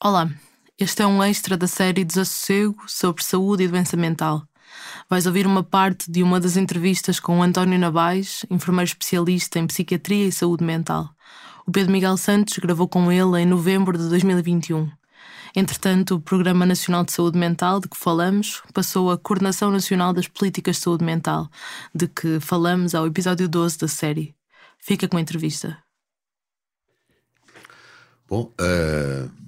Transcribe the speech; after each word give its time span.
Olá, 0.00 0.30
este 0.78 1.02
é 1.02 1.06
um 1.08 1.20
extra 1.24 1.56
da 1.56 1.66
série 1.66 2.04
Desassossego 2.04 2.84
sobre 2.86 3.24
saúde 3.24 3.64
e 3.64 3.68
doença 3.68 3.96
mental. 3.96 4.46
Vais 5.10 5.26
ouvir 5.26 5.44
uma 5.44 5.64
parte 5.64 6.08
de 6.08 6.22
uma 6.22 6.38
das 6.38 6.56
entrevistas 6.56 7.18
com 7.18 7.40
o 7.40 7.42
António 7.42 7.76
Navais, 7.80 8.46
enfermeiro 8.48 8.86
especialista 8.86 9.58
em 9.58 9.66
psiquiatria 9.66 10.28
e 10.28 10.30
saúde 10.30 10.62
mental. 10.62 11.10
O 11.66 11.72
Pedro 11.72 11.90
Miguel 11.90 12.16
Santos 12.16 12.56
gravou 12.58 12.86
com 12.86 13.10
ele 13.10 13.40
em 13.40 13.44
novembro 13.44 13.98
de 13.98 14.08
2021. 14.08 14.88
Entretanto, 15.56 16.14
o 16.14 16.20
Programa 16.20 16.64
Nacional 16.64 17.04
de 17.04 17.10
Saúde 17.10 17.36
Mental, 17.36 17.80
de 17.80 17.88
que 17.88 17.98
falamos, 17.98 18.62
passou 18.72 19.10
a 19.10 19.18
Coordenação 19.18 19.72
Nacional 19.72 20.12
das 20.12 20.28
Políticas 20.28 20.76
de 20.76 20.82
Saúde 20.82 21.04
Mental, 21.04 21.50
de 21.92 22.06
que 22.06 22.38
falamos 22.38 22.94
ao 22.94 23.04
episódio 23.04 23.48
12 23.48 23.78
da 23.78 23.88
série. 23.88 24.32
Fica 24.78 25.08
com 25.08 25.16
a 25.16 25.20
entrevista. 25.20 25.76
Bom, 28.28 28.52
uh, 28.60 29.47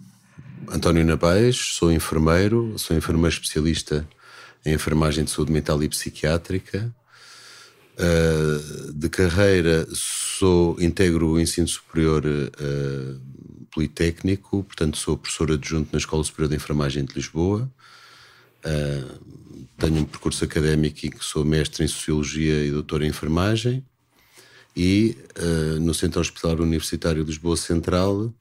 António 0.72 1.04
Nabais, 1.04 1.56
sou 1.56 1.90
enfermeiro, 1.90 2.78
sou 2.78 2.96
enfermeiro 2.96 3.34
especialista 3.34 4.08
em 4.64 4.72
enfermagem 4.72 5.24
de 5.24 5.30
saúde 5.32 5.50
mental 5.50 5.82
e 5.82 5.88
psiquiátrica. 5.88 6.94
Uh, 7.98 8.92
de 8.92 9.08
carreira, 9.08 9.84
sou 9.92 10.80
integro 10.80 11.30
o 11.30 11.40
ensino 11.40 11.66
superior 11.66 12.24
uh, 12.24 13.20
politécnico, 13.72 14.62
portanto 14.62 14.96
sou 14.96 15.16
professor 15.16 15.50
adjunto 15.50 15.88
na 15.92 15.98
Escola 15.98 16.22
Superior 16.22 16.48
de 16.50 16.56
Enfermagem 16.56 17.04
de 17.04 17.14
Lisboa. 17.14 17.68
Uh, 18.64 19.18
tenho 19.76 19.96
um 19.96 20.04
percurso 20.04 20.44
académico 20.44 21.04
em 21.04 21.10
que 21.10 21.24
sou 21.24 21.44
mestre 21.44 21.84
em 21.84 21.88
Sociologia 21.88 22.64
e 22.64 22.70
doutor 22.70 23.02
em 23.02 23.08
Enfermagem. 23.08 23.84
E 24.76 25.16
no 25.80 25.92
Centro 25.92 26.20
Hospitalar 26.20 26.60
Universitário 26.60 27.24
de 27.24 27.30
Lisboa 27.30 27.56
Central 27.56 28.32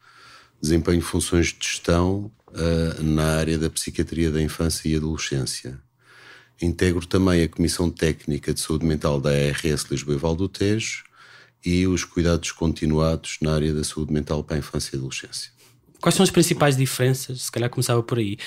desempenho 0.61 1.01
funções 1.01 1.47
de 1.47 1.65
gestão 1.65 2.31
uh, 2.47 3.03
na 3.03 3.37
área 3.37 3.57
da 3.57 3.69
psiquiatria 3.69 4.31
da 4.31 4.41
infância 4.41 4.87
e 4.89 4.95
adolescência. 4.95 5.79
Integro 6.61 7.05
também 7.05 7.43
a 7.43 7.47
Comissão 7.47 7.89
Técnica 7.89 8.53
de 8.53 8.59
Saúde 8.59 8.85
Mental 8.85 9.21
da 9.21 9.29
ARS 9.29 9.83
Lisboa 9.89 10.15
e 10.15 10.19
Val 10.19 10.35
do 10.35 10.49
Tejo 10.49 11.03
e 11.65 11.87
os 11.87 12.03
cuidados 12.03 12.51
continuados 12.51 13.37
na 13.41 13.53
área 13.53 13.73
da 13.73 13.83
saúde 13.83 14.13
mental 14.13 14.43
para 14.43 14.55
a 14.55 14.59
infância 14.59 14.95
e 14.95 14.97
adolescência. 14.97 15.51
Quais 16.01 16.15
são 16.15 16.23
as 16.23 16.31
principais 16.31 16.77
diferenças, 16.77 17.43
se 17.43 17.51
calhar 17.51 17.69
começava 17.69 18.01
por 18.01 18.17
aí, 18.17 18.37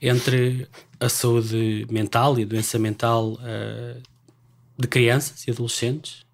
entre 0.00 0.68
a 1.00 1.08
saúde 1.08 1.86
mental 1.90 2.38
e 2.38 2.44
a 2.44 2.46
doença 2.46 2.78
mental 2.78 3.32
uh, 3.32 4.02
de 4.78 4.86
crianças 4.86 5.46
e 5.46 5.50
adolescentes 5.50 6.24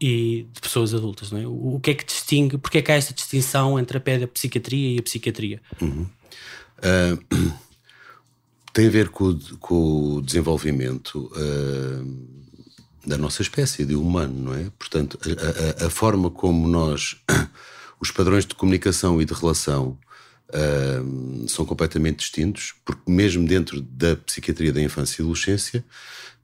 e 0.00 0.46
de 0.52 0.60
pessoas 0.60 0.94
adultas, 0.94 1.30
não 1.30 1.40
é? 1.40 1.46
O, 1.46 1.80
que 1.80 1.90
é 1.90 1.94
que 1.94 2.04
distingue, 2.04 2.58
porque 2.58 2.78
é 2.78 2.82
que 2.82 2.92
há 2.92 2.94
esta 2.94 3.12
distinção 3.12 3.78
entre 3.78 3.98
a 3.98 4.28
psiquiatria 4.28 4.96
e 4.96 4.98
a 4.98 5.02
psiquiatria? 5.02 5.62
Uhum. 5.80 6.06
Uh, 6.78 7.52
tem 8.72 8.86
a 8.86 8.90
ver 8.90 9.08
com, 9.08 9.38
com 9.60 10.14
o 10.16 10.22
desenvolvimento 10.22 11.30
uh, 11.36 12.44
da 13.06 13.18
nossa 13.18 13.42
espécie, 13.42 13.84
de 13.84 13.94
humano, 13.94 14.34
não 14.34 14.54
é? 14.54 14.70
Portanto, 14.78 15.18
a, 15.22 15.84
a, 15.84 15.86
a, 15.86 15.90
forma 15.90 16.30
como 16.30 16.66
nós, 16.66 17.16
os 18.00 18.10
padrões 18.10 18.46
de 18.46 18.54
comunicação 18.54 19.20
e 19.20 19.24
de 19.24 19.34
relação 19.34 19.98
uh, 20.48 21.48
são 21.48 21.64
completamente 21.64 22.18
distintos, 22.18 22.74
porque 22.84 23.10
mesmo 23.10 23.46
dentro 23.46 23.80
da 23.80 24.16
psiquiatria 24.16 24.72
da 24.72 24.82
infância 24.82 25.20
e 25.20 25.22
adolescência, 25.22 25.84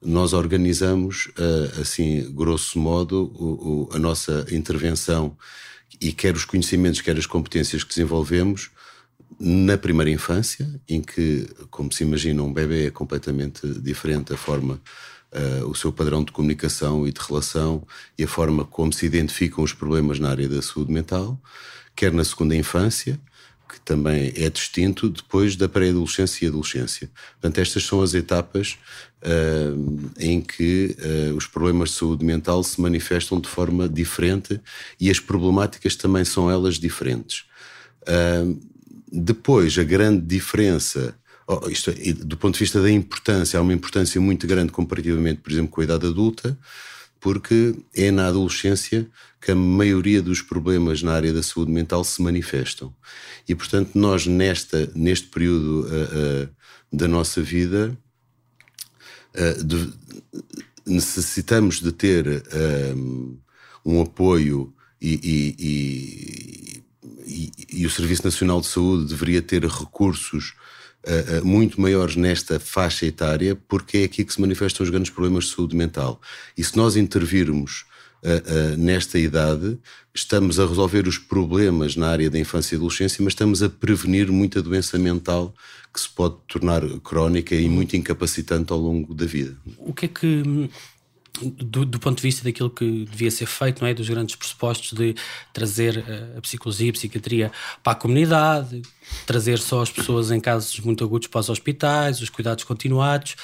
nós 0.03 0.33
organizamos, 0.33 1.27
uh, 1.37 1.81
assim, 1.81 2.31
grosso 2.33 2.79
modo, 2.79 3.89
a 3.93 3.99
nossa 3.99 4.45
intervenção 4.51 5.37
e 5.99 6.11
quer 6.11 6.35
os 6.35 6.45
conhecimentos, 6.45 7.01
quer 7.01 7.17
as 7.17 7.25
competências 7.27 7.83
que 7.83 7.89
desenvolvemos 7.89 8.71
na 9.39 9.77
primeira 9.77 10.09
infância, 10.09 10.67
em 10.87 11.01
que, 11.01 11.47
como 11.69 11.91
se 11.91 12.03
imagina, 12.03 12.43
um 12.43 12.51
bebê 12.51 12.87
é 12.87 12.91
completamente 12.91 13.67
diferente 13.79 14.33
a 14.33 14.37
forma, 14.37 14.81
uh, 15.31 15.67
o 15.67 15.75
seu 15.75 15.91
padrão 15.91 16.23
de 16.23 16.31
comunicação 16.31 17.07
e 17.07 17.11
de 17.11 17.19
relação 17.19 17.85
e 18.17 18.23
a 18.23 18.27
forma 18.27 18.65
como 18.65 18.91
se 18.91 19.05
identificam 19.05 19.63
os 19.63 19.73
problemas 19.73 20.19
na 20.19 20.29
área 20.29 20.47
da 20.47 20.61
saúde 20.61 20.91
mental, 20.91 21.39
quer 21.95 22.11
na 22.11 22.23
segunda 22.23 22.55
infância, 22.55 23.19
que 23.71 23.79
também 23.79 24.33
é 24.35 24.49
distinto 24.49 25.09
depois 25.09 25.55
da 25.55 25.69
pré-adolescência 25.69 26.45
e 26.45 26.47
adolescência. 26.49 27.09
Portanto, 27.39 27.59
estas 27.59 27.83
são 27.83 28.01
as 28.01 28.13
etapas 28.13 28.77
uh, 29.23 30.11
em 30.19 30.41
que 30.41 30.95
uh, 30.99 31.35
os 31.35 31.47
problemas 31.47 31.91
de 31.91 31.95
saúde 31.95 32.25
mental 32.25 32.61
se 32.63 32.81
manifestam 32.81 33.39
de 33.39 33.47
forma 33.47 33.87
diferente 33.87 34.59
e 34.99 35.09
as 35.09 35.21
problemáticas 35.21 35.95
também 35.95 36.25
são 36.25 36.51
elas 36.51 36.75
diferentes. 36.75 37.45
Uh, 38.01 38.59
depois, 39.09 39.77
a 39.77 39.83
grande 39.83 40.21
diferença, 40.25 41.15
oh, 41.47 41.69
isto, 41.69 41.91
é, 41.91 42.13
do 42.13 42.35
ponto 42.35 42.55
de 42.55 42.59
vista 42.59 42.81
da 42.81 42.91
importância, 42.91 43.57
há 43.57 43.61
uma 43.61 43.73
importância 43.73 44.19
muito 44.19 44.45
grande 44.45 44.73
comparativamente, 44.73 45.39
por 45.39 45.51
exemplo, 45.51 45.71
com 45.71 45.79
a 45.79 45.83
idade 45.85 46.07
adulta, 46.07 46.57
porque 47.21 47.75
é 47.95 48.09
na 48.09 48.27
adolescência 48.27 49.07
que 49.39 49.51
a 49.51 49.55
maioria 49.55 50.21
dos 50.21 50.41
problemas 50.41 51.03
na 51.03 51.13
área 51.13 51.31
da 51.31 51.43
saúde 51.43 51.71
mental 51.71 52.03
se 52.03 52.21
manifestam. 52.21 52.93
E, 53.47 53.53
portanto, 53.53 53.91
nós, 53.93 54.25
nesta, 54.25 54.91
neste 54.95 55.27
período 55.27 55.85
uh, 55.85 56.45
uh, 56.45 56.49
da 56.91 57.07
nossa 57.07 57.41
vida, 57.41 57.95
uh, 59.35 59.63
de, 59.63 59.93
necessitamos 60.85 61.79
de 61.79 61.91
ter 61.91 62.43
um 63.85 64.01
apoio 64.01 64.73
e, 64.99 65.13
e, 65.23 66.83
e, 67.27 67.51
e, 67.71 67.85
o 67.85 67.89
Serviço 67.89 68.25
Nacional 68.25 68.61
de 68.61 68.67
Saúde 68.67 69.07
deveria 69.07 69.41
ter 69.43 69.63
recursos 69.63 70.55
uh, 71.05 71.45
muito 71.45 71.79
maiores 71.79 72.15
nesta 72.15 72.59
faixa 72.59 73.05
etária, 73.05 73.55
porque 73.67 73.99
é 73.99 74.03
aqui 74.03 74.23
que 74.23 74.33
se 74.33 74.41
manifestam 74.41 74.83
os 74.83 74.89
grandes 74.89 75.11
problemas 75.11 75.45
de 75.45 75.55
saúde 75.55 75.75
mental. 75.75 76.21
E 76.57 76.63
se 76.63 76.75
nós 76.77 76.95
intervirmos 76.95 77.85
uh, 78.23 78.73
uh, 78.73 78.77
nesta 78.77 79.17
idade, 79.19 79.77
estamos 80.13 80.59
a 80.59 80.65
resolver 80.65 81.07
os 81.07 81.17
problemas 81.17 81.95
na 81.95 82.07
área 82.07 82.29
da 82.29 82.39
infância 82.39 82.75
e 82.75 82.77
adolescência, 82.77 83.23
mas 83.23 83.33
estamos 83.33 83.63
a 83.63 83.69
prevenir 83.69 84.31
muita 84.31 84.61
doença 84.61 84.97
mental 84.97 85.53
que 85.93 85.99
se 85.99 86.09
pode 86.09 86.35
tornar 86.47 86.81
crónica 87.01 87.53
e 87.53 87.67
muito 87.67 87.95
incapacitante 87.97 88.71
ao 88.71 88.79
longo 88.79 89.13
da 89.13 89.25
vida. 89.25 89.57
O 89.77 89.93
que 89.93 90.05
é 90.05 90.07
que 90.07 90.69
do, 91.39 91.85
do, 91.85 91.99
ponto 91.99 92.17
de 92.17 92.23
vista 92.23 92.43
daquilo 92.43 92.69
que 92.69 93.05
devia 93.05 93.31
ser 93.31 93.45
feito, 93.45 93.81
não 93.81 93.87
é? 93.87 93.93
Dos 93.93 94.09
grandes 94.09 94.35
pressupostos 94.35 94.93
de 94.93 95.15
trazer 95.53 96.03
eh, 96.07 96.37
a 96.37 96.41
psicologia 96.41 96.89
a 96.89 96.93
psiquiatria 96.93 97.51
para 97.81 97.93
a 97.93 97.95
comunidade, 97.95 98.81
trazer 99.25 99.59
só 99.59 99.81
as 99.81 99.89
pessoas 99.89 100.29
em 100.31 100.39
casos 100.39 100.79
muito 100.79 101.03
agudos 101.03 101.27
para 101.27 101.39
os 101.39 101.49
hospitais, 101.49 102.21
os 102.21 102.29
cuidados 102.29 102.63
continuados. 102.63 103.35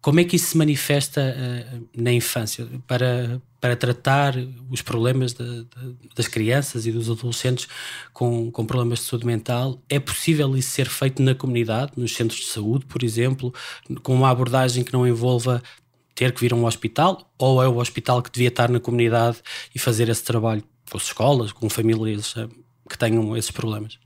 Como 0.00 0.20
é 0.20 0.24
que 0.24 0.36
isso 0.36 0.50
se 0.50 0.56
manifesta 0.56 1.20
uh, 1.20 1.88
na 1.96 2.12
infância 2.12 2.64
para, 2.86 3.42
para 3.60 3.74
tratar 3.74 4.36
os 4.70 4.80
problemas 4.80 5.32
de, 5.32 5.64
de, 5.64 5.96
das 6.14 6.28
crianças 6.28 6.86
e 6.86 6.92
dos 6.92 7.10
adolescentes 7.10 7.66
com, 8.12 8.48
com 8.52 8.64
problemas 8.64 9.00
de 9.00 9.06
saúde 9.06 9.26
mental? 9.26 9.82
É 9.88 9.98
possível 9.98 10.56
isso 10.56 10.70
ser 10.70 10.88
feito 10.88 11.20
na 11.20 11.34
comunidade, 11.34 11.90
nos 11.96 12.14
centros 12.14 12.38
de 12.38 12.46
saúde, 12.46 12.86
por 12.86 13.02
exemplo, 13.02 13.52
com 14.04 14.14
uma 14.14 14.30
abordagem 14.30 14.84
que 14.84 14.92
não 14.92 15.04
envolva 15.04 15.60
ter 16.16 16.32
que 16.32 16.40
vir 16.40 16.52
a 16.52 16.56
um 16.56 16.64
hospital 16.64 17.30
ou 17.38 17.62
é 17.62 17.68
o 17.68 17.76
hospital 17.76 18.22
que 18.22 18.32
devia 18.32 18.48
estar 18.48 18.70
na 18.70 18.80
comunidade 18.80 19.36
e 19.74 19.78
fazer 19.78 20.08
esse 20.08 20.24
trabalho 20.24 20.64
com 20.90 20.96
as 20.96 21.04
escolas, 21.04 21.52
com 21.52 21.68
famílias 21.68 22.34
eh, 22.36 22.48
que 22.88 22.96
tenham 22.96 23.36
esses 23.36 23.50
problemas? 23.50 23.98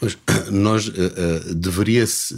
Mas 0.00 0.16
nós 0.52 0.86
uh, 0.88 0.92
uh, 0.92 1.54
deveria, 1.54 2.06
-se, 2.06 2.36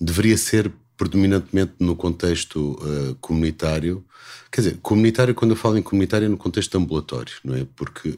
deveria 0.00 0.38
ser 0.38 0.72
predominantemente 0.96 1.74
no 1.78 1.94
contexto 1.94 2.78
uh, 2.80 3.14
comunitário. 3.20 4.02
Quer 4.50 4.62
dizer, 4.62 4.78
comunitário, 4.80 5.34
quando 5.34 5.50
eu 5.50 5.56
falo 5.56 5.76
em 5.76 5.82
comunitário, 5.82 6.24
é 6.24 6.28
no 6.28 6.36
contexto 6.36 6.76
ambulatório, 6.78 7.34
não 7.44 7.54
é? 7.54 7.66
Porque 7.76 8.16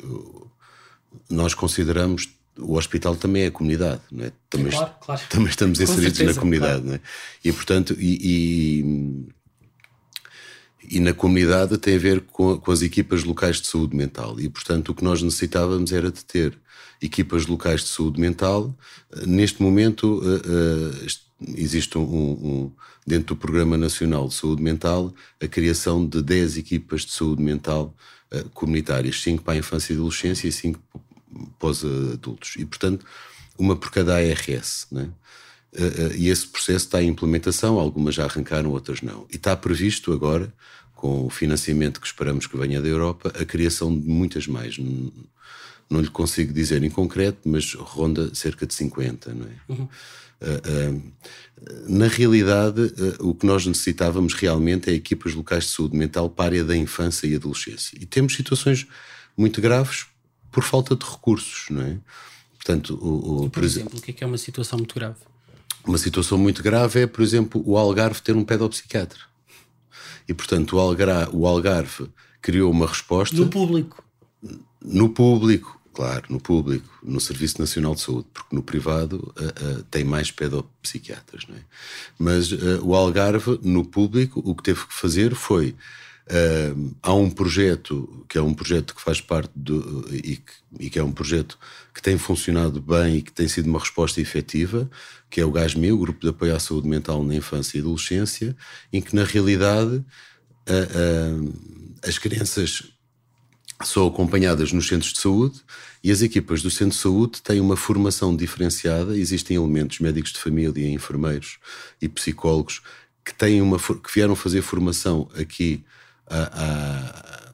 nós 1.29 1.53
consideramos 1.53 2.29
o 2.59 2.77
hospital 2.77 3.17
também 3.17 3.43
é 3.43 3.47
a 3.47 3.51
comunidade, 3.51 4.01
não 4.11 4.25
é? 4.25 4.33
Também, 4.49 4.71
claro, 4.71 4.95
claro. 5.01 5.23
também 5.29 5.49
estamos 5.49 5.81
inseridos 5.81 6.21
na 6.21 6.35
comunidade, 6.35 6.83
claro. 6.83 6.87
não 6.87 6.95
é? 6.95 7.01
E 7.45 7.53
portanto, 7.53 7.97
e, 7.99 8.19
e 8.23 9.27
e 10.91 11.01
na 11.01 11.13
comunidade 11.13 11.79
tem 11.79 11.97
a 11.97 11.99
ver 11.99 12.21
com, 12.21 12.59
com, 12.59 12.73
as 12.73 12.83
equipas 12.83 13.25
locais 13.25 13.61
de 13.61 13.67
saúde 13.67 13.97
mental. 13.97 14.39
E, 14.41 14.49
portanto, 14.49 14.91
o 14.91 14.95
que 14.95 15.05
nós 15.05 15.23
necessitávamos 15.23 15.93
era 15.93 16.11
de 16.11 16.25
ter 16.25 16.59
equipas 17.01 17.47
locais 17.47 17.83
de 17.83 17.89
saúde 17.89 18.21
mental. 18.21 18.75
Neste 19.27 19.63
momento, 19.63 20.21
uh, 20.21 20.37
uh, 20.37 21.07
existe 21.57 21.99
um, 21.99 22.03
um, 22.03 22.73
dentro 23.07 23.35
do 23.35 23.37
Programa 23.37 23.77
Nacional 23.77 24.29
de 24.29 24.35
Saúde 24.35 24.63
Mental, 24.63 25.15
a 25.41 25.47
criação 25.47 26.07
de 26.07 26.23
10 26.23 26.57
equipas 26.59 27.03
de 27.03 27.13
saúde 27.13 27.43
mental 27.43 27.95
comunitárias, 28.53 29.23
5 29.23 29.45
para 29.45 29.55
a 29.55 29.57
infância 29.59 29.93
e 29.93 29.97
adolescência 29.97 30.49
e 30.49 30.53
5 30.53 30.81
para 31.59 31.69
os 31.69 31.85
adultos. 31.85 32.55
E, 32.57 32.65
portanto, 32.65 33.07
uma 33.57 33.77
por 33.77 33.91
cada 33.91 34.17
ARS, 34.17 34.89
né? 34.91 35.03
Uh, 35.05 35.27
e 36.17 36.29
esse 36.29 36.47
processo 36.47 36.87
está 36.87 37.03
em 37.03 37.09
implementação, 37.09 37.79
algumas 37.79 38.15
já 38.15 38.25
arrancaram, 38.25 38.71
outras 38.71 39.03
não. 39.03 39.27
E 39.31 39.37
está 39.37 39.57
previsto 39.57 40.13
agora, 40.13 40.53
com 40.95 41.27
o 41.27 41.31
financiamento 41.31 42.01
que 42.01 42.07
esperamos 42.07 42.47
que 42.47 42.57
venha 42.57 42.81
da 42.81 42.89
Europa, 42.89 43.33
a 43.39 43.45
criação 43.45 43.97
de 43.97 44.09
muitas 44.09 44.47
mais. 44.47 44.79
não 44.79 46.01
lhe 46.01 46.09
consigo 46.09 46.53
dizer 46.53 46.83
em 46.83 46.91
concreto, 46.91 47.41
mas 47.45 47.75
ronda 47.75 48.35
cerca 48.35 48.67
de 48.67 48.75
50, 48.75 49.35
não 49.35 49.47
é? 49.47 49.51
Uhum. 49.69 49.89
Uh, 50.39 50.97
uh, 50.97 51.03
na 51.89 52.07
realidade, 52.09 52.81
o 53.21 53.35
que 53.35 53.47
nós 53.47 53.65
necessitávamos 53.67 54.35
realmente 54.35 54.91
é 54.91 54.93
equipas 54.93 55.35
locais 55.35 55.65
de 55.65 55.71
saúde 55.71 55.97
mental 55.97 56.29
para 56.29 56.45
a 56.45 56.47
área 56.49 56.65
da 56.65 56.77
infância 56.77 57.27
e 57.27 57.35
adolescência. 57.35 57.97
E 58.01 58.05
temos 58.05 58.35
situações 58.35 58.87
muito 59.37 59.61
graves 59.61 60.07
por 60.51 60.63
falta 60.63 60.95
de 60.97 61.05
recursos, 61.05 61.67
não 61.71 61.83
é? 61.83 61.99
Portanto, 62.55 62.99
o, 63.01 63.07
o, 63.07 63.41
por, 63.43 63.51
por 63.51 63.65
exemplo, 63.65 63.99
o 63.99 64.03
que 64.03 64.11
é, 64.11 64.15
que 64.15 64.25
é 64.25 64.27
uma 64.27 64.39
situação 64.39 64.79
muito 64.79 64.95
grave? 64.95 65.17
Uma 65.87 65.99
situação 65.99 66.37
muito 66.37 66.63
grave 66.63 67.01
é, 67.01 67.07
por 67.07 67.23
exemplo, 67.23 67.63
o 67.65 67.79
Algarve 67.79 68.21
ter 68.21 68.35
um 68.35 68.45
pedopsiquiatra. 68.45 69.21
E, 70.29 70.35
portanto, 70.35 70.77
o 70.77 70.81
Algarve, 70.81 71.31
o 71.33 71.47
Algarve 71.47 72.09
criou 72.43 72.71
uma 72.71 72.87
resposta. 72.87 73.37
No 73.37 73.49
público. 73.49 74.05
No 74.83 75.09
público, 75.09 75.81
claro, 75.93 76.27
no 76.29 76.41
público, 76.41 76.89
no 77.03 77.21
Serviço 77.21 77.61
Nacional 77.61 77.95
de 77.95 78.01
Saúde, 78.03 78.27
porque 78.35 78.55
no 78.55 78.63
privado 78.63 79.33
uh, 79.37 79.79
uh, 79.79 79.83
tem 79.85 80.05
mais 80.05 80.31
pedopsiquiatras, 80.31 81.45
não 81.49 81.57
é? 81.57 81.61
Mas 82.19 82.53
uh, 82.53 82.81
o 82.83 82.95
Algarve, 82.95 83.59
no 83.63 83.85
público, 83.85 84.43
o 84.45 84.55
que 84.55 84.63
teve 84.63 84.87
que 84.87 84.95
fazer 84.95 85.35
foi. 85.35 85.75
há 87.03 87.15
um 87.15 87.31
projeto 87.31 88.27
que 88.29 88.37
é 88.37 88.43
um 88.43 88.53
projeto 88.53 88.95
que 88.95 89.01
faz 89.01 89.21
parte 89.21 89.53
do, 89.55 90.09
e, 90.13 90.37
que, 90.37 90.53
e 90.81 90.91
que 90.91 90.99
é 90.99 91.05
um 91.05 91.13
projeto 91.13 91.57
que 91.95 92.03
tem 92.03 92.19
funcionado 92.19 92.81
bem 92.81 93.17
e 93.17 93.23
que 93.23 93.33
tem 93.33 93.47
sido 93.49 93.67
uma 93.67 93.79
resposta 93.79 94.21
efetiva, 94.21 94.91
que 95.37 95.41
é 95.43 95.45
o 95.45 95.51
GASME, 95.51 95.93
o 95.93 95.99
Grupo 95.99 96.19
de 96.19 96.29
Apoio 96.31 96.57
à 96.57 96.59
Saúde 96.59 96.89
Mental 96.89 97.23
na 97.23 97.35
Infância 97.35 97.77
e 97.77 97.81
Adolescência, 97.83 98.57
em 98.91 99.03
que 99.03 99.15
na 99.15 99.23
realidade 99.23 100.03
as 102.03 102.17
crianças 102.17 102.85
são 103.85 104.07
acompanhadas 104.07 104.73
nos 104.73 104.89
centros 104.89 105.13
de 105.13 105.21
saúde 105.21 105.61
e 106.03 106.11
as 106.11 106.23
equipas 106.23 106.63
do 106.63 106.71
centro 106.71 106.97
de 106.97 107.03
saúde 107.03 107.43
têm 107.43 107.61
uma 107.61 107.77
formação 107.77 108.35
diferenciada. 108.35 109.15
Existem 109.15 109.59
elementos 109.59 110.01
médicos 110.01 110.33
de 110.33 110.39
família, 110.39 110.89
enfermeiros 110.89 111.59
e 112.01 112.09
psicólogos 112.09 112.81
que, 113.23 113.35
têm 113.35 113.61
uma, 113.61 113.79
que 113.79 114.15
vieram 114.15 114.35
fazer 114.35 114.63
formação 114.63 115.29
aqui 115.39 115.85
à, 116.27 117.46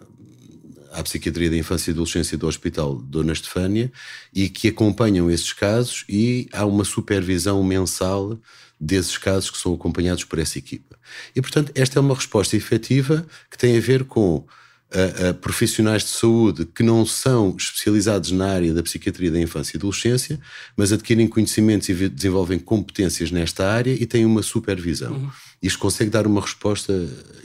à, 0.92 1.02
Psiquiatria 1.02 1.50
da 1.50 1.56
Infância 1.56 1.90
e 1.90 1.92
Adolescência 1.92 2.36
do 2.38 2.46
Hospital 2.46 2.96
Dona 2.96 3.32
Estefânia 3.32 3.90
e 4.32 4.48
que 4.48 4.68
acompanham 4.68 5.30
esses 5.30 5.52
casos 5.52 6.04
e 6.08 6.48
há 6.52 6.64
uma 6.64 6.84
supervisão 6.84 7.62
mensal 7.62 8.38
desses 8.80 9.16
casos 9.16 9.50
que 9.50 9.58
são 9.58 9.74
acompanhados 9.74 10.24
por 10.24 10.38
essa 10.38 10.58
equipa. 10.58 10.98
E, 11.36 11.40
portanto, 11.40 11.70
esta 11.74 11.98
é 11.98 12.00
uma 12.00 12.14
resposta 12.14 12.56
efetiva 12.56 13.26
que 13.50 13.56
tem 13.56 13.76
a 13.76 13.80
ver 13.80 14.04
com 14.04 14.44
a, 14.92 15.30
a 15.30 15.34
profissionais 15.34 16.02
de 16.02 16.10
saúde 16.10 16.66
que 16.66 16.82
não 16.82 17.06
são 17.06 17.54
especializados 17.56 18.30
na 18.30 18.48
área 18.48 18.74
da 18.74 18.82
psiquiatria 18.82 19.30
da 19.30 19.40
infância 19.40 19.76
e 19.76 19.78
adolescência, 19.78 20.38
mas 20.76 20.92
adquirem 20.92 21.26
conhecimentos 21.26 21.88
e 21.88 22.08
desenvolvem 22.08 22.58
competências 22.58 23.30
nesta 23.30 23.70
área 23.70 23.92
e 23.92 24.04
têm 24.06 24.26
uma 24.26 24.42
supervisão. 24.42 25.12
Uhum. 25.12 25.30
Isto 25.62 25.78
consegue 25.78 26.10
dar 26.10 26.26
uma 26.26 26.40
resposta 26.40 26.92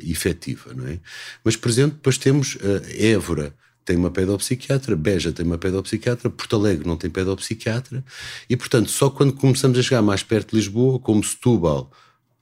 efetiva, 0.03 0.73
não 0.73 0.87
é? 0.87 0.99
Mas, 1.43 1.55
por 1.55 1.69
exemplo, 1.69 1.97
depois 1.97 2.17
temos 2.17 2.55
uh, 2.55 2.81
Évora, 2.97 3.53
tem 3.85 3.95
uma 3.95 4.11
pedopsiquiatra, 4.11 4.95
Beja 4.95 5.31
tem 5.31 5.45
uma 5.45 5.57
pedopsiquiatra, 5.57 6.29
Porto 6.29 6.55
Alegre 6.55 6.87
não 6.87 6.97
tem 6.97 7.09
pedopsiquiatra, 7.09 8.03
e 8.49 8.57
portanto, 8.57 8.89
só 8.89 9.09
quando 9.09 9.33
começamos 9.33 9.77
a 9.77 9.83
chegar 9.83 10.01
mais 10.01 10.23
perto 10.23 10.49
de 10.49 10.57
Lisboa, 10.57 10.99
como 10.99 11.23
Setúbal, 11.23 11.91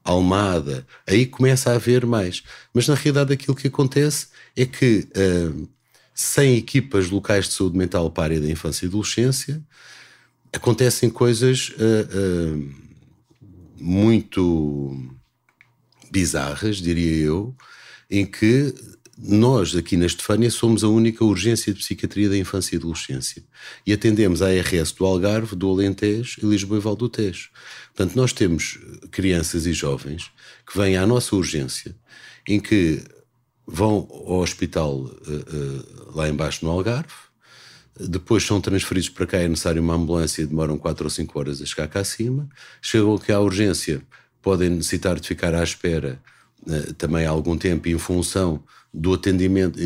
Almada, 0.03 0.85
aí 1.05 1.25
começa 1.25 1.71
a 1.71 1.75
haver 1.75 2.05
mais. 2.05 2.43
Mas 2.73 2.87
na 2.87 2.95
realidade 2.95 3.33
aquilo 3.33 3.55
que 3.55 3.67
acontece 3.67 4.27
é 4.55 4.65
que 4.65 5.07
uh, 5.15 5.67
sem 6.15 6.55
equipas 6.55 7.09
locais 7.09 7.47
de 7.47 7.53
saúde 7.53 7.77
mental 7.77 8.09
para 8.09 8.23
a 8.23 8.25
área 8.25 8.41
da 8.41 8.49
infância 8.49 8.85
e 8.85 8.87
adolescência, 8.87 9.61
acontecem 10.53 11.09
coisas 11.09 11.69
uh, 11.71 12.55
uh, 12.55 12.75
muito 13.77 14.97
bizarras, 16.15 16.77
diria 16.77 17.25
eu, 17.25 17.53
em 18.09 18.25
que 18.25 18.73
nós 19.17 19.75
aqui 19.75 19.97
na 19.97 20.05
Estefânia 20.05 20.49
somos 20.49 20.81
a 20.81 20.87
única 20.87 21.25
urgência 21.25 21.73
de 21.73 21.79
psiquiatria 21.79 22.29
da 22.29 22.37
infância 22.37 22.75
e 22.75 22.77
adolescência 22.77 23.43
e 23.85 23.91
atendemos 23.91 24.41
a 24.41 24.47
ARS 24.47 24.93
do 24.93 25.05
Algarve, 25.05 25.57
do 25.57 25.69
Alentejo 25.69 26.39
e 26.41 26.45
Lisboa 26.45 26.79
e 26.79 26.81
Val 26.81 26.95
do 26.95 27.09
Tejo. 27.09 27.49
Portanto, 27.93 28.15
nós 28.15 28.31
temos 28.31 28.79
crianças 29.11 29.65
e 29.65 29.73
jovens 29.73 30.31
que 30.65 30.77
vêm 30.77 30.95
à 30.95 31.05
nossa 31.05 31.35
urgência 31.35 31.93
em 32.47 32.61
que 32.61 33.03
vão 33.67 34.07
ao 34.09 34.39
hospital 34.39 34.99
uh, 34.99 35.09
uh, 35.09 36.15
lá 36.15 36.29
embaixo 36.29 36.63
no 36.63 36.71
Algarve, 36.71 37.13
depois 37.99 38.43
são 38.45 38.61
transferidos 38.61 39.09
para 39.09 39.25
cá, 39.25 39.37
é 39.37 39.47
necessário 39.47 39.81
uma 39.81 39.95
ambulância, 39.95 40.45
demoram 40.45 40.77
4 40.77 41.05
ou 41.05 41.09
5 41.09 41.39
horas 41.39 41.61
a 41.61 41.65
chegar 41.65 41.87
cá 41.87 42.01
acima, 42.01 42.47
chegam 42.81 43.15
aqui 43.15 43.31
à 43.31 43.39
urgência, 43.39 44.01
podem 44.45 44.69
necessitar 44.69 45.19
de 45.19 45.27
ficar 45.27 45.55
à 45.55 45.63
espera 45.63 46.21
uh, 46.67 46.93
também 46.93 47.25
há 47.25 47.31
algum 47.31 47.57
tempo 47.57 47.89
em 47.89 47.97
função 47.97 48.63
do 48.93 49.15
atendimento 49.15 49.79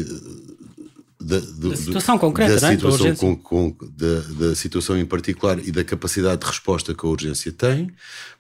da, 1.18 1.40
do, 1.40 1.70
da 1.70 1.78
situação 1.78 2.18
concreta, 2.18 2.60
da, 2.60 2.70
situação 2.70 3.08
é? 3.08 3.16
com, 3.16 3.38
com, 3.38 3.76
da, 3.96 4.20
da, 4.48 4.56
situação 4.56 4.98
em 4.98 5.06
particular 5.06 5.60
e 5.60 5.72
da 5.72 5.82
capacidade 5.86 6.42
de 6.42 6.48
resposta 6.48 6.94
que 6.94 7.06
a 7.06 7.10
urgência 7.10 7.54
tem. 7.54 7.90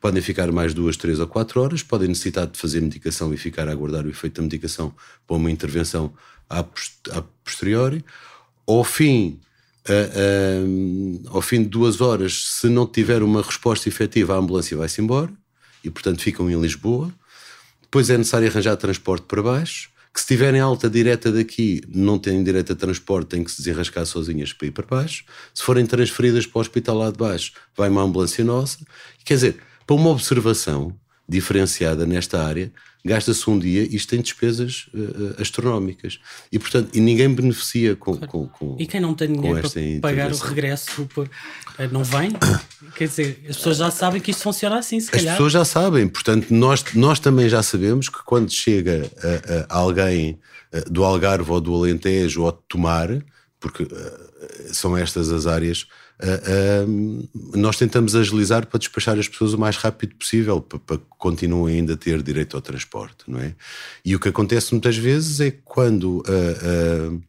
Podem 0.01 0.21
ficar 0.21 0.51
mais 0.51 0.73
duas, 0.73 0.97
três 0.97 1.21
ou 1.21 1.27
quatro 1.27 1.61
horas, 1.61 1.83
podem 1.83 2.09
necessitar 2.09 2.47
de 2.47 2.59
fazer 2.59 2.81
medicação 2.81 3.33
e 3.33 3.37
ficar 3.37 3.69
a 3.69 3.71
aguardar 3.71 4.05
o 4.05 4.09
efeito 4.09 4.35
da 4.35 4.41
medicação 4.41 4.93
para 5.25 5.37
uma 5.37 5.49
intervenção 5.49 6.13
a, 6.49 6.59
a 6.59 7.21
posteriori. 7.45 8.03
Ao 8.67 8.83
fim, 8.83 9.39
a, 9.87 11.31
a, 11.31 11.33
ao 11.33 11.41
fim 11.41 11.63
de 11.63 11.69
duas 11.69 12.01
horas, 12.01 12.43
se 12.59 12.67
não 12.67 12.85
tiver 12.85 13.23
uma 13.23 13.41
resposta 13.41 13.87
efetiva, 13.87 14.35
a 14.35 14.37
ambulância 14.37 14.75
vai-se 14.75 15.01
embora 15.01 15.31
e, 15.83 15.89
portanto, 15.89 16.21
ficam 16.21 16.49
em 16.49 16.59
Lisboa. 16.59 17.13
Depois 17.81 18.09
é 18.09 18.17
necessário 18.17 18.47
arranjar 18.47 18.75
transporte 18.77 19.25
para 19.27 19.41
baixo 19.41 19.89
que 20.13 20.19
se 20.21 20.27
tiverem 20.27 20.59
alta 20.59 20.89
direta 20.89 21.31
daqui, 21.31 21.81
não 21.87 22.17
têm 22.17 22.43
direito 22.43 22.73
a 22.73 22.75
transporte, 22.75 23.29
têm 23.29 23.43
que 23.43 23.51
se 23.51 23.59
desenrascar 23.59 24.05
sozinhas 24.05 24.51
para 24.51 24.67
ir 24.67 24.71
para 24.71 24.85
baixo. 24.85 25.23
Se 25.53 25.63
forem 25.63 25.85
transferidas 25.85 26.45
para 26.45 26.57
o 26.57 26.61
hospital 26.61 26.97
lá 26.97 27.11
de 27.11 27.17
baixo, 27.17 27.53
vai 27.75 27.89
uma 27.89 28.01
ambulância 28.01 28.43
nossa. 28.43 28.79
Quer 29.23 29.35
dizer, 29.35 29.57
para 29.85 29.95
uma 29.95 30.09
observação 30.09 30.95
diferenciada 31.29 32.05
nesta 32.07 32.43
área, 32.43 32.71
gasta-se 33.05 33.47
um 33.49 33.57
dia 33.57 33.83
e 33.83 33.95
isto 33.95 34.09
tem 34.09 34.21
despesas 34.21 34.89
uh, 34.93 35.41
astronómicas. 35.41 36.19
E, 36.51 36.57
portanto, 36.57 36.89
e 36.93 36.99
ninguém 36.99 37.33
beneficia 37.33 37.95
com, 37.95 38.13
claro. 38.17 38.27
com, 38.27 38.47
com 38.47 38.75
E 38.79 38.87
quem 38.87 38.99
não 38.99 39.13
tem 39.13 39.31
dinheiro 39.31 39.61
para 39.61 39.71
pagar 40.01 40.31
o 40.31 40.37
regresso 40.37 41.05
por, 41.05 41.29
eh, 41.77 41.87
não 41.87 42.03
vem? 42.03 42.31
Quer 42.97 43.07
dizer, 43.07 43.45
as 43.47 43.57
pessoas 43.57 43.77
já 43.77 43.91
sabem 43.91 44.19
que 44.19 44.31
isto 44.31 44.41
funciona 44.41 44.79
assim, 44.79 44.99
se 44.99 45.11
calhar. 45.11 45.27
As 45.27 45.37
pessoas 45.37 45.53
já 45.53 45.63
sabem, 45.63 46.07
portanto, 46.07 46.47
nós, 46.51 46.83
nós 46.95 47.19
também 47.19 47.47
já 47.47 47.61
sabemos 47.61 48.09
que 48.09 48.23
quando 48.25 48.51
chega 48.51 49.09
a, 49.69 49.73
a 49.73 49.77
alguém 49.77 50.39
do 50.89 51.03
Algarve 51.03 51.49
ou 51.49 51.61
do 51.61 51.73
Alentejo 51.75 52.43
ou 52.43 52.51
de 52.51 52.59
Tomar, 52.67 53.09
porque 53.59 53.87
são 54.71 54.95
estas 54.95 55.31
as 55.31 55.47
áreas 55.47 55.87
uh, 56.19 57.29
nós 57.57 57.77
tentamos 57.77 58.15
agilizar 58.15 58.67
para 58.67 58.77
despachar 58.77 59.17
as 59.17 59.27
pessoas 59.27 59.53
o 59.53 59.57
mais 59.57 59.77
rápido 59.77 60.15
possível, 60.15 60.61
para, 60.61 60.79
para, 60.79 60.97
que 60.97 61.03
continuem 61.17 61.77
ainda 61.77 61.93
a 61.93 61.97
ter 61.97 62.21
direito 62.21 62.55
ao 62.55 62.61
transporte, 62.61 63.23
não 63.27 63.39
é? 63.39 63.55
E 64.03 64.15
o 64.15 64.19
que 64.19 64.29
acontece 64.29 64.73
muitas 64.73 64.97
vezes 64.97 65.39
é 65.39 65.51
que 65.51 65.61
quando, 65.63 66.19
uh, 66.19 67.21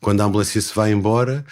quando 0.00 0.20
a 0.20 0.24
ambulância 0.24 0.60
se 0.60 0.72
vai 0.74 0.92
embora, 0.92 1.44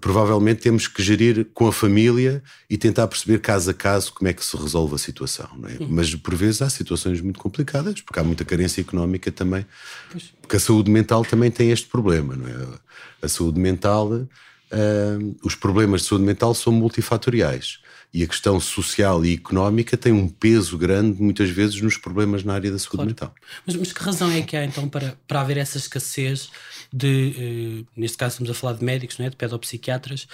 provavelmente 0.00 0.62
temos 0.62 0.88
que 0.88 1.02
gerir 1.02 1.46
com 1.54 1.68
a 1.68 1.72
família 1.72 2.42
e 2.68 2.76
tentar 2.76 3.06
perceber 3.06 3.38
caso 3.38 3.70
a 3.70 3.74
caso 3.74 4.12
como 4.12 4.26
é 4.26 4.32
que 4.32 4.44
se 4.44 4.56
resolve 4.56 4.94
a 4.94 4.98
situação, 4.98 5.48
não 5.56 5.68
é? 5.68 5.76
Mas 5.88 6.12
por 6.14 6.34
vezes 6.34 6.62
há 6.62 6.70
situações 6.70 7.20
muito 7.20 7.38
complicadas, 7.38 8.00
porque 8.00 8.18
há 8.18 8.24
muita 8.24 8.44
carência 8.44 8.80
económica 8.80 9.30
também, 9.30 9.64
porque 10.40 10.56
a 10.56 10.60
saúde 10.60 10.90
mental 10.90 11.24
também 11.24 11.50
tem 11.50 11.70
este 11.70 11.86
problema, 11.86 12.34
não 12.34 12.48
é? 12.48 12.66
A 13.22 13.28
saúde 13.28 13.60
mental 13.60 14.26
uh, 14.74 15.36
os 15.42 15.54
problemas 15.54 16.02
de 16.02 16.08
saúde 16.08 16.24
mental 16.24 16.54
são 16.54 16.72
multifatoriais. 16.72 17.78
E 18.12 18.22
a 18.22 18.28
questão 18.28 18.60
social 18.60 19.24
e 19.24 19.34
económica 19.34 19.96
tem 19.96 20.12
um 20.12 20.28
peso 20.28 20.78
grande, 20.78 21.20
muitas 21.20 21.50
vezes, 21.50 21.80
nos 21.80 21.96
problemas 21.96 22.44
na 22.44 22.54
área 22.54 22.70
da 22.70 22.78
saúde 22.78 22.96
claro. 22.96 23.08
mental. 23.08 23.34
Mas, 23.66 23.74
mas, 23.74 23.92
que 23.92 24.02
razão 24.02 24.30
é 24.30 24.42
que 24.42 24.56
há, 24.56 24.64
então, 24.64 24.88
para, 24.88 25.18
para 25.26 25.40
haver 25.40 25.56
essa 25.56 25.78
escassez 25.78 26.48
de, 26.92 27.84
uh, 27.86 28.00
neste 28.00 28.16
caso 28.16 28.34
estamos 28.34 28.50
a 28.50 28.54
falar 28.54 28.74
de 28.74 28.84
médicos, 28.84 29.18
não 29.18 29.26
é? 29.26 29.30
de 29.30 29.36
pedopsiquiatras, 29.36 30.28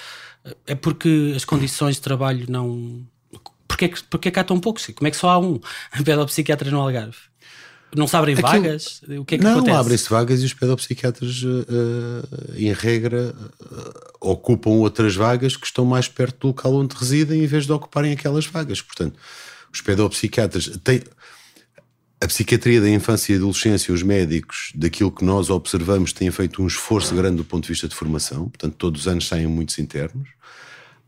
é 0.67 0.75
porque 0.75 1.33
as 1.35 1.45
condições 1.45 1.97
de 1.97 2.03
trabalho 2.03 2.47
não... 2.49 3.07
Porquê, 3.67 3.91
porquê 4.11 4.29
é 4.29 4.31
que 4.33 4.39
há 4.39 4.45
tão 4.45 4.61
poucos? 4.61 4.87
Como 4.95 5.07
é 5.07 5.11
que 5.11 5.17
só 5.17 5.31
há 5.31 5.39
um 5.39 5.59
pedopsiquiatra 6.05 6.71
no 6.71 6.81
Algarve? 6.81 7.30
Não 7.97 8.07
se 8.07 8.17
abrem 8.17 8.35
Aquilo... 8.35 8.49
vagas? 8.49 9.03
O 9.19 9.25
que 9.25 9.35
é 9.35 9.39
que 9.39 9.45
não, 9.45 9.53
acontece? 9.53 9.73
Não, 9.73 9.81
abrem-se 9.81 10.11
vagas 10.11 10.43
e 10.43 10.45
os 10.45 10.55
pedopsiquiatras, 10.55 11.43
uh, 11.43 12.57
em 12.57 12.73
regra, 12.73 13.35
uh, 13.61 14.31
ocupam 14.31 14.71
outras 14.71 15.17
vagas 15.17 15.57
que 15.57 15.67
estão 15.67 15.85
mais 15.85 16.07
perto 16.07 16.39
do 16.41 16.47
local 16.49 16.75
onde 16.75 16.95
residem 16.95 17.43
em 17.43 17.47
vez 17.47 17.67
de 17.67 17.73
ocuparem 17.73 18.13
aquelas 18.13 18.47
vagas. 18.47 18.81
Portanto, 18.81 19.19
os 19.73 19.81
pedopsiquiatras 19.81 20.69
têm. 20.85 21.03
a 22.21 22.27
psiquiatria 22.27 22.81
da 22.81 22.89
infância 22.89 23.33
e 23.33 23.37
adolescência, 23.37 23.93
os 23.93 24.03
médicos, 24.03 24.73
daquilo 24.75 25.11
que 25.11 25.25
nós 25.25 25.51
observamos, 25.51 26.13
têm 26.13 26.31
feito 26.31 26.63
um 26.63 26.67
esforço 26.67 27.15
grande 27.15 27.39
do 27.39 27.45
ponto 27.45 27.65
de 27.65 27.71
vista 27.71 27.89
de 27.89 27.95
formação, 27.95 28.49
portanto, 28.49 28.75
todos 28.77 29.03
os 29.03 29.09
anos 29.09 29.27
saem 29.27 29.47
muitos 29.47 29.79
internos. 29.79 30.29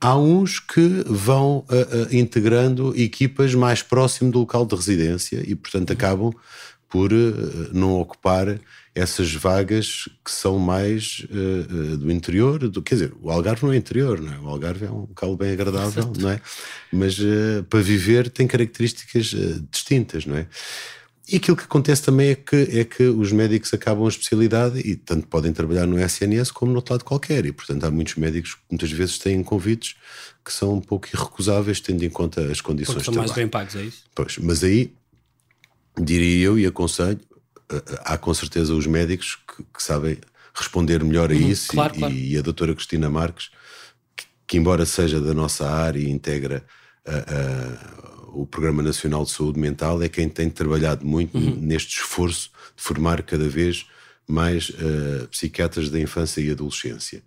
Há 0.00 0.18
uns 0.18 0.58
que 0.58 1.04
vão 1.06 1.58
uh, 1.58 2.06
uh, 2.08 2.16
integrando 2.16 2.92
equipas 3.00 3.54
mais 3.54 3.84
próximo 3.84 4.32
do 4.32 4.40
local 4.40 4.66
de 4.66 4.74
residência 4.74 5.40
e, 5.46 5.54
portanto, 5.54 5.92
acabam 5.92 6.32
por 6.92 7.10
uh, 7.10 7.70
não 7.72 7.94
ocupar 7.98 8.60
essas 8.94 9.32
vagas 9.32 10.06
que 10.22 10.30
são 10.30 10.58
mais 10.58 11.26
do 11.98 12.12
interior. 12.12 12.68
Do, 12.68 12.82
quer 12.82 12.96
dizer, 12.96 13.14
o 13.22 13.30
Algarve 13.30 13.64
não 13.64 13.72
é 13.72 13.76
interior, 13.78 14.20
não 14.20 14.30
é? 14.30 14.38
o 14.38 14.46
Algarve 14.46 14.84
é 14.84 14.90
um 14.90 15.00
local 15.00 15.34
bem 15.34 15.52
agradável, 15.52 16.12
não 16.20 16.28
é? 16.28 16.38
Mas 16.92 17.16
para 17.70 17.80
viver 17.80 18.28
tem 18.28 18.46
características 18.46 19.34
distintas, 19.70 20.26
não 20.26 20.36
é? 20.36 20.46
E 21.28 21.36
aquilo 21.36 21.56
que 21.56 21.64
acontece 21.64 22.02
também 22.02 22.30
é 22.30 22.34
que, 22.34 22.56
é 22.56 22.84
que 22.84 23.04
os 23.04 23.30
médicos 23.32 23.72
acabam 23.72 24.04
a 24.04 24.08
especialidade 24.08 24.80
e 24.80 24.96
tanto 24.96 25.26
podem 25.28 25.52
trabalhar 25.52 25.86
no 25.86 25.98
SNS 25.98 26.50
como 26.50 26.72
no 26.72 26.78
outro 26.78 26.94
lado 26.94 27.04
qualquer. 27.04 27.46
E, 27.46 27.52
portanto, 27.52 27.84
há 27.84 27.90
muitos 27.90 28.16
médicos 28.16 28.54
que 28.54 28.60
muitas 28.70 28.90
vezes 28.90 29.18
têm 29.18 29.42
convites 29.42 29.94
que 30.44 30.52
são 30.52 30.74
um 30.74 30.80
pouco 30.80 31.08
irrecusáveis, 31.14 31.80
tendo 31.80 32.04
em 32.04 32.10
conta 32.10 32.42
as 32.50 32.60
condições 32.60 32.96
Porque 32.96 33.04
são 33.06 33.14
mais 33.14 33.30
bem 33.30 33.46
pagos, 33.46 33.76
é 33.76 33.82
isso? 33.82 34.02
Pois, 34.14 34.36
mas 34.38 34.64
aí, 34.64 34.92
diria 36.00 36.46
eu 36.46 36.58
e 36.58 36.66
aconselho, 36.66 37.20
eh, 37.70 37.76
eh, 37.76 38.00
há 38.04 38.16
com 38.18 38.32
certeza 38.32 38.74
os 38.74 38.86
médicos 38.86 39.36
que, 39.36 39.62
que 39.62 39.82
sabem 39.82 40.18
responder 40.54 41.02
melhor 41.02 41.30
a 41.30 41.34
uhum, 41.34 41.48
isso 41.48 41.72
claro, 41.72 41.94
e, 41.94 41.98
claro. 41.98 42.14
e, 42.14 42.38
a 42.38 42.42
doutora 42.42 42.74
Cristina 42.74 43.08
Marques, 43.08 43.50
que, 44.16 44.24
que, 44.46 44.56
embora 44.58 44.84
seja 44.84 45.20
da 45.20 45.32
nossa 45.32 45.68
área 45.68 45.98
e 45.98 46.10
integra 46.10 46.64
a, 47.06 47.98
a 47.98 48.12
o 48.32 48.46
Programa 48.46 48.82
Nacional 48.82 49.24
de 49.24 49.30
Saúde 49.30 49.60
Mental 49.60 50.02
é 50.02 50.08
quem 50.08 50.28
tem 50.28 50.48
trabalhado 50.48 51.06
muito 51.06 51.36
uhum. 51.36 51.56
neste 51.60 51.98
esforço 51.98 52.50
de 52.74 52.82
formar 52.82 53.22
cada 53.22 53.48
vez 53.48 53.86
mais 54.26 54.70
uh, 54.70 55.28
psiquiatras 55.28 55.90
da 55.90 56.00
infância 56.00 56.40
e 56.40 56.50
adolescência. 56.50 57.22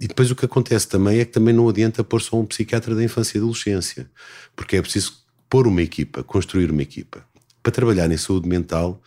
E 0.00 0.06
depois 0.08 0.30
o 0.30 0.36
que 0.36 0.46
acontece 0.46 0.88
também 0.88 1.18
é 1.18 1.24
que 1.24 1.32
também 1.32 1.52
não 1.52 1.68
adianta 1.68 2.02
pôr 2.02 2.22
só 2.22 2.40
um 2.40 2.46
psiquiatra 2.46 2.94
da 2.94 3.04
infância 3.04 3.36
e 3.36 3.40
adolescência, 3.40 4.08
porque 4.54 4.76
é 4.76 4.82
preciso 4.82 5.12
pôr 5.50 5.66
uma 5.66 5.82
equipa, 5.82 6.22
construir 6.22 6.70
uma 6.70 6.82
equipa. 6.82 7.24
Para 7.66 7.72
trabalhar 7.72 8.08
em 8.12 8.16
saúde 8.16 8.48
mental, 8.48 9.02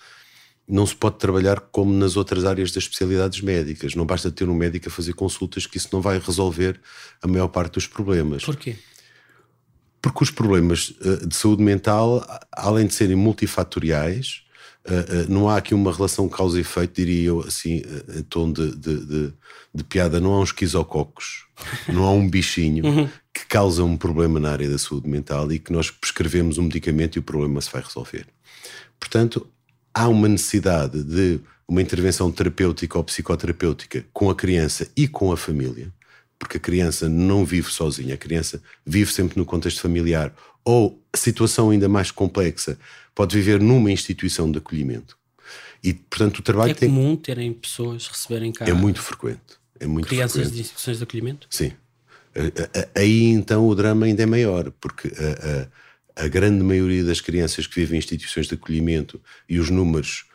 não 0.68 0.86
se 0.86 0.94
pode 0.94 1.18
trabalhar 1.18 1.62
como 1.72 1.94
nas 1.94 2.18
outras 2.18 2.44
áreas 2.44 2.74
das 2.74 2.84
especialidades 2.84 3.40
médicas. 3.40 3.96
Não 3.96 4.06
basta 4.06 4.30
ter 4.30 4.50
um 4.50 4.54
médico 4.54 4.90
a 4.90 4.92
fazer 4.92 5.14
consultas 5.14 5.66
que 5.66 5.78
isso 5.78 5.88
não 5.94 6.02
vai 6.02 6.20
resolver 6.20 6.78
a 7.22 7.28
maior 7.28 7.48
parte 7.48 7.76
dos 7.76 7.88
problemas. 7.88 8.44
Porquê? 8.44 8.76
Porque 10.02 10.26
os 10.26 10.30
problemas 10.30 10.90
uh, 10.90 11.26
de 11.26 11.34
saúde 11.38 11.64
mental, 11.64 12.22
além 12.52 12.86
de 12.86 12.94
serem 12.96 13.16
multifatoriais, 13.16 14.44
uh, 14.86 14.92
uh, 14.92 15.32
não 15.32 15.48
há 15.48 15.56
aqui 15.56 15.74
uma 15.74 15.94
relação 15.94 16.28
causa 16.28 16.58
e 16.58 16.62
efeito, 16.62 16.96
diria 16.96 17.30
eu 17.30 17.40
assim, 17.40 17.82
em 18.14 18.24
tom 18.24 18.52
de, 18.52 18.76
de, 18.76 19.06
de, 19.06 19.34
de, 19.74 19.84
piada, 19.86 20.20
não 20.20 20.34
há 20.34 20.42
uns 20.42 20.50
esquizococos, 20.50 21.46
não 21.88 22.04
há 22.04 22.12
um 22.12 22.30
bichinho 22.30 22.86
uhum. 22.86 23.10
que 23.34 23.46
causa 23.46 23.86
um 23.86 23.96
problema 23.96 24.38
na 24.38 24.52
área 24.52 24.70
da 24.70 24.78
saúde 24.78 25.08
mental 25.08 25.50
e 25.50 25.60
que 25.60 25.72
nós 25.72 25.90
prescrevemos 25.90 26.58
um 26.58 26.64
medicamento 26.64 27.16
e 27.16 27.20
o 27.20 27.24
problema 27.24 27.62
se 27.62 27.72
vai 27.72 27.82
resolver. 27.82 28.28
Portanto, 29.00 29.48
há 29.94 30.08
uma 30.08 30.28
necessidade 30.28 31.04
de 31.04 31.40
uma 31.68 31.82
intervenção 31.82 32.32
terapêutica 32.32 32.98
ou 32.98 33.04
psicoterapêutica 33.04 34.06
com 34.12 34.30
a 34.30 34.36
criança 34.36 34.90
e 34.96 35.08
com 35.08 35.32
a 35.32 35.38
família 35.38 35.94
porque 36.40 36.56
a 36.56 36.60
criança 36.60 37.10
não 37.10 37.44
vive 37.44 37.70
sozinha, 37.70 38.16
a 38.16 38.18
criança 38.18 38.64
vive 38.86 39.12
sempre 39.12 39.38
no 39.38 39.46
contexto 39.46 39.82
familiar, 39.82 40.34
ou 40.64 41.04
a 41.12 41.18
situação 41.18 41.70
ainda 41.70 41.90
mais 41.90 42.10
complexa, 42.12 42.80
pode 43.14 43.36
viver 43.36 43.60
numa 43.60 43.92
instituição 43.92 44.50
de 44.50 44.58
acolhimento. 44.58 45.18
E, 45.84 45.94
portanto, 45.94 46.40
o 46.40 46.42
trabalho 46.42 46.72
é 46.72 46.74
tem... 46.74 46.90
comum 46.90 47.16
terem 47.18 47.54
pessoas 47.54 48.08
receberem 48.08 48.54
cá... 48.54 48.66
É 48.66 48.74
muito 48.74 49.02
frequente. 49.02 49.60
É 49.80 49.86
muito 49.86 50.08
crianças 50.08 50.34
frequente. 50.34 50.54
de 50.54 50.62
instituições 50.62 50.98
de 50.98 51.04
acolhimento? 51.04 51.48
Sim. 51.50 51.74
Aí, 52.96 53.26
então, 53.26 53.68
o 53.68 53.76
drama 53.76 54.06
ainda 54.06 54.24
é 54.24 54.26
maior, 54.26 54.72
porque 54.80 55.10
a, 55.10 55.64
a, 55.64 55.68
a 56.20 56.28
grande 56.28 56.64
maioria 56.64 57.04
das 57.04 57.22
crianças 57.22 57.66
que 57.66 57.76
vivem 57.76 57.96
em 57.96 58.00
instituições 58.00 58.48
de 58.48 58.56
acolhimento 58.56 59.22
e 59.48 59.60
os 59.60 59.70
números 59.70 60.26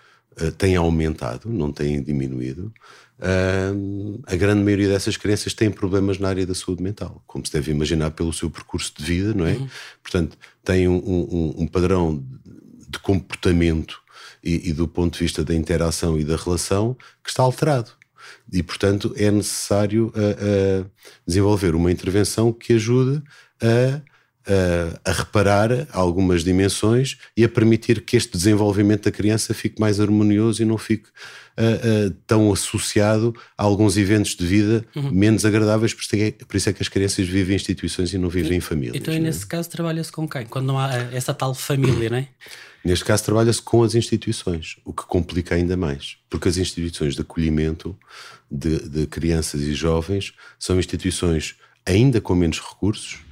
uh, 0.40 0.50
têm 0.52 0.76
aumentado, 0.76 1.48
não 1.48 1.72
têm 1.72 2.02
diminuído, 2.02 2.72
Uh, 3.16 4.20
a 4.26 4.34
grande 4.34 4.64
maioria 4.64 4.88
dessas 4.88 5.16
crianças 5.16 5.54
tem 5.54 5.70
problemas 5.70 6.18
na 6.18 6.28
área 6.28 6.44
da 6.44 6.54
saúde 6.54 6.82
mental, 6.82 7.22
como 7.26 7.46
se 7.46 7.52
deve 7.52 7.70
imaginar 7.70 8.10
pelo 8.10 8.32
seu 8.32 8.50
percurso 8.50 8.92
de 8.96 9.04
vida, 9.04 9.32
não 9.32 9.46
é? 9.46 9.52
Uhum. 9.52 9.68
Portanto, 10.02 10.36
tem 10.64 10.88
um, 10.88 10.96
um, 10.96 11.54
um, 11.58 11.66
padrão 11.66 12.24
de 12.88 12.98
comportamento 12.98 14.02
e, 14.42 14.68
e, 14.68 14.72
do 14.72 14.88
ponto 14.88 15.14
de 15.14 15.20
vista 15.20 15.44
da 15.44 15.54
interação 15.54 16.18
e 16.18 16.24
da 16.24 16.36
relação 16.36 16.96
que 17.22 17.30
está 17.30 17.42
alterado. 17.42 17.92
E, 18.52 18.62
portanto, 18.62 19.14
é 19.16 19.30
necessário 19.30 20.08
uh, 20.08 20.90
desenvolver 21.26 21.74
uma 21.74 21.92
intervenção 21.92 22.52
que 22.52 22.72
ajude 22.72 23.22
a 23.62 24.02
a, 24.46 25.10
a 25.10 25.12
reparar 25.12 25.86
algumas 25.92 26.44
dimensões 26.44 27.16
e 27.36 27.44
a 27.44 27.48
permitir 27.48 28.02
que 28.02 28.16
este 28.16 28.36
desenvolvimento 28.36 29.04
da 29.04 29.12
criança 29.12 29.54
fique 29.54 29.80
mais 29.80 30.00
harmonioso 30.00 30.62
e 30.62 30.64
não 30.64 30.78
fique 30.78 31.08
uh, 31.58 32.08
uh, 32.08 32.10
tão 32.26 32.52
associado 32.52 33.34
a 33.56 33.62
alguns 33.62 33.96
eventos 33.96 34.34
de 34.34 34.46
vida 34.46 34.84
uhum. 34.94 35.10
menos 35.10 35.44
agradáveis, 35.44 35.94
por 35.94 36.02
isso, 36.02 36.16
é, 36.16 36.30
por 36.30 36.56
isso, 36.56 36.68
é, 36.68 36.72
que 36.72 36.82
as 36.82 36.88
crianças 36.88 37.26
vivem 37.26 37.54
em 37.54 37.56
instituições 37.56 38.12
e 38.12 38.18
não 38.18 38.28
vivem 38.28 38.52
e, 38.52 38.56
em 38.56 38.60
famílias. 38.60 38.96
Então, 38.96 39.14
nesse 39.14 39.46
caso, 39.46 39.70
trabalha-se 39.70 40.12
com 40.12 40.28
quem? 40.28 40.46
Quando 40.46 40.66
não 40.66 40.78
há 40.78 40.92
essa 41.12 41.32
tal 41.32 41.54
família, 41.54 42.10
não 42.10 42.18
é? 42.18 42.28
Neste 42.84 43.02
caso, 43.06 43.24
trabalha-se 43.24 43.62
com 43.62 43.82
as 43.82 43.94
instituições, 43.94 44.76
o 44.84 44.92
que 44.92 45.04
complica 45.06 45.54
ainda 45.54 45.74
mais, 45.74 46.18
porque 46.28 46.48
as 46.48 46.58
instituições 46.58 47.14
de 47.14 47.22
acolhimento 47.22 47.96
de, 48.50 48.78
de 48.86 49.06
crianças 49.06 49.62
e 49.62 49.72
jovens 49.72 50.34
são 50.58 50.78
instituições 50.78 51.56
ainda 51.86 52.20
com 52.20 52.34
menos 52.34 52.60
recursos 52.60 53.23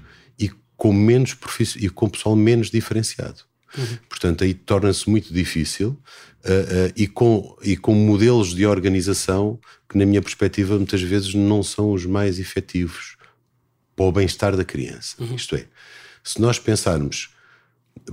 com 0.82 0.92
menos 0.92 1.36
e 1.76 1.88
com 1.88 2.08
pessoal 2.08 2.34
menos 2.34 2.68
diferenciado. 2.68 3.42
Uhum. 3.78 3.98
Portanto, 4.08 4.42
aí 4.42 4.52
torna-se 4.52 5.08
muito 5.08 5.32
difícil 5.32 5.90
uh, 5.90 5.94
uh, 5.94 6.92
e, 6.96 7.06
com, 7.06 7.56
e 7.62 7.76
com 7.76 7.94
modelos 7.94 8.52
de 8.52 8.66
organização 8.66 9.60
que, 9.88 9.96
na 9.96 10.04
minha 10.04 10.20
perspectiva, 10.20 10.74
muitas 10.76 11.00
vezes 11.00 11.34
não 11.34 11.62
são 11.62 11.92
os 11.92 12.04
mais 12.04 12.40
efetivos 12.40 13.16
para 13.94 14.06
o 14.06 14.10
bem-estar 14.10 14.56
da 14.56 14.64
criança. 14.64 15.14
Uhum. 15.22 15.36
Isto 15.36 15.54
é, 15.54 15.66
se 16.24 16.40
nós 16.40 16.58
pensarmos, 16.58 17.30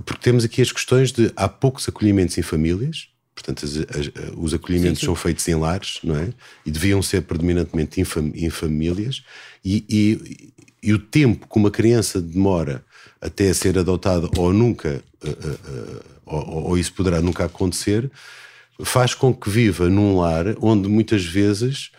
porque 0.04 0.22
temos 0.22 0.44
aqui 0.44 0.62
as 0.62 0.70
questões 0.70 1.10
de 1.10 1.32
há 1.34 1.48
poucos 1.48 1.88
acolhimentos 1.88 2.38
em 2.38 2.42
famílias, 2.42 3.08
portanto, 3.34 3.64
as, 3.64 3.78
as, 3.78 4.12
os 4.36 4.54
acolhimentos 4.54 5.00
sim, 5.00 5.06
sim. 5.06 5.06
são 5.06 5.16
feitos 5.16 5.48
em 5.48 5.56
lares, 5.56 5.98
não 6.04 6.16
é? 6.16 6.32
E 6.64 6.70
deviam 6.70 7.02
ser 7.02 7.22
predominantemente 7.22 8.00
em, 8.00 8.04
fam, 8.04 8.30
em 8.32 8.48
famílias, 8.48 9.24
e, 9.64 9.84
e, 9.88 10.52
e 10.82 10.92
o 10.92 10.98
tempo 10.98 11.46
que 11.48 11.58
uma 11.58 11.70
criança 11.70 12.20
demora 12.20 12.84
até 13.20 13.52
ser 13.52 13.78
adotada 13.78 14.28
ou 14.36 14.52
nunca, 14.52 15.02
uh, 15.22 15.28
uh, 15.28 15.32
uh, 15.32 16.04
ou, 16.24 16.64
ou, 16.64 16.78
isso 16.78 16.92
poderá 16.94 17.20
nunca 17.20 17.44
acontecer, 17.44 18.10
faz 18.82 19.14
com 19.14 19.34
que 19.34 19.50
viva 19.50 19.88
num 19.88 20.18
lar 20.18 20.56
onde 20.60 20.88
muitas 20.88 21.24
vezes 21.24 21.90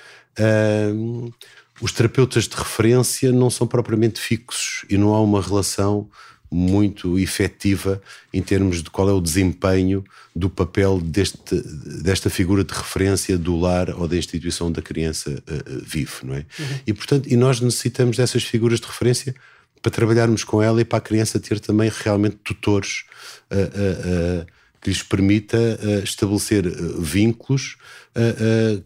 os 1.80 1.92
terapeutas 1.92 2.48
de 2.48 2.56
referência 2.56 3.32
não 3.32 3.50
são 3.50 3.68
propriamente 3.68 4.20
fixos 4.20 4.84
e 4.90 4.98
não 4.98 5.14
há 5.14 5.22
uma 5.22 5.42
relação 5.42 6.10
muito 6.52 7.18
efetiva 7.18 8.02
em 8.34 8.42
termos 8.42 8.84
de 8.84 8.90
qual 8.90 9.10
é 9.10 9.14
o 9.14 9.22
desempenho 9.22 10.04
do 10.36 10.50
papel 10.50 11.00
deste, 11.00 11.56
desta 12.04 12.30
figura 12.30 12.62
de 12.62 12.74
referência 12.74 13.38
do 13.38 13.58
lar 13.58 13.90
ou 13.92 14.06
da 14.06 14.18
instituição 14.18 14.70
da 14.70 14.82
criança 14.82 15.32
uh, 15.32 15.82
vive, 15.86 16.12
não 16.24 16.36
é? 16.36 16.40
Uhum. 16.60 16.80
E 16.88 16.94
portanto, 16.94 17.30
e 17.32 17.38
nós 17.38 17.62
necessitamos 17.62 18.18
dessas 18.18 18.44
figuras 18.44 18.82
de 18.82 18.88
referência 18.88 19.34
para 19.82 19.92
trabalharmos 19.92 20.44
com 20.44 20.62
ela 20.62 20.82
e 20.82 20.86
para 20.86 20.98
a 20.98 21.02
criança 21.02 21.40
ter 21.40 21.60
também 21.60 21.90
realmente 22.04 22.36
tutores 22.44 23.06
uh, 23.50 24.42
uh, 24.42 24.46
que 24.82 24.90
lhes 24.90 25.04
permita 25.04 25.80
estabelecer 26.04 26.64
vínculos 27.00 27.78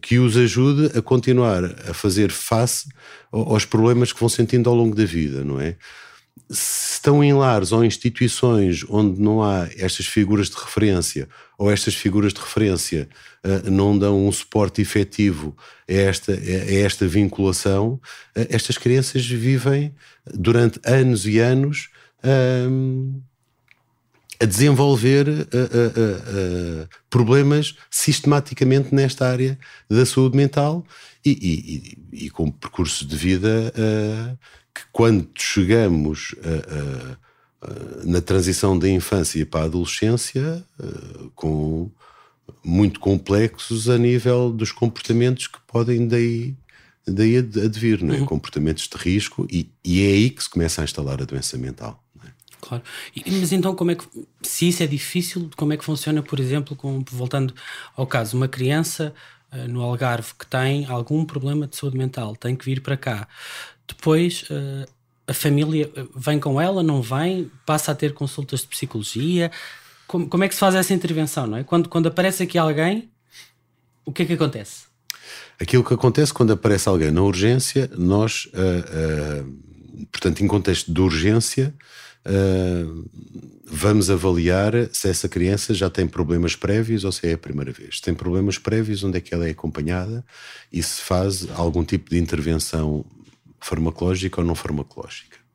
que 0.02 0.18
os 0.18 0.36
ajude 0.36 0.96
a 0.96 1.00
continuar 1.00 1.64
a 1.88 1.94
fazer 1.94 2.30
face 2.30 2.86
aos 3.32 3.64
problemas 3.64 4.12
que 4.12 4.20
vão 4.20 4.28
sentindo 4.28 4.68
ao 4.68 4.76
longo 4.76 4.94
da 4.94 5.06
vida, 5.06 5.42
não 5.42 5.58
é? 5.58 5.74
Se 6.48 6.94
estão 6.94 7.24
em 7.24 7.32
lares 7.32 7.72
ou 7.72 7.84
instituições 7.84 8.84
onde 8.88 9.20
não 9.20 9.42
há 9.42 9.68
estas 9.76 10.06
figuras 10.06 10.48
de 10.48 10.56
referência 10.56 11.28
ou 11.58 11.70
estas 11.70 11.94
figuras 11.94 12.32
de 12.32 12.40
referência 12.40 13.08
uh, 13.44 13.70
não 13.70 13.98
dão 13.98 14.26
um 14.26 14.30
suporte 14.30 14.80
efetivo 14.80 15.56
a 15.88 15.92
esta, 15.92 16.32
a 16.32 16.74
esta 16.74 17.06
vinculação, 17.06 17.94
uh, 18.36 18.46
estas 18.50 18.78
crianças 18.78 19.26
vivem 19.26 19.94
durante 20.32 20.78
anos 20.84 21.26
e 21.26 21.38
anos 21.38 21.88
uh, 22.22 23.22
a 24.38 24.44
desenvolver 24.44 25.48
problemas 27.08 27.74
sistematicamente 27.90 28.94
nesta 28.94 29.26
área 29.26 29.58
da 29.88 30.04
saúde 30.04 30.36
mental 30.36 30.84
e, 31.24 31.30
e, 31.30 32.18
e, 32.20 32.26
e 32.26 32.30
com 32.30 32.50
percursos 32.50 33.08
de 33.08 33.16
vida 33.16 33.72
que 34.76 34.82
quando 34.92 35.28
chegamos 35.36 36.34
a, 36.42 37.16
na 38.04 38.20
transição 38.20 38.78
da 38.78 38.88
infância 38.88 39.44
para 39.44 39.62
a 39.62 39.64
adolescência 39.64 40.64
com 41.34 41.90
muito 42.64 43.00
complexos 43.00 43.88
a 43.88 43.96
nível 43.96 44.50
dos 44.50 44.72
comportamentos 44.72 45.46
que 45.46 45.58
podem 45.66 46.06
daí, 46.06 46.54
daí 47.06 47.36
advir, 47.36 48.02
não 48.02 48.14
é? 48.14 48.18
Uhum. 48.18 48.26
comportamentos 48.26 48.88
de 48.88 48.96
risco, 48.96 49.46
e, 49.50 49.70
e, 49.84 50.02
é 50.02 50.08
aí 50.08 50.30
que 50.30 50.42
se 50.42 50.50
começa 50.50 50.82
a 50.82 50.84
instalar 50.84 51.22
a 51.22 51.24
doença 51.24 51.56
mental. 51.56 52.02
É? 52.24 52.28
Claro. 52.60 52.82
E, 53.14 53.22
mas 53.30 53.52
então, 53.52 53.74
como 53.74 53.92
é 53.92 53.94
que, 53.94 54.04
se 54.42 54.68
isso 54.68 54.82
é 54.82 54.86
difícil, 54.86 55.48
como 55.56 55.72
é 55.72 55.76
que 55.76 55.84
funciona, 55.84 56.22
por 56.22 56.40
exemplo, 56.40 56.74
com, 56.74 57.04
voltando 57.10 57.54
ao 57.94 58.06
caso, 58.06 58.36
uma 58.36 58.48
criança 58.48 59.14
uh, 59.52 59.68
no 59.68 59.80
Algarve 59.82 60.34
que 60.38 60.46
tem 60.46 60.86
algum 60.86 61.24
problema 61.24 61.66
de 61.66 61.76
saúde 61.76 61.96
mental, 61.96 62.34
tem 62.34 62.56
que 62.56 62.64
vir 62.64 62.80
para 62.80 62.96
cá. 62.96 63.28
Depois, 63.88 64.44
uh, 64.50 64.86
a 65.26 65.34
família 65.34 65.90
eh, 65.94 66.04
vem 66.14 66.38
com 66.38 66.60
ela, 66.60 66.82
não 66.82 67.02
vem, 67.02 67.50
passa 67.64 67.92
a 67.92 67.94
ter 67.94 68.14
consultas 68.14 68.60
de 68.60 68.68
psicologia, 68.68 69.50
como, 70.06 70.28
como 70.28 70.44
é 70.44 70.48
que 70.48 70.54
se 70.54 70.60
faz 70.60 70.74
essa 70.74 70.94
intervenção, 70.94 71.46
não 71.46 71.58
é? 71.58 71.64
Quando, 71.64 71.88
quando 71.88 72.06
aparece 72.06 72.42
aqui 72.42 72.56
alguém, 72.56 73.10
o 74.04 74.12
que 74.12 74.22
é 74.22 74.26
que 74.26 74.34
acontece? 74.34 74.84
Aquilo 75.58 75.82
que 75.82 75.94
acontece 75.94 76.32
quando 76.32 76.52
aparece 76.52 76.88
alguém 76.88 77.10
na 77.10 77.22
urgência, 77.22 77.90
nós, 77.96 78.46
uh, 78.54 79.42
uh, 79.42 80.06
portanto, 80.12 80.44
em 80.44 80.46
contexto 80.46 80.92
de 80.92 81.00
urgência, 81.00 81.74
uh, 82.24 83.10
vamos 83.66 84.10
avaliar 84.10 84.72
se 84.92 85.08
essa 85.08 85.28
criança 85.28 85.74
já 85.74 85.90
tem 85.90 86.06
problemas 86.06 86.54
prévios 86.54 87.04
ou 87.04 87.10
se 87.10 87.26
é 87.26 87.32
a 87.32 87.38
primeira 87.38 87.72
vez. 87.72 87.96
Se 87.96 88.02
tem 88.02 88.14
problemas 88.14 88.58
prévios, 88.58 89.02
onde 89.02 89.18
é 89.18 89.20
que 89.20 89.34
ela 89.34 89.46
é 89.46 89.50
acompanhada 89.50 90.24
e 90.72 90.80
se 90.80 91.00
faz 91.00 91.48
algum 91.56 91.84
tipo 91.84 92.10
de 92.10 92.18
intervenção 92.18 93.04
farmacológica 93.60 94.40
ou 94.40 94.46
não 94.46 94.54
farmacológica 94.54 95.46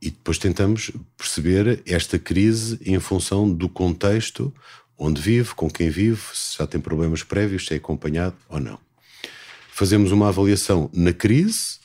e 0.00 0.10
depois 0.10 0.38
tentamos 0.38 0.92
perceber 1.16 1.82
esta 1.84 2.18
crise 2.18 2.78
em 2.84 2.98
função 3.00 3.50
do 3.52 3.68
contexto 3.68 4.54
onde 4.96 5.20
vive, 5.20 5.54
com 5.54 5.70
quem 5.70 5.90
vive, 5.90 6.20
se 6.34 6.58
já 6.58 6.66
tem 6.66 6.80
problemas 6.80 7.22
prévios, 7.22 7.66
se 7.66 7.74
é 7.74 7.76
acompanhado 7.76 8.36
ou 8.48 8.58
não. 8.58 8.78
Fazemos 9.72 10.10
uma 10.10 10.28
avaliação 10.28 10.90
na 10.92 11.12
crise, 11.12 11.78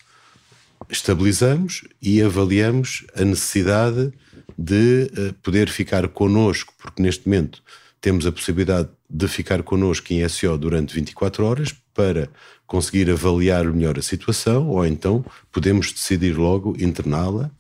estabilizamos 0.90 1.84
e 2.02 2.22
avaliamos 2.22 3.06
a 3.16 3.24
necessidade 3.24 4.12
de 4.58 5.12
uh, 5.16 5.34
poder 5.44 5.70
ficar 5.70 6.08
connosco, 6.08 6.74
porque 6.78 7.02
neste 7.02 7.28
momento 7.28 7.64
temos 8.02 8.26
a 8.26 8.32
possibilidade 8.32 8.90
de 8.90 8.96
ficar 9.28 9.64
connosco 9.64 10.12
em 10.14 10.28
SO 10.28 10.58
durante 10.58 10.94
24 10.96 11.46
horas 11.46 11.74
para 11.94 12.30
conseguir 12.66 13.10
avaliar 13.10 13.66
melhor 13.66 13.98
a 13.98 14.02
situação, 14.02 14.68
ou 14.70 14.86
então 14.86 15.24
podemos 15.52 15.92
decidir 15.92 16.38
logo 16.38 16.76
interná-la 16.80 17.52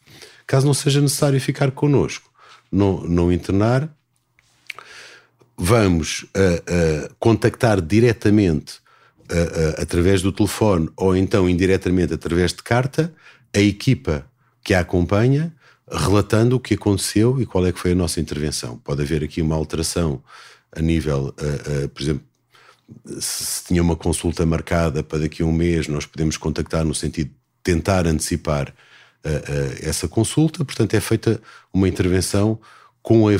caso 0.45 0.65
não 0.65 0.73
seja 0.73 1.01
necessário 1.01 1.39
ficar 1.39 1.71
connosco, 1.71 2.29
não, 2.71 3.01
não 3.01 3.31
internar, 3.31 3.89
vamos 5.57 6.23
uh, 6.23 6.27
uh, 6.27 7.15
contactar 7.19 7.81
diretamente 7.81 8.75
uh, 9.31 9.81
através 9.81 10.21
do 10.21 10.31
telefone 10.31 10.89
ou 10.97 11.15
então 11.15 11.47
indiretamente 11.47 12.13
através 12.13 12.51
de 12.51 12.63
carta 12.63 13.13
a 13.55 13.59
equipa 13.59 14.25
que 14.63 14.73
a 14.73 14.79
acompanha, 14.79 15.53
relatando 15.91 16.55
o 16.55 16.59
que 16.59 16.73
aconteceu 16.73 17.39
e 17.41 17.45
qual 17.45 17.65
é 17.65 17.71
que 17.71 17.79
foi 17.79 17.91
a 17.91 17.95
nossa 17.95 18.19
intervenção. 18.19 18.77
Pode 18.77 19.01
haver 19.01 19.23
aqui 19.23 19.41
uma 19.41 19.55
alteração 19.55 20.23
a 20.75 20.81
nível, 20.81 21.33
por 21.93 22.01
exemplo, 22.01 22.23
se 23.19 23.65
tinha 23.65 23.81
uma 23.81 23.95
consulta 23.95 24.45
marcada 24.45 25.03
para 25.03 25.19
daqui 25.19 25.43
a 25.43 25.45
um 25.45 25.51
mês, 25.51 25.87
nós 25.87 26.05
podemos 26.05 26.37
contactar 26.37 26.83
no 26.85 26.93
sentido 26.93 27.29
de 27.29 27.35
tentar 27.63 28.05
antecipar 28.07 28.73
essa 29.81 30.07
consulta, 30.07 30.65
portanto 30.65 30.93
é 30.93 30.99
feita 30.99 31.41
uma 31.73 31.87
intervenção 31.87 32.59
com 33.01 33.27
a, 33.29 33.33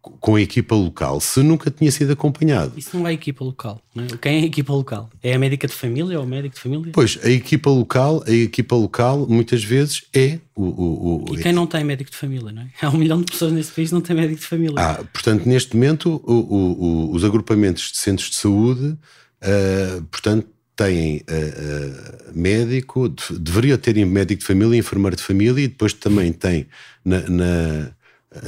com 0.00 0.36
a 0.36 0.40
equipa 0.40 0.74
local, 0.74 1.20
se 1.20 1.42
nunca 1.42 1.70
tinha 1.70 1.90
sido 1.90 2.12
acompanhado. 2.12 2.72
Isso 2.76 2.96
não 2.96 3.06
é 3.06 3.12
equipa 3.12 3.44
local, 3.44 3.80
não 3.94 4.04
é? 4.04 4.06
Quem 4.20 4.40
é 4.40 4.42
a 4.42 4.46
equipa 4.46 4.72
local? 4.72 5.10
É 5.22 5.34
a 5.34 5.38
médica 5.38 5.66
de 5.66 5.72
família 5.74 6.18
ou 6.18 6.24
o 6.24 6.28
médico 6.28 6.54
de 6.54 6.60
família? 6.60 6.92
Pois, 6.92 7.18
a 7.22 7.28
equipa 7.28 7.68
local, 7.68 8.22
a 8.26 8.30
equipa 8.30 8.76
local 8.76 9.26
muitas 9.28 9.62
vezes 9.62 10.04
é 10.14 10.38
o... 10.54 10.64
o, 10.64 11.30
o 11.30 11.34
e 11.34 11.42
quem 11.42 11.52
não 11.52 11.66
tem 11.66 11.84
médico 11.84 12.10
de 12.10 12.16
família, 12.16 12.52
não 12.52 12.62
é? 12.62 12.68
Há 12.80 12.90
um 12.90 12.96
milhão 12.96 13.20
de 13.20 13.30
pessoas 13.30 13.52
nesse 13.52 13.72
país 13.72 13.88
que 13.88 13.94
não 13.94 14.00
tem 14.00 14.14
médico 14.14 14.40
de 14.40 14.46
família. 14.46 14.74
Ah, 14.78 15.04
portanto, 15.12 15.46
neste 15.46 15.74
momento, 15.74 16.22
o, 16.24 17.10
os 17.12 17.24
agrupamentos 17.24 17.90
de 17.90 17.98
centros 17.98 18.30
de 18.30 18.36
saúde, 18.36 18.86
uh, 18.86 20.02
portanto, 20.10 20.46
têm 20.76 21.16
uh, 21.16 21.20
uh, 21.20 22.38
médico, 22.38 23.08
de, 23.08 23.36
deveria 23.38 23.76
ter 23.76 23.96
médico 24.06 24.40
de 24.40 24.46
família, 24.46 24.78
enfermeiro 24.78 25.16
de 25.16 25.22
família, 25.22 25.64
e 25.64 25.66
depois 25.66 25.92
também 25.92 26.32
tem 26.32 26.68
na, 27.04 27.20
na, 27.28 27.90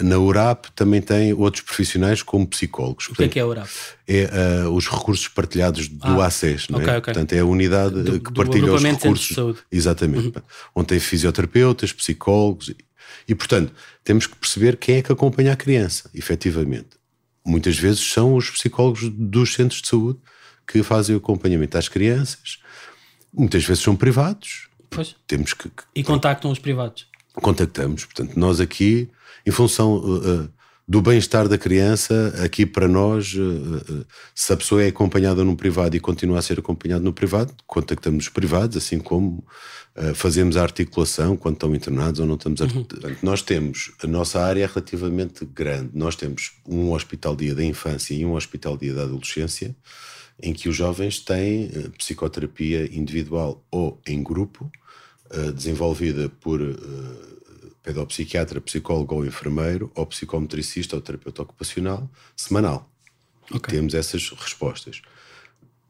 na 0.03 0.19
URAP 0.19 0.67
também 0.75 1.01
tem 1.01 1.33
outros 1.33 1.65
profissionais 1.65 2.23
como 2.23 2.47
psicólogos. 2.47 3.09
O 3.09 3.15
que 3.15 3.25
é 3.25 3.29
que 3.29 3.39
é 3.39 3.43
a 3.43 3.47
URAP? 3.47 3.69
É 4.07 4.65
uh, 4.67 4.71
os 4.71 4.87
recursos 4.87 5.27
partilhados 5.29 5.89
do 5.89 6.21
ah, 6.21 6.27
ACES, 6.27 6.69
não 6.69 6.81
é? 6.81 6.83
Okay, 6.83 6.97
okay. 6.97 7.15
Portanto, 7.15 7.33
é 7.33 7.39
a 7.39 7.45
unidade 7.47 8.03
do, 8.03 8.21
que 8.21 8.33
partilha 8.33 8.75
os 8.75 8.83
recursos. 8.83 9.29
De 9.29 9.35
saúde. 9.35 9.59
Exatamente. 9.73 10.27
Uhum. 10.37 10.43
Onde 10.75 10.89
tem 10.89 11.01
fisioterapeutas, 11.01 11.93
psicólogos 11.93 12.69
e, 12.69 12.77
e, 13.27 13.35
portanto, 13.35 13.73
temos 14.05 14.27
que 14.27 14.37
perceber 14.37 14.77
quem 14.77 14.97
é 14.97 15.03
que 15.03 15.13
acompanha 15.13 15.53
a 15.53 15.57
criança, 15.57 16.11
efetivamente. 16.15 17.01
Muitas 17.45 17.79
vezes 17.79 18.01
são 18.01 18.35
os 18.35 18.51
psicólogos 18.51 19.09
dos 19.09 19.55
centros 19.55 19.81
de 19.81 19.89
saúde 19.89 20.19
que 20.67 20.83
fazem 20.83 21.15
o 21.15 21.19
acompanhamento 21.19 21.79
às 21.79 21.89
crianças. 21.89 22.59
Muitas 23.33 23.65
vezes 23.65 23.83
são 23.83 23.97
privados. 23.97 24.69
Pois. 24.91 25.17
Temos 25.27 25.55
que, 25.55 25.69
que 25.69 25.83
e 25.95 26.03
contactam 26.03 26.51
os 26.51 26.59
privados? 26.59 27.07
Contactamos. 27.35 28.05
Portanto, 28.05 28.39
nós 28.39 28.61
aqui, 28.61 29.09
em 29.47 29.51
função 29.51 29.97
uh, 29.97 30.49
do 30.87 31.01
bem-estar 31.01 31.49
da 31.49 31.57
criança, 31.57 32.35
aqui 32.45 32.67
para 32.67 32.89
nós, 32.89 33.35
uh, 33.35 34.07
se 34.35 34.53
a 34.53 34.57
pessoa 34.57 34.83
é 34.83 34.89
acompanhada 34.89 35.45
num 35.45 35.55
privado 35.55 35.97
e 35.97 36.01
continua 36.01 36.39
a 36.39 36.43
ser 36.43 36.59
acompanhada 36.59 37.03
no 37.03 37.13
privado, 37.13 37.55
contactamos 37.67 38.25
os 38.25 38.31
privados, 38.31 38.77
assim 38.77 38.99
como 38.99 39.45
fazemos 40.15 40.57
a 40.57 40.63
articulação 40.63 41.37
quando 41.37 41.57
estão 41.57 41.75
internados 41.75 42.21
ou 42.21 42.27
não 42.27 42.37
estamos. 42.37 42.61
Uhum. 42.61 42.87
Nós 43.23 43.43
temos, 43.43 43.93
a 44.03 44.07
nossa 44.07 44.41
área 44.41 44.63
é 44.63 44.67
relativamente 44.67 45.45
grande. 45.45 45.91
Nós 45.93 46.15
temos 46.15 46.53
um 46.67 46.93
hospital-dia 46.93 47.55
da 47.55 47.65
infância 47.65 48.15
e 48.15 48.25
um 48.25 48.35
hospital-dia 48.35 48.95
da 48.95 49.03
adolescência 49.03 49.77
em 50.41 50.55
que 50.55 50.69
os 50.69 50.77
jovens 50.77 51.19
têm 51.19 51.69
psicoterapia 51.99 52.89
individual 52.97 53.63
ou 53.71 54.01
em 54.07 54.23
grupo, 54.23 54.71
desenvolvida 55.55 56.31
por 56.41 56.61
pedopsiquiatra, 57.83 58.61
psicólogo 58.61 59.15
ou 59.15 59.27
enfermeiro, 59.27 59.91
ou 59.95 60.07
psicometricista 60.07 60.97
ou 60.97 61.03
terapeuta 61.03 61.43
ocupacional, 61.43 62.09
semanal. 62.37 62.91
Okay. 63.51 63.75
E 63.75 63.79
temos 63.79 63.95
essas 63.95 64.29
respostas. 64.31 65.03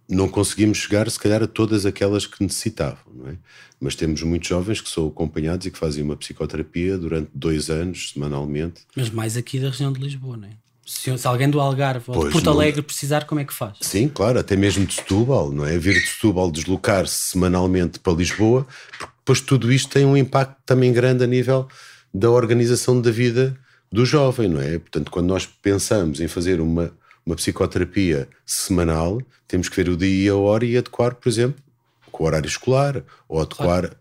Não 0.08 0.28
conseguimos 0.28 0.78
chegar, 0.78 1.08
se 1.08 1.18
calhar, 1.18 1.42
a 1.42 1.46
todas 1.46 1.86
aquelas 1.86 2.26
que 2.26 2.42
necessitavam, 2.42 3.12
não 3.14 3.28
é? 3.28 3.36
Mas 3.80 3.94
temos 3.94 4.22
muitos 4.22 4.48
jovens 4.48 4.80
que 4.80 4.88
são 4.90 5.06
acompanhados 5.06 5.66
e 5.66 5.70
que 5.70 5.78
fazem 5.78 6.02
uma 6.02 6.16
psicoterapia 6.16 6.98
durante 6.98 7.30
dois 7.32 7.70
anos, 7.70 8.10
semanalmente. 8.10 8.82
Mas 8.96 9.08
mais 9.08 9.36
aqui 9.36 9.60
da 9.60 9.70
região 9.70 9.92
de 9.92 10.00
Lisboa, 10.00 10.36
não 10.36 10.48
é? 10.48 10.56
Se, 10.90 11.16
se, 11.16 11.26
alguém 11.26 11.48
do 11.48 11.60
Algarve 11.60 12.04
ou 12.08 12.26
de 12.26 12.32
Porto 12.32 12.46
não... 12.46 12.52
Alegre 12.54 12.82
precisar, 12.82 13.24
como 13.24 13.40
é 13.40 13.44
que 13.44 13.54
faz? 13.54 13.78
Sim, 13.80 14.08
claro, 14.08 14.40
até 14.40 14.56
mesmo 14.56 14.84
de 14.84 14.94
Setúbal, 14.94 15.52
não 15.52 15.64
é? 15.64 15.78
Vir 15.78 15.94
de 15.94 16.06
Setúbal 16.08 16.50
deslocar-se 16.50 17.30
semanalmente 17.30 18.00
para 18.00 18.12
Lisboa, 18.12 18.66
porque 18.98 19.12
depois 19.18 19.40
tudo 19.40 19.72
isto 19.72 19.88
tem 19.88 20.04
um 20.04 20.16
impacto 20.16 20.56
também 20.66 20.92
grande 20.92 21.22
a 21.22 21.28
nível 21.28 21.68
da 22.12 22.28
organização 22.28 23.00
da 23.00 23.10
vida 23.12 23.56
do 23.90 24.04
jovem, 24.04 24.48
não 24.48 24.60
é? 24.60 24.80
Portanto, 24.80 25.12
quando 25.12 25.28
nós 25.28 25.46
pensamos 25.46 26.20
em 26.20 26.26
fazer 26.26 26.60
uma, 26.60 26.92
uma 27.24 27.36
psicoterapia 27.36 28.28
semanal, 28.44 29.22
temos 29.46 29.68
que 29.68 29.76
ver 29.76 29.88
o 29.88 29.96
dia 29.96 30.24
e 30.24 30.28
a 30.28 30.34
hora 30.34 30.64
e 30.64 30.76
adequar, 30.76 31.14
por 31.14 31.28
exemplo, 31.28 31.62
com 32.10 32.24
o 32.24 32.26
horário 32.26 32.48
escolar, 32.48 33.00
ou 33.28 33.40
adequar 33.40 33.90
claro. 33.90 33.96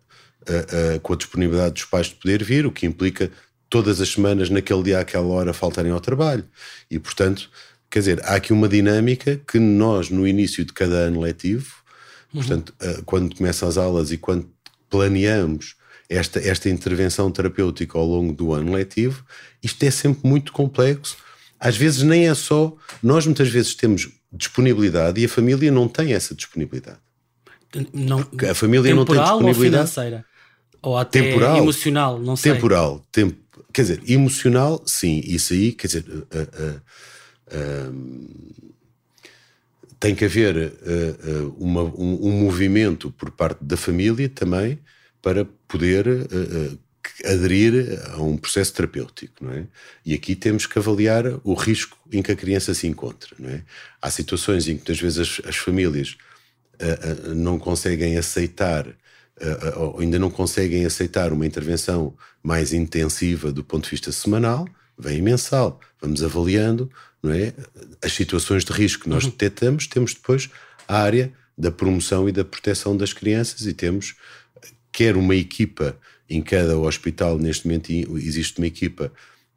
a, 0.48 0.96
a, 0.96 1.00
com 1.00 1.14
a 1.14 1.16
disponibilidade 1.16 1.74
dos 1.76 1.86
pais 1.86 2.08
de 2.08 2.16
poder 2.16 2.44
vir, 2.44 2.66
o 2.66 2.72
que 2.72 2.88
implica 2.88 3.32
todas 3.70 4.02
as 4.02 4.10
semanas, 4.10 4.50
naquele 4.50 4.84
dia, 4.84 5.00
àquela 5.00 5.28
hora, 5.28 5.54
faltarem 5.54 5.92
ao 5.92 6.00
trabalho. 6.00 6.44
E, 6.90 6.98
portanto, 6.98 7.50
quer 7.90 8.00
dizer, 8.00 8.22
há 8.24 8.36
aqui 8.36 8.52
uma 8.52 8.68
dinâmica 8.68 9.40
que 9.48 9.60
nós, 9.60 10.10
no 10.10 10.28
início 10.28 10.66
de 10.66 10.74
cada 10.74 10.96
ano 10.96 11.22
letivo, 11.22 11.76
uhum. 12.34 12.42
portanto, 12.42 12.74
eh, 12.80 13.02
quando 13.06 13.36
começam 13.36 13.70
as 13.70 13.78
aulas 13.78 14.12
e 14.12 14.18
quando 14.18 14.50
planeamos 14.90 15.76
esta, 16.10 16.40
esta 16.40 16.70
intervenção 16.70 17.30
terapêutica 17.30 17.98
ao 17.98 18.06
longo 18.06 18.34
do 18.34 18.54
ano 18.54 18.74
letivo, 18.74 19.24
isto 19.62 19.84
é 19.84 19.92
sempre 19.92 20.28
muito 20.28 20.52
complexo. 20.52 21.18
Às 21.60 21.78
vezes 21.78 22.02
nem 22.02 22.28
é 22.28 22.34
só, 22.34 22.76
nós 23.04 23.26
muitas 23.26 23.50
vezes 23.50 23.76
temos 23.76 24.10
disponibilidade 24.32 25.22
e 25.22 25.26
a 25.26 25.30
família 25.30 25.72
não 25.72 25.88
tem 25.88 26.14
essa 26.14 26.34
disponibilidade. 26.34 26.98
Não, 27.94 28.26
a 28.50 28.56
família 28.56 28.96
não 28.96 29.06
tem 29.06 29.20
disponibilidade. 29.20 29.48
Ou 29.48 29.64
financeira? 29.64 30.26
Ou 30.82 30.98
até 30.98 31.22
temporal, 31.22 31.58
emocional, 31.58 32.20
não 32.20 32.36
sei. 32.36 32.54
Temporal, 32.54 33.06
tempo, 33.12 33.38
Quer 33.80 33.84
dizer, 33.84 34.02
emocional, 34.12 34.84
sim, 34.86 35.22
isso 35.24 35.54
aí, 35.54 35.72
quer 35.72 35.88
dizer, 35.88 36.04
uh, 36.10 36.18
uh, 36.18 36.82
uh, 37.58 38.50
tem 39.98 40.14
que 40.14 40.26
haver 40.26 40.74
uma, 41.58 41.84
um, 41.84 42.28
um, 42.28 42.32
movimento 42.44 43.10
por 43.10 43.32
parte 43.32 43.64
da 43.64 43.78
família 43.78 44.28
também 44.28 44.80
para 45.22 45.46
poder 45.66 46.28
aderir 47.24 48.02
a 48.12 48.22
um 48.22 48.36
processo 48.36 48.74
terapêutico, 48.74 49.46
não 49.46 49.54
é? 49.54 49.66
E 50.06 50.14
aqui 50.14 50.36
temos 50.36 50.66
que 50.66 50.78
avaliar 50.78 51.24
o 51.46 51.54
risco 51.54 51.98
em 52.12 52.22
que 52.22 52.34
a 52.34 52.36
criança 52.36 52.74
se 52.74 52.86
encontra, 52.86 53.34
não 53.40 53.50
é? 53.50 53.64
Há 54.02 54.12
situações 54.12 54.68
em 54.68 54.72
que 54.72 54.80
muitas 54.80 55.00
vezes 55.00 55.20
as, 55.20 55.48
as 55.48 55.56
famílias 55.56 56.18
não 57.34 57.58
conseguem 57.58 58.18
aceitar 58.18 58.86
ainda 60.00 60.20
não 60.20 60.30
conseguem 60.30 60.86
aceitar 60.86 61.32
uma 61.32 61.46
intervenção 61.46 62.14
mais 62.44 62.74
intensiva 62.74 63.52
do 63.52 63.64
ponto 63.64 63.86
de 63.86 63.92
vista 63.92 64.12
semanal, 64.12 64.68
vem 64.98 65.22
mensal, 65.22 65.80
vamos 66.02 66.24
avaliando, 66.24 66.90
não 67.22 67.32
é? 67.32 67.54
As 68.04 68.14
situações 68.14 68.64
de 68.64 68.72
risco 68.72 69.04
que 69.04 69.10
nós 69.10 69.24
uhum. 69.24 69.30
detectamos, 69.30 69.88
temos 69.88 70.14
depois 70.14 70.50
a 70.88 71.00
área 71.00 71.32
da 71.58 71.72
promoção 71.72 72.28
e 72.28 72.32
da 72.32 72.44
proteção 72.44 72.96
das 72.96 73.14
crianças 73.14 73.66
e 73.66 73.74
temos 73.74 74.16
quer 74.92 75.16
uma 75.16 75.36
equipa 75.36 75.98
em 76.30 76.42
cada 76.42 76.78
hospital, 76.78 77.38
neste 77.38 77.66
momento, 77.66 77.92
existe 78.18 78.58
uma 78.60 78.68
equipa 78.68 79.12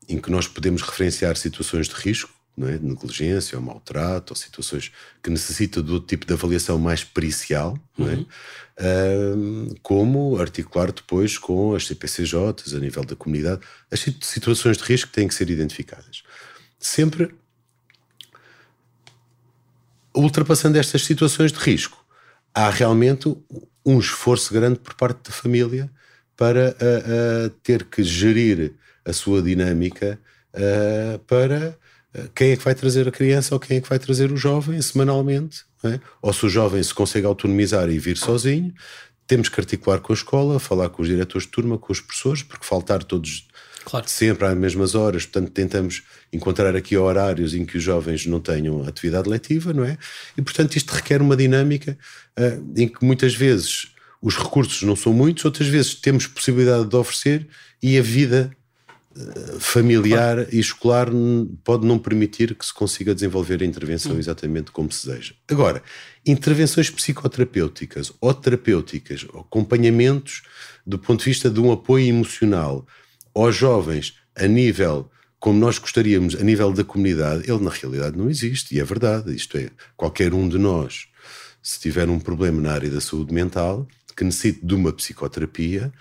em 0.09 0.18
que 0.18 0.31
nós 0.31 0.49
podemos 0.49 0.83
referenciar 0.83 1.37
situações 1.37 1.88
de 1.88 1.95
risco, 1.95 2.31
não 2.56 2.68
é? 2.68 2.78
de 2.78 2.84
negligência 2.84 3.58
ou 3.58 3.64
maltrato, 3.64 4.32
ou 4.32 4.36
situações 4.36 4.92
que 5.22 5.30
necessitam 5.30 5.82
de 5.82 5.92
outro 5.92 6.08
tipo 6.08 6.26
de 6.26 6.32
avaliação 6.32 6.78
mais 6.78 7.02
pericial, 7.04 7.78
não 7.96 8.08
é? 8.08 8.14
Uhum. 8.14 9.74
como 9.82 10.38
articular 10.38 10.90
depois 10.92 11.38
com 11.38 11.74
as 11.74 11.86
CPCJs 11.86 12.74
a 12.74 12.78
nível 12.78 13.04
da 13.04 13.14
comunidade. 13.14 13.60
As 13.90 14.00
situações 14.22 14.76
de 14.76 14.84
risco 14.84 15.10
têm 15.10 15.28
que 15.28 15.34
ser 15.34 15.50
identificadas. 15.50 16.22
Sempre 16.78 17.34
ultrapassando 20.14 20.78
estas 20.78 21.04
situações 21.04 21.52
de 21.52 21.58
risco, 21.58 22.04
há 22.54 22.68
realmente 22.70 23.34
um 23.84 23.98
esforço 23.98 24.52
grande 24.52 24.78
por 24.78 24.94
parte 24.94 25.30
da 25.30 25.30
família 25.30 25.90
para 26.36 26.70
uh, 26.70 27.46
uh, 27.46 27.50
ter 27.62 27.84
que 27.84 28.02
gerir 28.02 28.74
a 29.04 29.12
sua 29.12 29.42
dinâmica 29.42 30.18
uh, 30.54 31.18
para 31.20 31.76
quem 32.35 32.53
é 32.53 32.57
que 32.57 32.64
vai 32.64 32.75
trazer 32.75 33.09
a 33.09 33.12
criança 33.12 33.55
ou 33.55 33.61
quem 33.61 33.79
é 33.79 33.81
que 33.81 33.88
vai 33.88 33.98
trazer 33.98 34.31
o 34.33 34.37
jovem 34.37 34.81
semanalmente, 34.83 35.64
é? 35.85 35.98
ou 36.20 36.33
se 36.33 36.46
o 36.46 36.48
jovem 36.48 36.83
se 36.83 36.92
consegue 36.92 37.27
autonomizar 37.27 37.88
e 37.88 37.98
vir 37.98 38.16
sozinho, 38.16 38.72
temos 39.27 39.48
que 39.48 39.59
articular 39.59 39.98
com 40.01 40.12
a 40.12 40.16
escola, 40.16 40.61
falar 40.61 40.90
com 40.90 41.03
os 41.03 41.09
diretores 41.09 41.46
de 41.46 41.53
turma, 41.53 41.79
com 41.79 41.92
os 41.92 42.01
professores, 42.01 42.42
porque 42.42 42.66
faltar 42.66 43.03
todos 43.03 43.46
claro. 43.85 44.07
sempre 44.09 44.46
às 44.46 44.57
mesmas 44.57 44.94
horas, 44.94 45.25
portanto 45.25 45.53
tentamos 45.53 46.03
encontrar 46.33 46.77
aqui 46.77 46.96
horários 46.96 47.55
em 47.55 47.64
que 47.64 47.79
os 47.79 47.83
jovens 47.83 48.27
não 48.27 48.40
tenham 48.40 48.87
atividade 48.87 49.29
letiva, 49.29 49.72
não 49.72 49.85
é? 49.85 49.96
E 50.37 50.42
portanto 50.42 50.77
isto 50.77 50.90
requer 50.90 51.22
uma 51.22 51.37
dinâmica 51.37 51.96
uh, 52.38 52.72
em 52.77 52.88
que 52.88 53.05
muitas 53.05 53.35
vezes 53.35 53.92
os 54.20 54.37
recursos 54.37 54.83
não 54.83 54.94
são 54.94 55.12
muitos, 55.12 55.44
outras 55.44 55.68
vezes 55.68 55.94
temos 55.94 56.27
possibilidade 56.27 56.87
de 56.87 56.96
oferecer 56.96 57.48
e 57.83 57.98
a 57.98 58.03
vida 58.03 58.55
familiar 59.59 60.53
e 60.53 60.59
escolar 60.59 61.09
pode 61.62 61.87
não 61.87 61.98
permitir 61.98 62.55
que 62.55 62.64
se 62.64 62.72
consiga 62.72 63.14
desenvolver 63.14 63.62
a 63.62 63.66
intervenção 63.66 64.18
exatamente 64.18 64.70
como 64.70 64.90
se 64.90 65.07
deseja. 65.07 65.35
Agora, 65.48 65.83
intervenções 66.27 66.90
psicoterapêuticas 66.90 68.12
ou 68.20 68.33
terapêuticas, 68.33 69.27
acompanhamentos 69.35 70.42
do 70.87 70.98
ponto 70.98 71.20
de 71.20 71.27
vista 71.27 71.51
de 71.51 71.61
um 71.61 71.70
apoio 71.70 72.07
emocional 72.07 72.87
aos 73.35 73.55
jovens 73.55 74.14
a 74.35 74.46
nível 74.46 75.11
como 75.42 75.59
nós 75.59 75.77
gostaríamos, 75.77 76.37
a 76.37 76.44
nível 76.44 76.72
da 76.72 76.85
comunidade, 76.85 77.51
ele 77.51 77.64
na 77.64 77.70
realidade 77.70 78.16
não 78.16 78.31
existe, 78.31 78.77
e 78.77 78.81
é 78.81 78.85
verdade. 78.85 79.35
Isto 79.35 79.59
é, 79.59 79.70
qualquer 79.96 80.33
um 80.33 80.48
de 80.48 80.57
nós, 80.57 81.09
se 81.61 81.81
tiver 81.81 82.09
um 82.09 82.20
problema 82.20 82.61
na 82.61 82.70
área 82.70 82.88
da 82.88 83.01
saúde 83.01 83.35
mental, 83.35 83.88
que 84.16 84.22
necessite 84.22 84.64
de 84.64 84.72
uma 84.72 84.92
psicoterapia, 84.92 85.92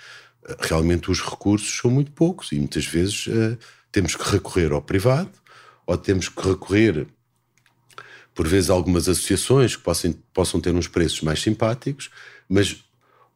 realmente 0.60 1.12
os 1.12 1.22
recursos 1.22 1.78
são 1.78 1.92
muito 1.92 2.12
poucos 2.12 2.52
e 2.52 2.56
muitas 2.56 2.86
vezes 2.86 3.28
uh, 3.28 3.58
temos 3.92 4.16
que 4.16 4.30
recorrer 4.30 4.72
ao 4.72 4.82
privado 4.82 5.32
ou 5.86 5.98
temos 5.98 6.30
que 6.30 6.48
recorrer, 6.48 7.08
por 8.34 8.48
vezes, 8.48 8.70
a 8.70 8.74
algumas 8.74 9.10
associações 9.10 9.76
que 9.76 9.84
possam, 9.84 10.14
possam 10.34 10.62
ter 10.62 10.74
uns 10.74 10.88
preços 10.88 11.22
mais 11.22 11.42
simpáticos, 11.42 12.10
mas 12.48 12.84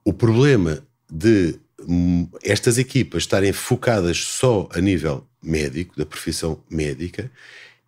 o 0.03 0.13
problema 0.13 0.85
de 1.11 1.59
hum, 1.87 2.29
estas 2.43 2.77
equipas 2.77 3.23
estarem 3.23 3.51
focadas 3.51 4.23
só 4.23 4.69
a 4.71 4.79
nível 4.79 5.27
médico, 5.41 5.97
da 5.97 6.05
profissão 6.05 6.63
médica, 6.69 7.31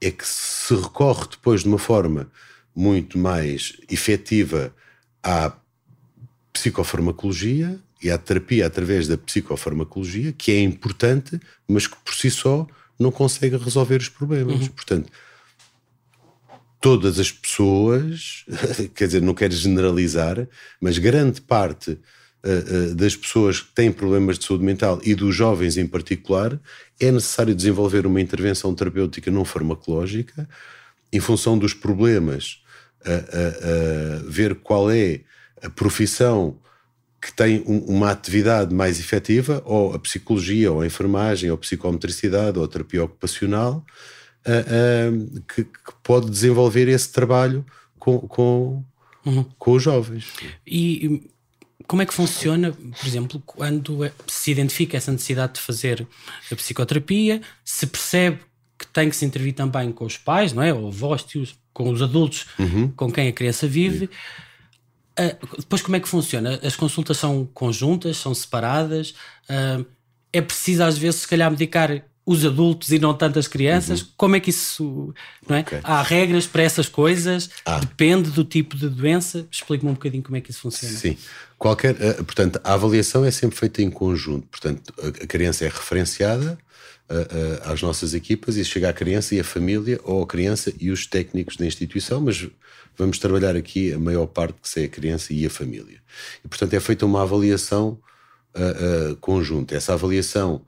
é 0.01 0.11
que 0.11 0.27
se 0.27 0.75
recorre 0.75 1.27
depois 1.31 1.61
de 1.61 1.67
uma 1.67 1.79
forma 1.79 2.29
muito 2.75 3.17
mais 3.17 3.73
efetiva 3.89 4.73
à 5.23 5.53
psicofarmacologia 6.53 7.79
e 8.01 8.11
à 8.11 8.17
terapia 8.17 8.67
através 8.67 9.07
da 9.07 9.17
psicofarmacologia, 9.17 10.31
que 10.31 10.51
é 10.51 10.61
importante, 10.61 11.39
mas 11.67 11.87
que 11.87 11.95
por 12.03 12.13
si 12.13 12.29
só 12.29 12.67
não 12.99 13.11
consegue 13.11 13.57
resolver 13.57 13.97
os 13.97 14.09
problemas. 14.09 14.61
Uhum. 14.61 14.67
Portanto, 14.67 15.11
todas 16.79 17.19
as 17.19 17.31
pessoas, 17.31 18.45
quer 18.95 19.07
dizer, 19.07 19.21
não 19.21 19.33
quero 19.33 19.53
generalizar, 19.53 20.47
mas 20.79 20.97
grande 20.97 21.41
parte 21.41 21.91
uh, 21.91 22.91
uh, 22.91 22.95
das 22.95 23.15
pessoas 23.15 23.61
que 23.61 23.73
têm 23.73 23.91
problemas 23.91 24.37
de 24.37 24.45
saúde 24.45 24.63
mental 24.63 24.99
e 25.03 25.15
dos 25.15 25.35
jovens 25.35 25.77
em 25.77 25.87
particular, 25.87 26.59
é 26.99 27.11
necessário 27.11 27.55
desenvolver 27.55 28.05
uma 28.05 28.21
intervenção 28.21 28.73
terapêutica 28.73 29.31
não 29.31 29.45
farmacológica 29.45 30.47
em 31.11 31.19
função 31.19 31.57
dos 31.57 31.73
problemas, 31.73 32.61
uh, 33.05 34.29
ver 34.29 34.55
qual 34.55 34.91
é 34.91 35.21
a 35.61 35.69
profissão 35.69 36.59
que 37.27 37.33
tem 37.33 37.61
um, 37.67 37.79
uma 37.79 38.09
atividade 38.09 38.73
mais 38.73 39.01
efetiva, 39.01 39.61
ou 39.65 39.93
a 39.93 39.99
psicologia, 39.99 40.71
ou 40.71 40.79
a 40.79 40.87
enfermagem, 40.87 41.49
ou 41.49 41.55
a 41.55 41.57
psicometricidade, 41.57 42.57
ou 42.57 42.63
a 42.63 42.67
terapia 42.69 43.03
ocupacional, 43.03 43.85
que, 45.53 45.65
que, 45.65 45.93
pode 46.01 46.29
desenvolver 46.29 46.87
esse 46.87 47.11
trabalho 47.11 47.65
com, 47.99 48.19
com, 48.19 48.83
uhum. 49.25 49.43
com 49.59 49.71
os 49.73 49.83
jovens. 49.83 50.25
E 50.65 51.29
como 51.85 52.01
é 52.01 52.05
que 52.05 52.13
funciona, 52.13 52.71
por 52.71 53.05
exemplo, 53.05 53.43
quando 53.45 54.09
se 54.25 54.51
identifica 54.51 54.95
essa 54.95 55.11
necessidade 55.11 55.55
de 55.55 55.59
fazer 55.59 56.07
a 56.49 56.55
psicoterapia, 56.55 57.41
se 57.65 57.87
percebe 57.87 58.39
que 58.79 58.87
tem 58.87 59.09
que 59.09 59.17
se 59.17 59.25
intervir 59.25 59.53
também 59.53 59.91
com 59.91 60.05
os 60.05 60.15
pais, 60.15 60.53
não 60.53 60.63
é? 60.63 60.73
Ou 60.73 60.87
avós, 60.87 61.23
tios, 61.23 61.57
com 61.73 61.89
os 61.89 62.01
adultos 62.01 62.45
uhum. 62.57 62.89
com 62.91 63.11
quem 63.11 63.27
a 63.27 63.33
criança 63.33 63.67
vive. 63.67 64.09
Uh, 65.19 65.57
depois, 65.57 65.81
como 65.81 65.95
é 65.95 65.99
que 65.99 66.07
funciona? 66.07 66.59
As 66.63 66.75
consultas 66.75 67.17
são 67.17 67.45
conjuntas, 67.53 68.17
são 68.17 68.33
separadas? 68.33 69.15
Uh, 69.49 69.85
é 70.31 70.41
preciso, 70.41 70.83
às 70.83 70.97
vezes, 70.97 71.21
se 71.21 71.27
calhar, 71.27 71.49
medicar 71.49 72.03
os 72.25 72.45
adultos 72.45 72.91
e 72.91 72.99
não 72.99 73.13
tantas 73.13 73.47
crianças. 73.47 74.01
Uhum. 74.01 74.07
Como 74.17 74.35
é 74.35 74.39
que 74.41 74.49
isso. 74.49 75.13
Não 75.47 75.55
é? 75.55 75.61
Okay. 75.61 75.79
Há 75.81 76.01
regras 76.01 76.45
para 76.45 76.61
essas 76.61 76.89
coisas? 76.89 77.49
Ah. 77.65 77.79
Depende 77.79 78.29
do 78.31 78.43
tipo 78.43 78.75
de 78.75 78.89
doença? 78.89 79.47
Explique-me 79.49 79.89
um 79.89 79.93
bocadinho 79.93 80.21
como 80.21 80.35
é 80.35 80.41
que 80.41 80.51
isso 80.51 80.59
funciona. 80.59 80.93
Sim. 80.93 81.17
Qualquer, 81.57 81.95
eh, 81.99 82.13
portanto, 82.15 82.59
a 82.63 82.73
avaliação 82.73 83.23
é 83.23 83.31
sempre 83.31 83.57
feita 83.57 83.81
em 83.81 83.89
conjunto. 83.89 84.45
Portanto, 84.47 84.93
a 85.01 85.25
criança 85.25 85.63
é 85.63 85.69
referenciada 85.69 86.57
às 87.63 87.81
nossas 87.81 88.13
equipas 88.13 88.57
e 88.57 88.65
chega 88.65 88.89
a 88.89 88.93
criança 88.93 89.33
e 89.33 89.39
a 89.39 89.43
família, 89.43 89.99
ou 90.03 90.21
a 90.21 90.27
criança 90.27 90.73
e 90.77 90.91
os 90.91 91.05
técnicos 91.05 91.55
da 91.55 91.65
instituição, 91.65 92.19
mas 92.19 92.45
vamos 92.97 93.19
trabalhar 93.19 93.55
aqui 93.55 93.93
a 93.93 93.99
maior 93.99 94.25
parte 94.25 94.57
que 94.61 94.79
é 94.79 94.85
a 94.85 94.89
criança 94.89 95.33
e 95.33 95.45
a 95.45 95.49
família. 95.49 96.01
E, 96.43 96.47
portanto, 96.47 96.73
é 96.73 96.79
feita 96.79 97.05
uma 97.05 97.21
avaliação 97.21 97.99
uh, 98.55 99.15
conjunta. 99.17 99.75
Essa 99.75 99.93
avaliação 99.93 100.61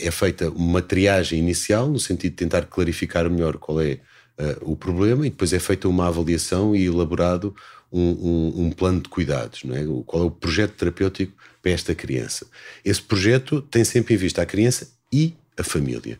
é 0.00 0.10
feita 0.10 0.48
uma 0.48 0.80
triagem 0.80 1.38
inicial, 1.38 1.88
no 1.88 2.00
sentido 2.00 2.30
de 2.32 2.36
tentar 2.38 2.62
clarificar 2.62 3.28
melhor 3.28 3.58
qual 3.58 3.82
é 3.82 3.98
uh, 4.38 4.72
o 4.72 4.76
problema, 4.76 5.26
e 5.26 5.30
depois 5.30 5.52
é 5.52 5.58
feita 5.58 5.88
uma 5.88 6.08
avaliação 6.08 6.74
e 6.74 6.86
elaborado 6.86 7.54
um, 7.92 8.00
um, 8.00 8.64
um, 8.64 8.70
plano 8.70 9.00
de 9.00 9.08
cuidados, 9.08 9.64
não 9.64 9.74
é? 9.74 9.84
qual 10.06 10.22
é 10.22 10.26
o 10.26 10.30
projeto 10.30 10.72
terapêutico 10.72 11.32
para 11.62 11.70
esta 11.72 11.94
criança. 11.94 12.46
Esse 12.84 13.02
projeto 13.02 13.60
tem 13.62 13.84
sempre 13.84 14.14
em 14.14 14.16
vista 14.16 14.42
a 14.42 14.46
criança 14.46 14.88
e 15.12 15.34
a 15.56 15.62
família. 15.62 16.18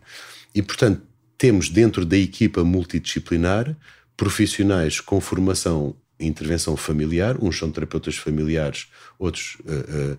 E, 0.55 0.63
portanto, 0.63 1.03
temos 1.37 1.69
dentro 1.69 2.05
da 2.05 2.17
equipa 2.17 2.65
multidisciplinar 2.65 3.77
profissionais 4.19 5.01
com 5.01 5.21
formação 5.21 5.95
em 6.21 6.27
intervenção 6.27 6.77
familiar, 6.77 7.37
uns 7.41 7.57
são 7.57 7.71
terapeutas 7.71 8.17
familiares, 8.17 8.89
outros 9.19 9.57
uh, 9.61 10.15
uh, 10.15 10.19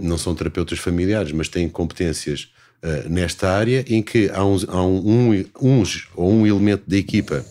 não 0.00 0.16
são 0.16 0.34
terapeutas 0.34 0.78
familiares, 0.78 1.30
mas 1.32 1.50
têm 1.50 1.68
competências 1.68 2.50
uh, 2.82 3.08
nesta 3.10 3.50
área, 3.50 3.84
em 3.86 4.02
que 4.02 4.30
há, 4.30 4.42
uns, 4.42 4.66
há 4.66 4.82
um, 4.82 5.44
uns 5.60 6.08
ou 6.16 6.32
um 6.32 6.46
elemento 6.46 6.84
da 6.88 6.96
equipa 6.96 7.44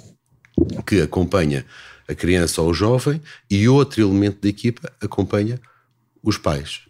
que 0.88 1.02
acompanha 1.02 1.64
a 2.10 2.16
criança 2.16 2.64
ou 2.64 2.72
o 2.72 2.74
jovem 2.74 3.22
e 3.48 3.70
outro 3.70 4.02
elemento 4.02 4.42
da 4.42 4.50
equipa 4.50 4.92
acompanha 5.00 5.60
os 6.24 6.38
pais 6.38 6.82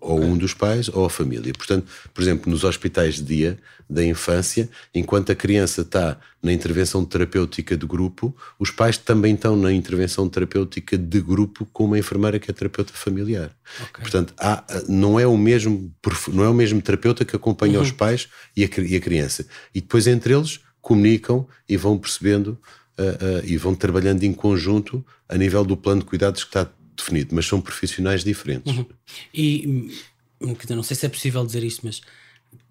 ou 0.00 0.20
um 0.22 0.36
dos 0.36 0.54
pais 0.54 0.88
ou 0.88 1.04
a 1.04 1.10
família. 1.10 1.52
Portanto, 1.52 1.86
por 2.12 2.22
exemplo, 2.22 2.50
nos 2.50 2.64
hospitais 2.64 3.16
de 3.16 3.22
dia 3.22 3.58
da 3.88 4.04
infância, 4.04 4.68
enquanto 4.94 5.32
a 5.32 5.34
criança 5.34 5.82
está 5.82 6.16
na 6.42 6.52
intervenção 6.52 7.04
terapêutica 7.04 7.76
de 7.76 7.86
grupo, 7.86 8.34
os 8.58 8.70
pais 8.70 8.96
também 8.96 9.34
estão 9.34 9.56
na 9.56 9.72
intervenção 9.72 10.28
terapêutica 10.28 10.96
de 10.96 11.20
grupo 11.20 11.66
com 11.72 11.84
uma 11.84 11.98
enfermeira 11.98 12.38
que 12.38 12.50
é 12.50 12.54
terapeuta 12.54 12.92
familiar. 12.94 13.50
Okay. 13.90 14.02
Portanto, 14.02 14.32
há, 14.38 14.64
não, 14.88 15.18
é 15.18 15.26
o 15.26 15.36
mesmo, 15.36 15.92
não 16.28 16.44
é 16.44 16.48
o 16.48 16.54
mesmo 16.54 16.80
terapeuta 16.80 17.24
que 17.24 17.36
acompanha 17.36 17.78
uhum. 17.78 17.84
os 17.84 17.92
pais 17.92 18.28
e 18.56 18.64
a, 18.64 18.68
e 18.78 18.96
a, 18.96 19.00
criança. 19.00 19.46
E 19.74 19.80
depois, 19.80 20.06
entre 20.06 20.34
eles, 20.34 20.60
comunicam 20.80 21.46
e 21.68 21.76
vão 21.76 21.98
percebendo 21.98 22.58
uh, 22.98 23.02
uh, 23.02 23.44
e 23.44 23.56
vão 23.56 23.74
trabalhando 23.74 24.22
em 24.22 24.32
conjunto 24.32 25.04
a 25.28 25.36
nível 25.36 25.64
do 25.64 25.76
plano 25.76 26.00
de 26.00 26.06
cuidados 26.06 26.44
que 26.44 26.50
está 26.50 26.68
definido, 27.00 27.34
mas 27.34 27.46
são 27.46 27.60
profissionais 27.60 28.22
diferentes. 28.24 28.76
Uhum. 28.76 28.86
E 29.32 29.66
hum, 29.66 30.54
não 30.70 30.82
sei 30.82 30.96
se 30.96 31.06
é 31.06 31.08
possível 31.08 31.44
dizer 31.44 31.62
isto, 31.62 31.84
mas 31.84 32.00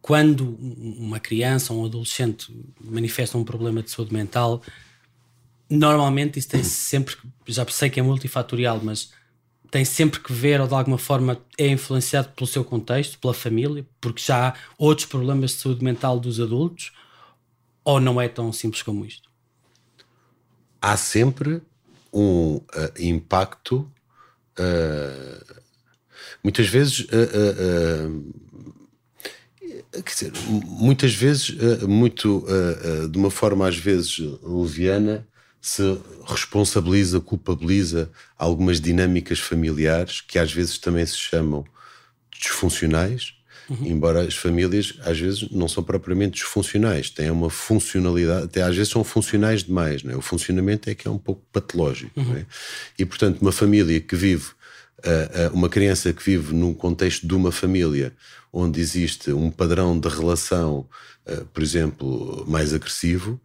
quando 0.01 0.55
uma 0.55 1.19
criança 1.19 1.73
ou 1.73 1.81
um 1.81 1.85
adolescente 1.85 2.53
manifesta 2.79 3.37
um 3.37 3.43
problema 3.43 3.83
de 3.83 3.91
saúde 3.91 4.13
mental, 4.13 4.61
normalmente 5.69 6.39
isso 6.39 6.49
tem 6.49 6.63
sempre, 6.63 7.15
já 7.47 7.65
sei 7.67 7.89
que 7.89 7.99
é 7.99 8.03
multifatorial, 8.03 8.79
mas 8.83 9.11
tem 9.69 9.85
sempre 9.85 10.19
que 10.19 10.33
ver 10.33 10.59
ou 10.59 10.67
de 10.67 10.73
alguma 10.73 10.97
forma 10.97 11.39
é 11.57 11.67
influenciado 11.67 12.29
pelo 12.29 12.47
seu 12.47 12.63
contexto, 12.63 13.19
pela 13.19 13.33
família, 13.33 13.85
porque 14.01 14.21
já 14.21 14.49
há 14.49 14.53
outros 14.77 15.05
problemas 15.05 15.51
de 15.51 15.57
saúde 15.57 15.83
mental 15.83 16.19
dos 16.19 16.39
adultos, 16.39 16.91
ou 17.83 17.99
não 17.99 18.19
é 18.19 18.27
tão 18.27 18.51
simples 18.51 18.81
como 18.81 19.05
isto? 19.05 19.29
Há 20.81 20.97
sempre 20.97 21.61
um 22.11 22.55
uh, 22.55 22.63
impacto, 22.97 23.89
uh, 24.59 25.61
muitas 26.43 26.67
vezes. 26.67 26.99
Uh, 26.99 28.49
quer 29.91 30.13
dizer, 30.13 30.33
muitas 30.47 31.13
vezes, 31.13 31.51
muito, 31.87 32.45
de 33.09 33.17
uma 33.17 33.31
forma 33.31 33.67
às 33.67 33.75
vezes 33.75 34.19
leviana, 34.43 35.27
se 35.59 35.99
responsabiliza, 36.25 37.19
culpabiliza 37.19 38.09
algumas 38.37 38.79
dinâmicas 38.79 39.39
familiares 39.39 40.21
que 40.21 40.37
às 40.37 40.53
vezes 40.53 40.77
também 40.77 41.05
se 41.05 41.17
chamam 41.17 41.65
disfuncionais, 42.31 43.33
uhum. 43.69 43.86
embora 43.86 44.21
as 44.21 44.36
famílias 44.36 44.93
às 45.01 45.19
vezes 45.19 45.49
não 45.51 45.67
são 45.67 45.84
propriamente 45.84 46.34
disfuncionais, 46.34 47.10
têm 47.10 47.29
uma 47.29 47.49
funcionalidade, 47.49 48.45
até 48.45 48.62
às 48.62 48.75
vezes 48.75 48.91
são 48.91 49.03
funcionais 49.03 49.63
demais, 49.63 50.03
não 50.03 50.13
é? 50.13 50.17
o 50.17 50.21
funcionamento 50.21 50.89
é 50.89 50.95
que 50.95 51.08
é 51.08 51.12
um 51.12 51.17
pouco 51.17 51.41
patológico. 51.51 52.19
Uhum. 52.19 52.38
É? 52.38 52.45
E 52.97 53.05
portanto, 53.05 53.39
uma 53.41 53.51
família 53.51 53.99
que 53.99 54.15
vive, 54.15 54.47
uma 55.53 55.69
criança 55.69 56.12
que 56.12 56.21
vive 56.21 56.53
num 56.53 56.73
contexto 56.73 57.25
de 57.25 57.34
uma 57.34 57.51
família 57.51 58.13
onde 58.51 58.82
existe 58.82 59.32
um 59.32 59.51
padrão 59.51 59.97
de 59.99 60.10
relação, 60.10 60.88
uh, 61.25 61.45
por 61.53 61.62
exemplo, 61.63 62.45
mais 62.47 62.73
agressivo, 62.73 63.39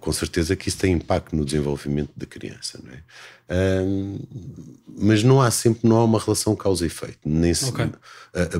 com 0.00 0.10
certeza 0.12 0.56
que 0.56 0.70
isso 0.70 0.78
tem 0.78 0.94
impacto 0.94 1.36
no 1.36 1.44
desenvolvimento 1.44 2.10
da 2.16 2.24
criança, 2.24 2.80
não 2.82 2.90
é? 2.90 3.02
Mas 4.96 5.22
não 5.22 5.42
há 5.42 5.50
sempre, 5.50 5.86
não 5.86 5.96
há 5.96 6.04
uma 6.04 6.18
relação 6.18 6.56
causa 6.56 6.84
e 6.84 6.86
efeito. 6.86 7.18
Nem 7.22 7.52
okay. 7.52 7.90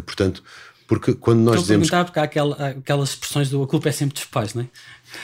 portanto, 0.05 0.43
porque 0.89 1.13
quando 1.13 1.41
nós 1.41 1.61
Estou 1.61 1.77
dizemos. 1.77 2.07
porque 2.07 2.19
há 2.19 2.23
aquela, 2.23 2.69
aquelas 2.71 3.11
expressões 3.11 3.51
do 3.51 3.63
a 3.63 3.69
culpa 3.69 3.91
é 3.91 3.93
sempre 3.93 4.15
dos 4.15 4.25
pais, 4.25 4.55
não 4.55 4.63
é? 4.63 4.69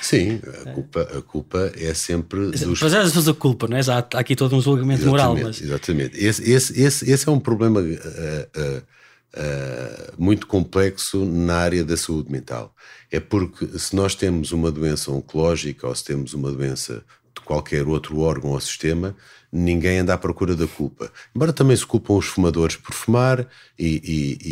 Sim, 0.03 0.39
a 0.67 0.73
culpa, 0.73 1.01
a 1.01 1.23
culpa 1.23 1.73
é 1.75 1.95
sempre 1.95 2.51
dos... 2.51 2.83
Mas 2.83 2.93
é 2.93 2.99
às 2.99 3.13
vezes 3.13 3.27
a 3.27 3.33
culpa, 3.33 3.67
não 3.67 3.79
é? 3.79 3.83
Já 3.83 3.99
há 3.99 4.19
aqui 4.19 4.37
todo 4.37 4.55
um 4.55 4.61
julgamento 4.61 5.03
exatamente, 5.03 5.27
moral. 5.27 5.49
Mas... 5.49 5.63
Exatamente. 5.63 6.23
Esse, 6.23 6.51
esse, 6.51 6.81
esse, 6.81 7.11
esse 7.11 7.29
é 7.29 7.33
um 7.33 7.41
problema 7.41 7.81
uh, 7.81 7.85
uh, 7.85 8.79
uh, 8.79 10.13
muito 10.19 10.47
complexo 10.47 11.25
na 11.25 11.57
área 11.57 11.83
da 11.83 11.97
saúde 11.97 12.31
mental. 12.31 12.75
É 13.11 13.19
porque 13.19 13.67
se 13.79 13.97
nós 13.97 14.15
temos 14.15 14.53
uma 14.53 14.71
doença 14.71 15.11
oncológica 15.11 15.89
ou 15.89 15.95
se 15.95 16.05
temos 16.05 16.35
uma 16.35 16.53
doença 16.53 17.03
de 17.35 17.41
qualquer 17.45 17.87
outro 17.87 18.21
órgão 18.21 18.51
ou 18.51 18.61
sistema, 18.61 19.17
ninguém 19.53 19.99
anda 19.99 20.15
à 20.15 20.19
procura 20.19 20.57
da 20.57 20.67
culpa. 20.67 21.11
Embora 21.35 21.53
também 21.53 21.77
se 21.77 21.87
culpam 21.87 22.15
os 22.15 22.27
fumadores 22.27 22.77
por 22.77 22.93
fumar 22.93 23.47
e, 23.79 23.87
e, 23.87 24.49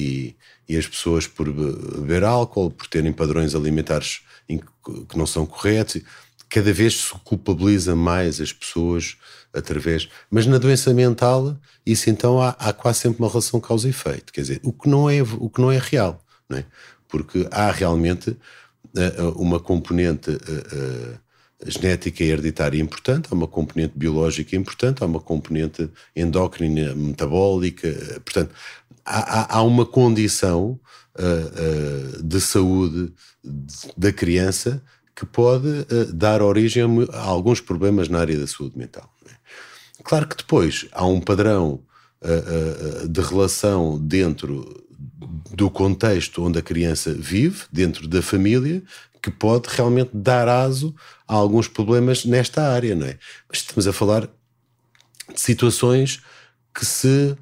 e, 0.68 0.75
e 0.75 0.77
as 0.77 0.87
pessoas 0.87 1.27
por 1.27 1.51
beber 1.53 2.25
álcool, 2.25 2.71
por 2.71 2.87
terem 2.87 3.12
padrões 3.12 3.55
alimentares 3.55 4.23
que 5.09 5.16
não 5.16 5.27
são 5.27 5.47
corretos. 5.47 6.03
Cada 6.49 6.73
vez 6.73 7.01
se 7.01 7.14
culpabiliza 7.25 7.97
mais 7.97 8.40
as 8.40 8.53
pessoas 8.53 9.16
através. 9.53 10.09
Mas 10.31 10.47
na 10.47 10.59
doença 10.59 10.92
mental, 10.92 11.57
isso 11.85 12.11
então 12.11 12.40
há, 12.40 12.51
há 12.51 12.73
quase 12.73 13.01
sempre 13.01 13.21
uma 13.21 13.29
relação 13.29 13.61
causa 13.61 13.87
e 13.87 13.90
efeito. 13.90 14.33
Quer 14.33 14.42
dizer, 14.42 14.61
o 14.62 14.73
que 14.73 14.88
não 14.88 15.09
é, 15.09 15.23
o 15.23 15.49
que 15.49 15.61
não 15.61 15.73
é 15.73 15.79
real, 15.79 16.25
não 16.49 16.59
é? 16.59 16.64
Porque 17.09 17.47
há 17.51 17.71
realmente 17.71 18.31
uh, 18.31 19.31
uma 19.37 19.59
componente 19.59 20.31
uh, 21.64 21.68
uh, 21.68 21.70
genética 21.70 22.25
e 22.25 22.29
hereditária 22.29 22.81
importante, 22.81 23.29
há 23.31 23.35
uma 23.35 23.48
componente 23.48 23.92
biológica 23.96 24.57
importante, 24.57 25.03
há 25.03 25.07
uma 25.07 25.20
componente 25.20 25.88
endócrina, 26.14 26.94
metabólica, 26.94 27.88
portanto, 28.25 28.55
há, 29.05 29.57
há 29.57 29.62
uma 29.62 29.87
condição 29.87 30.79
de 32.25 32.40
saúde 32.40 33.12
da 33.94 34.11
criança 34.11 34.83
que 35.14 35.27
pode 35.27 35.85
dar 36.14 36.40
origem 36.40 36.83
a 37.12 37.20
alguns 37.20 37.61
problemas 37.61 38.09
na 38.09 38.18
área 38.18 38.38
da 38.38 38.46
saúde 38.46 38.79
mental. 38.79 39.12
Claro 40.03 40.27
que 40.27 40.37
depois 40.37 40.87
há 40.92 41.07
um 41.07 41.20
padrão 41.20 41.81
uh, 42.22 43.05
uh, 43.05 43.09
de 43.09 43.20
relação 43.20 43.98
dentro 43.98 44.85
do 45.55 45.70
contexto 45.70 46.42
onde 46.42 46.59
a 46.59 46.62
criança 46.62 47.12
vive, 47.12 47.64
dentro 47.70 48.09
da 48.09 48.22
família, 48.22 48.83
que 49.23 49.31
pode 49.31 49.69
realmente 49.69 50.11
dar 50.13 50.49
aso 50.49 50.95
a 51.29 51.35
alguns 51.35 51.69
problemas 51.69 52.25
nesta 52.25 52.63
área, 52.63 52.95
não 52.95 53.07
é? 53.07 53.19
Mas 53.49 53.59
estamos 53.59 53.87
a 53.87 53.93
falar 53.93 54.23
de 55.33 55.41
situações 55.41 56.21
que 56.75 56.85
se 56.85 57.37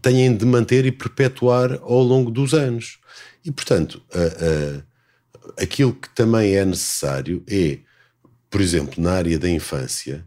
têm 0.00 0.34
de 0.34 0.46
manter 0.46 0.86
e 0.86 0.92
perpetuar 0.92 1.74
ao 1.82 2.02
longo 2.02 2.30
dos 2.30 2.54
anos. 2.54 2.98
E, 3.44 3.52
portanto, 3.52 4.02
uh, 4.14 4.78
uh, 4.78 4.82
aquilo 5.58 5.92
que 5.92 6.08
também 6.10 6.54
é 6.54 6.64
necessário 6.64 7.42
é, 7.46 7.78
por 8.48 8.60
exemplo, 8.60 9.02
na 9.02 9.12
área 9.12 9.38
da 9.38 9.48
infância, 9.48 10.26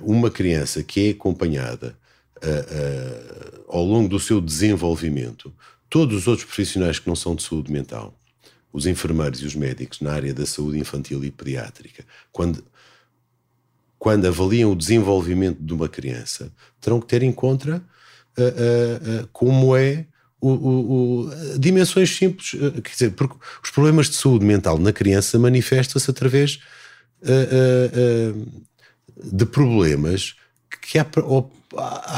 uma 0.00 0.30
criança 0.30 0.82
que 0.82 1.08
é 1.08 1.10
acompanhada 1.10 1.98
uh, 2.38 3.64
ao 3.68 3.84
longo 3.84 4.08
do 4.08 4.18
seu 4.18 4.40
desenvolvimento, 4.40 5.52
todos 5.90 6.16
os 6.16 6.26
outros 6.26 6.46
profissionais 6.46 6.98
que 6.98 7.06
não 7.06 7.16
são 7.16 7.34
de 7.34 7.42
saúde 7.42 7.70
mental, 7.70 8.18
os 8.72 8.86
enfermeiros 8.86 9.40
e 9.40 9.46
os 9.46 9.54
médicos 9.54 10.00
na 10.00 10.12
área 10.12 10.34
da 10.34 10.46
saúde 10.46 10.78
infantil 10.78 11.24
e 11.24 11.30
pediátrica, 11.30 12.04
quando, 12.30 12.64
quando 13.98 14.26
avaliam 14.26 14.72
o 14.72 14.76
desenvolvimento 14.76 15.58
de 15.60 15.72
uma 15.72 15.88
criança, 15.88 16.52
terão 16.80 17.00
que 17.00 17.06
ter 17.06 17.22
em 17.22 17.32
conta 17.32 17.82
como 19.32 19.74
é 19.76 20.06
o, 20.40 20.50
o, 20.50 21.20
o, 21.26 21.58
dimensões 21.58 22.14
simples, 22.14 22.50
quer 22.50 22.90
dizer, 22.90 23.10
porque 23.12 23.34
os 23.64 23.70
problemas 23.70 24.08
de 24.08 24.16
saúde 24.16 24.44
mental 24.44 24.78
na 24.78 24.92
criança 24.92 25.38
manifestam-se 25.38 26.10
através 26.10 26.60
uh, 27.22 28.36
uh, 28.36 29.32
de 29.32 29.46
problemas 29.46 30.34
que 30.82 30.98
à, 30.98 31.06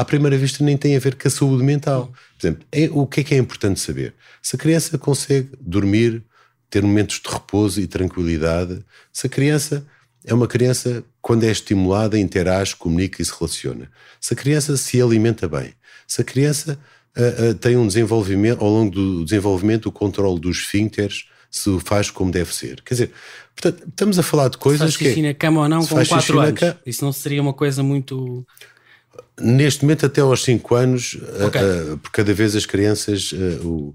à 0.00 0.04
primeira 0.04 0.36
vista 0.36 0.64
nem 0.64 0.76
têm 0.76 0.96
a 0.96 1.00
ver 1.00 1.14
com 1.14 1.28
a 1.28 1.30
saúde 1.30 1.62
mental. 1.62 2.12
Por 2.38 2.46
exemplo, 2.46 2.66
é, 2.72 2.88
o 2.92 3.06
que 3.06 3.20
é 3.20 3.24
que 3.24 3.34
é 3.34 3.38
importante 3.38 3.80
saber? 3.80 4.14
Se 4.42 4.56
a 4.56 4.58
criança 4.58 4.98
consegue 4.98 5.50
dormir, 5.60 6.22
ter 6.70 6.82
momentos 6.82 7.20
de 7.20 7.28
repouso 7.28 7.80
e 7.80 7.86
tranquilidade, 7.86 8.84
se 9.12 9.26
a 9.26 9.30
criança 9.30 9.86
é 10.24 10.34
uma 10.34 10.46
criança, 10.46 11.02
quando 11.22 11.44
é 11.44 11.50
estimulada, 11.50 12.18
interage, 12.18 12.76
comunica 12.76 13.22
e 13.22 13.24
se 13.24 13.32
relaciona. 13.38 13.90
Se 14.20 14.34
a 14.34 14.36
criança 14.36 14.76
se 14.76 15.00
alimenta 15.00 15.48
bem, 15.48 15.72
se 16.06 16.20
a 16.20 16.24
criança 16.24 16.78
uh, 17.16 17.50
uh, 17.50 17.54
tem 17.54 17.76
um 17.76 17.86
desenvolvimento, 17.86 18.62
ao 18.62 18.70
longo 18.70 18.90
do 18.90 19.24
desenvolvimento, 19.24 19.86
o 19.86 19.92
controle 19.92 20.38
dos 20.38 20.58
esfíncteres 20.58 21.26
se 21.50 21.78
faz 21.80 22.10
como 22.10 22.30
deve 22.30 22.54
ser. 22.54 22.82
Quer 22.82 22.94
dizer, 22.94 23.12
portanto, 23.56 23.88
estamos 23.88 24.18
a 24.18 24.22
falar 24.22 24.48
de 24.48 24.58
coisas 24.58 24.92
se 24.92 24.98
faz 24.98 25.08
que. 25.08 25.14
Se 25.14 25.22
na 25.22 25.34
cama 25.34 25.62
ou 25.62 25.68
não 25.68 25.86
com 25.86 26.04
4 26.04 26.40
anos. 26.40 26.60
Isso 26.84 27.04
não 27.04 27.12
seria 27.12 27.40
uma 27.40 27.54
coisa 27.54 27.82
muito. 27.82 28.46
Neste 29.40 29.82
momento, 29.82 30.04
até 30.04 30.20
aos 30.20 30.42
5 30.42 30.74
anos, 30.74 31.16
okay. 31.46 31.62
uh, 31.62 31.94
uh, 31.94 31.98
por 31.98 32.10
cada 32.10 32.34
vez 32.34 32.56
as 32.56 32.66
crianças, 32.66 33.30
uh, 33.32 33.66
o, 33.66 33.94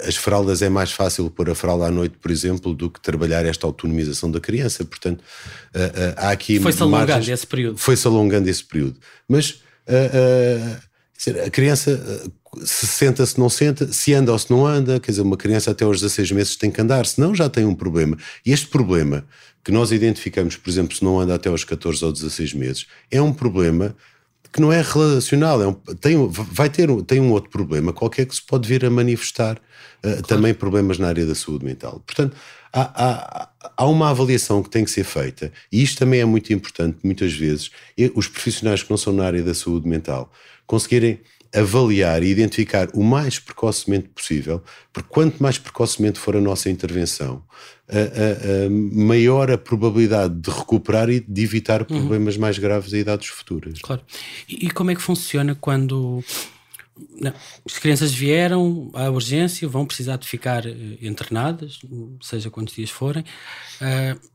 as 0.00 0.16
fraldas 0.16 0.62
é 0.62 0.68
mais 0.68 0.90
fácil 0.90 1.30
pôr 1.30 1.48
a 1.48 1.54
fralda 1.54 1.86
à 1.86 1.90
noite, 1.90 2.16
por 2.20 2.30
exemplo, 2.30 2.74
do 2.74 2.90
que 2.90 3.00
trabalhar 3.00 3.46
esta 3.46 3.66
autonomização 3.66 4.30
da 4.30 4.40
criança. 4.40 4.84
Portanto, 4.84 5.22
há 6.16 6.30
aqui. 6.30 6.58
Foi-se 6.58 6.82
alongando 6.82 7.30
esse 7.30 7.46
período. 7.46 7.78
Foi-se 7.78 8.06
alongando 8.06 8.50
esse 8.50 8.64
período. 8.64 8.96
Mas 9.28 9.60
a 11.46 11.50
criança 11.50 12.32
se 12.64 12.86
senta, 12.86 13.24
se 13.24 13.38
não 13.38 13.48
senta, 13.48 13.92
se 13.92 14.12
anda 14.12 14.32
ou 14.32 14.38
se 14.38 14.50
não 14.50 14.66
anda, 14.66 14.98
quer 14.98 15.12
dizer, 15.12 15.22
uma 15.22 15.36
criança 15.36 15.70
até 15.70 15.84
aos 15.84 16.00
16 16.00 16.32
meses 16.32 16.56
tem 16.56 16.70
que 16.70 16.80
andar, 16.80 17.06
senão 17.06 17.34
já 17.34 17.48
tem 17.48 17.64
um 17.64 17.74
problema. 17.74 18.16
E 18.44 18.52
este 18.52 18.66
problema 18.66 19.24
que 19.62 19.70
nós 19.70 19.92
identificamos, 19.92 20.56
por 20.56 20.68
exemplo, 20.68 20.96
se 20.96 21.04
não 21.04 21.20
anda 21.20 21.34
até 21.34 21.48
aos 21.48 21.64
14 21.64 22.04
ou 22.04 22.12
16 22.12 22.54
meses, 22.54 22.86
é 23.10 23.20
um 23.22 23.32
problema 23.32 23.94
que 24.52 24.60
não 24.60 24.72
é 24.72 24.82
relacional, 24.82 25.62
é 25.62 25.68
um, 25.68 25.72
tem, 25.72 26.28
vai 26.28 26.68
ter 26.68 26.90
um, 26.90 27.02
tem 27.02 27.20
um 27.20 27.30
outro 27.30 27.50
problema 27.50 27.92
qualquer 27.92 28.26
que 28.26 28.34
se 28.34 28.42
pode 28.42 28.68
vir 28.68 28.84
a 28.84 28.90
manifestar 28.90 29.56
uh, 29.56 30.00
claro. 30.02 30.22
também 30.22 30.54
problemas 30.54 30.98
na 30.98 31.08
área 31.08 31.24
da 31.24 31.34
saúde 31.34 31.64
mental. 31.64 32.02
Portanto, 32.04 32.36
há, 32.72 32.80
há, 32.80 33.48
há, 33.76 33.86
uma 33.86 34.10
avaliação 34.10 34.62
que 34.62 34.70
tem 34.70 34.84
que 34.84 34.90
ser 34.90 35.04
feita, 35.04 35.52
e 35.70 35.82
isto 35.82 35.98
também 35.98 36.20
é 36.20 36.24
muito 36.24 36.52
importante, 36.52 36.98
muitas 37.02 37.32
vezes, 37.32 37.70
os 38.14 38.26
profissionais 38.26 38.82
que 38.82 38.90
não 38.90 38.96
são 38.96 39.12
na 39.12 39.24
área 39.24 39.42
da 39.42 39.54
saúde 39.54 39.88
mental 39.88 40.32
conseguirem 40.66 41.20
avaliar 41.54 42.22
e 42.22 42.28
identificar 42.28 42.88
o 42.94 43.02
mais 43.02 43.38
precocemente 43.38 44.08
possível, 44.08 44.62
porque 44.92 45.08
quanto 45.08 45.42
mais 45.42 45.58
precocemente 45.58 46.18
for 46.18 46.36
a 46.36 46.40
nossa 46.40 46.70
intervenção, 46.70 47.42
a, 47.88 47.96
a, 47.96 48.66
a 48.66 48.70
maior 48.70 49.50
a 49.50 49.58
probabilidade 49.58 50.34
de 50.34 50.50
recuperar 50.50 51.10
e 51.10 51.20
de 51.20 51.42
evitar 51.42 51.80
uhum. 51.80 51.86
problemas 51.86 52.36
uhum. 52.36 52.40
mais 52.40 52.58
graves 52.58 52.94
a 52.94 52.98
idades 52.98 53.28
futuras. 53.28 53.80
Claro. 53.80 54.02
E, 54.48 54.66
e 54.66 54.70
como 54.70 54.90
é 54.90 54.94
que 54.94 55.02
funciona 55.02 55.54
quando 55.54 56.22
não, 57.20 57.32
as 57.66 57.78
crianças 57.78 58.12
vieram 58.12 58.90
à 58.94 59.10
urgência, 59.10 59.66
vão 59.68 59.86
precisar 59.86 60.16
de 60.16 60.28
ficar 60.28 60.64
uh, 60.66 60.98
internadas, 61.00 61.80
seja 62.20 62.50
quantos 62.50 62.74
dias 62.74 62.90
forem? 62.90 63.24
Uh, 63.80 64.30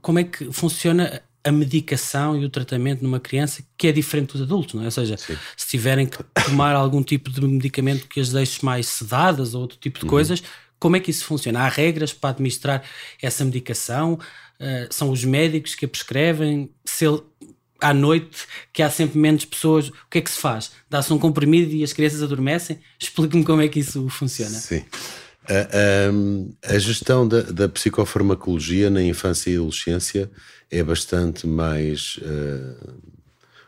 como 0.00 0.18
é 0.18 0.24
que 0.24 0.52
funciona 0.52 1.22
a 1.46 1.52
medicação 1.52 2.36
e 2.36 2.44
o 2.44 2.50
tratamento 2.50 3.04
numa 3.04 3.20
criança 3.20 3.62
que 3.78 3.86
é 3.86 3.92
diferente 3.92 4.32
dos 4.32 4.42
adultos, 4.42 4.74
não 4.74 4.82
é? 4.82 4.86
Ou 4.86 4.90
seja, 4.90 5.16
Sim. 5.16 5.36
se 5.56 5.68
tiverem 5.68 6.04
que 6.04 6.18
tomar 6.44 6.74
algum 6.74 7.02
tipo 7.04 7.30
de 7.30 7.40
medicamento 7.40 8.08
que 8.08 8.18
as 8.18 8.30
deixe 8.32 8.64
mais 8.64 8.88
sedadas 8.88 9.54
ou 9.54 9.60
outro 9.60 9.78
tipo 9.78 10.00
de 10.00 10.04
uhum. 10.04 10.10
coisas, 10.10 10.42
como 10.78 10.96
é 10.96 11.00
que 11.00 11.08
isso 11.08 11.24
funciona? 11.24 11.60
Há 11.60 11.68
regras 11.68 12.12
para 12.12 12.30
administrar 12.30 12.82
essa 13.22 13.44
medicação? 13.44 14.14
Uh, 14.58 14.92
são 14.92 15.10
os 15.10 15.24
médicos 15.24 15.76
que 15.76 15.84
a 15.84 15.88
prescrevem? 15.88 16.68
Se 16.84 17.06
ele, 17.06 17.22
à 17.80 17.94
noite, 17.94 18.44
que 18.72 18.82
há 18.82 18.90
sempre 18.90 19.16
menos 19.16 19.44
pessoas, 19.44 19.88
o 19.88 19.92
que 20.10 20.18
é 20.18 20.20
que 20.20 20.30
se 20.30 20.40
faz? 20.40 20.72
Dá-se 20.90 21.12
um 21.12 21.18
comprimido 21.18 21.72
e 21.72 21.84
as 21.84 21.92
crianças 21.92 22.24
adormecem? 22.24 22.80
Explique-me 22.98 23.44
como 23.44 23.62
é 23.62 23.68
que 23.68 23.78
isso 23.78 24.08
funciona. 24.08 24.58
Sim. 24.58 24.84
A, 25.48 26.70
a, 26.70 26.74
a 26.74 26.78
gestão 26.78 27.26
da, 27.26 27.42
da, 27.42 27.68
psicofarmacologia 27.68 28.90
na 28.90 29.02
infância 29.02 29.50
e 29.50 29.56
adolescência 29.56 30.30
é 30.70 30.82
bastante 30.82 31.46
mais 31.46 32.18
uh, 32.18 32.94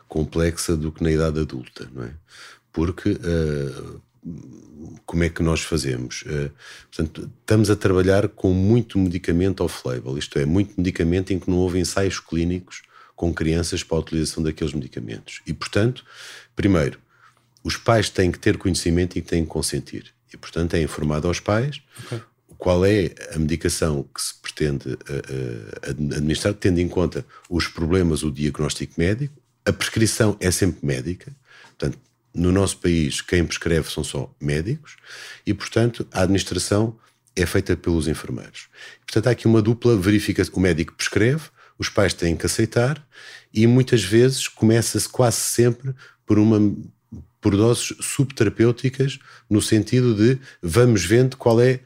complexa 0.07 0.75
do 0.75 0.91
que 0.91 1.01
na 1.01 1.11
idade 1.11 1.39
adulta, 1.39 1.89
não 1.93 2.03
é? 2.03 2.11
Porque 2.73 3.11
uh, 3.11 4.01
como 5.05 5.23
é 5.23 5.29
que 5.29 5.41
nós 5.41 5.61
fazemos? 5.61 6.23
Uh, 6.23 6.51
portanto, 6.91 7.31
estamos 7.39 7.69
a 7.69 7.75
trabalhar 7.75 8.27
com 8.27 8.53
muito 8.53 8.99
medicamento 8.99 9.63
off-label, 9.63 10.17
isto 10.17 10.37
é, 10.37 10.45
muito 10.45 10.73
medicamento 10.77 11.31
em 11.31 11.39
que 11.39 11.49
não 11.49 11.57
houve 11.57 11.79
ensaios 11.79 12.19
clínicos 12.19 12.81
com 13.15 13.33
crianças 13.33 13.83
para 13.83 13.97
a 13.97 14.01
utilização 14.01 14.43
daqueles 14.43 14.73
medicamentos. 14.73 15.41
E, 15.45 15.53
portanto, 15.53 16.05
primeiro, 16.55 16.99
os 17.63 17.75
pais 17.75 18.09
têm 18.09 18.31
que 18.31 18.39
ter 18.39 18.57
conhecimento 18.57 19.17
e 19.17 19.21
têm 19.21 19.43
que 19.43 19.49
consentir. 19.49 20.13
E, 20.33 20.37
portanto, 20.37 20.75
é 20.75 20.81
informado 20.81 21.27
aos 21.27 21.39
pais 21.39 21.81
okay. 22.05 22.21
qual 22.57 22.85
é 22.85 23.13
a 23.33 23.39
medicação 23.39 24.03
que 24.13 24.21
se 24.21 24.33
pretende 24.35 24.93
uh, 24.93 25.89
administrar, 25.89 26.53
tendo 26.53 26.79
em 26.79 26.87
conta 26.87 27.25
os 27.49 27.67
problemas, 27.67 28.23
o 28.23 28.31
diagnóstico 28.31 28.93
médico. 28.97 29.33
A 29.65 29.73
prescrição 29.73 30.37
é 30.39 30.51
sempre 30.51 30.85
médica. 30.85 31.35
Portanto, 31.77 31.99
no 32.33 32.51
nosso 32.51 32.77
país, 32.77 33.21
quem 33.21 33.45
prescreve 33.45 33.89
são 33.91 34.03
só 34.03 34.33
médicos 34.39 34.97
e, 35.45 35.53
portanto, 35.53 36.07
a 36.11 36.21
administração 36.21 36.97
é 37.35 37.45
feita 37.45 37.75
pelos 37.75 38.07
enfermeiros. 38.07 38.67
Portanto, 39.05 39.27
há 39.27 39.31
aqui 39.31 39.47
uma 39.47 39.61
dupla 39.61 39.97
verificação. 39.97 40.53
O 40.55 40.59
médico 40.59 40.93
prescreve, 40.93 41.43
os 41.77 41.89
pais 41.89 42.13
têm 42.13 42.35
que 42.35 42.45
aceitar 42.45 43.03
e 43.53 43.65
muitas 43.65 44.03
vezes 44.03 44.47
começa-se 44.47 45.07
quase 45.07 45.37
sempre 45.37 45.93
por 46.25 46.37
uma 46.37 46.59
por 47.41 47.55
doses 47.55 47.95
subterapêuticas, 48.01 49.19
no 49.49 49.61
sentido 49.61 50.13
de 50.13 50.39
vamos 50.61 51.05
vendo 51.05 51.37
qual 51.37 51.61
é 51.61 51.79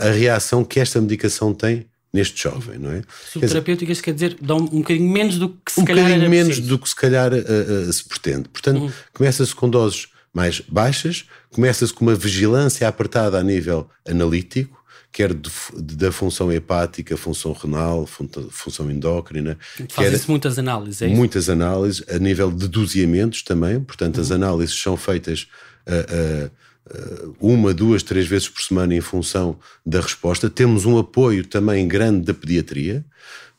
a 0.00 0.10
reação 0.10 0.64
que 0.64 0.80
esta 0.80 1.00
medicação 1.00 1.52
tem 1.52 1.86
neste 2.12 2.42
jovem, 2.42 2.78
não 2.78 2.90
é? 2.90 3.02
Subterapêuticas 3.30 4.00
quer 4.00 4.14
dizer, 4.14 4.30
quer 4.30 4.34
dizer 4.36 4.46
dão 4.46 4.58
um 4.58 4.80
bocadinho 4.80 5.10
menos 5.10 5.38
do 5.38 5.50
que 5.50 5.72
se 5.72 5.80
um 5.80 5.84
calhar 5.84 6.04
Um 6.04 6.08
bocadinho 6.08 6.30
menos 6.30 6.46
preciso. 6.48 6.68
do 6.68 6.78
que 6.78 6.88
se 6.88 6.96
calhar 6.96 7.32
uh, 7.32 7.36
uh, 7.36 7.92
se 7.92 8.04
pretende. 8.04 8.48
Portanto, 8.48 8.82
uhum. 8.82 8.92
começa-se 9.12 9.54
com 9.54 9.68
doses 9.68 10.08
mais 10.32 10.60
baixas, 10.60 11.26
começa-se 11.50 11.92
com 11.92 12.04
uma 12.04 12.14
vigilância 12.14 12.86
apertada 12.88 13.38
a 13.38 13.42
nível 13.42 13.88
analítico, 14.06 14.77
quer 15.12 15.34
de, 15.34 15.50
de, 15.76 15.96
da 15.96 16.12
função 16.12 16.52
hepática, 16.52 17.16
função 17.16 17.52
renal, 17.52 18.06
função 18.06 18.90
endócrina. 18.90 19.58
Fazem-se 19.90 20.30
muitas 20.30 20.58
análises, 20.58 21.02
é 21.02 21.08
Muitas 21.08 21.48
análises, 21.48 22.04
a 22.08 22.18
nível 22.18 22.50
de 22.50 22.68
doseamentos 22.68 23.42
também, 23.42 23.80
portanto, 23.80 24.16
uhum. 24.16 24.22
as 24.22 24.30
análises 24.30 24.80
são 24.80 24.96
feitas 24.96 25.48
uh, 25.86 26.46
uh, 26.46 27.36
uma, 27.40 27.72
duas, 27.74 28.02
três 28.02 28.26
vezes 28.26 28.48
por 28.48 28.62
semana 28.62 28.94
em 28.94 29.00
função 29.00 29.58
da 29.84 30.00
resposta. 30.00 30.48
Temos 30.48 30.84
um 30.84 30.98
apoio 30.98 31.44
também 31.44 31.86
grande 31.88 32.26
da 32.26 32.34
pediatria, 32.34 33.04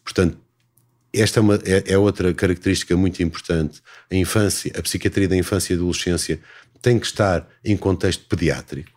portanto, 0.03 0.37
esta 1.11 1.39
é, 1.39 1.41
uma, 1.41 1.55
é, 1.55 1.93
é 1.93 1.97
outra 1.97 2.33
característica 2.33 2.95
muito 2.95 3.21
importante. 3.23 3.81
A 4.11 4.15
infância, 4.15 4.71
a 4.77 4.81
psiquiatria 4.81 5.27
da 5.27 5.35
infância 5.35 5.73
e 5.73 5.75
adolescência 5.75 6.39
tem 6.81 6.99
que 6.99 7.07
estar 7.07 7.47
em 7.65 7.75
contexto 7.75 8.25
pediátrico, 8.25 8.91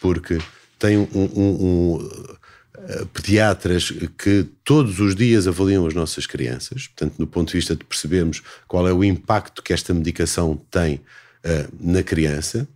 porque 0.00 0.38
tem 0.82 0.98
um, 0.98 1.06
um, 1.14 1.30
um 1.36 1.94
uh, 1.96 3.06
pediatras 3.14 3.92
que 4.18 4.44
todos 4.64 4.98
os 4.98 5.14
dias 5.14 5.46
avaliam 5.46 5.86
as 5.86 5.94
nossas 5.94 6.26
crianças, 6.26 6.88
portanto, 6.88 7.16
do 7.18 7.26
ponto 7.26 7.46
de 7.50 7.54
vista 7.54 7.76
de 7.76 7.84
percebermos 7.84 8.42
qual 8.66 8.88
é 8.88 8.92
o 8.92 9.04
impacto 9.04 9.62
que 9.62 9.72
esta 9.72 9.94
medicação 9.94 10.60
tem 10.72 10.96
uh, 10.96 11.72
na 11.78 12.02
criança, 12.02 12.66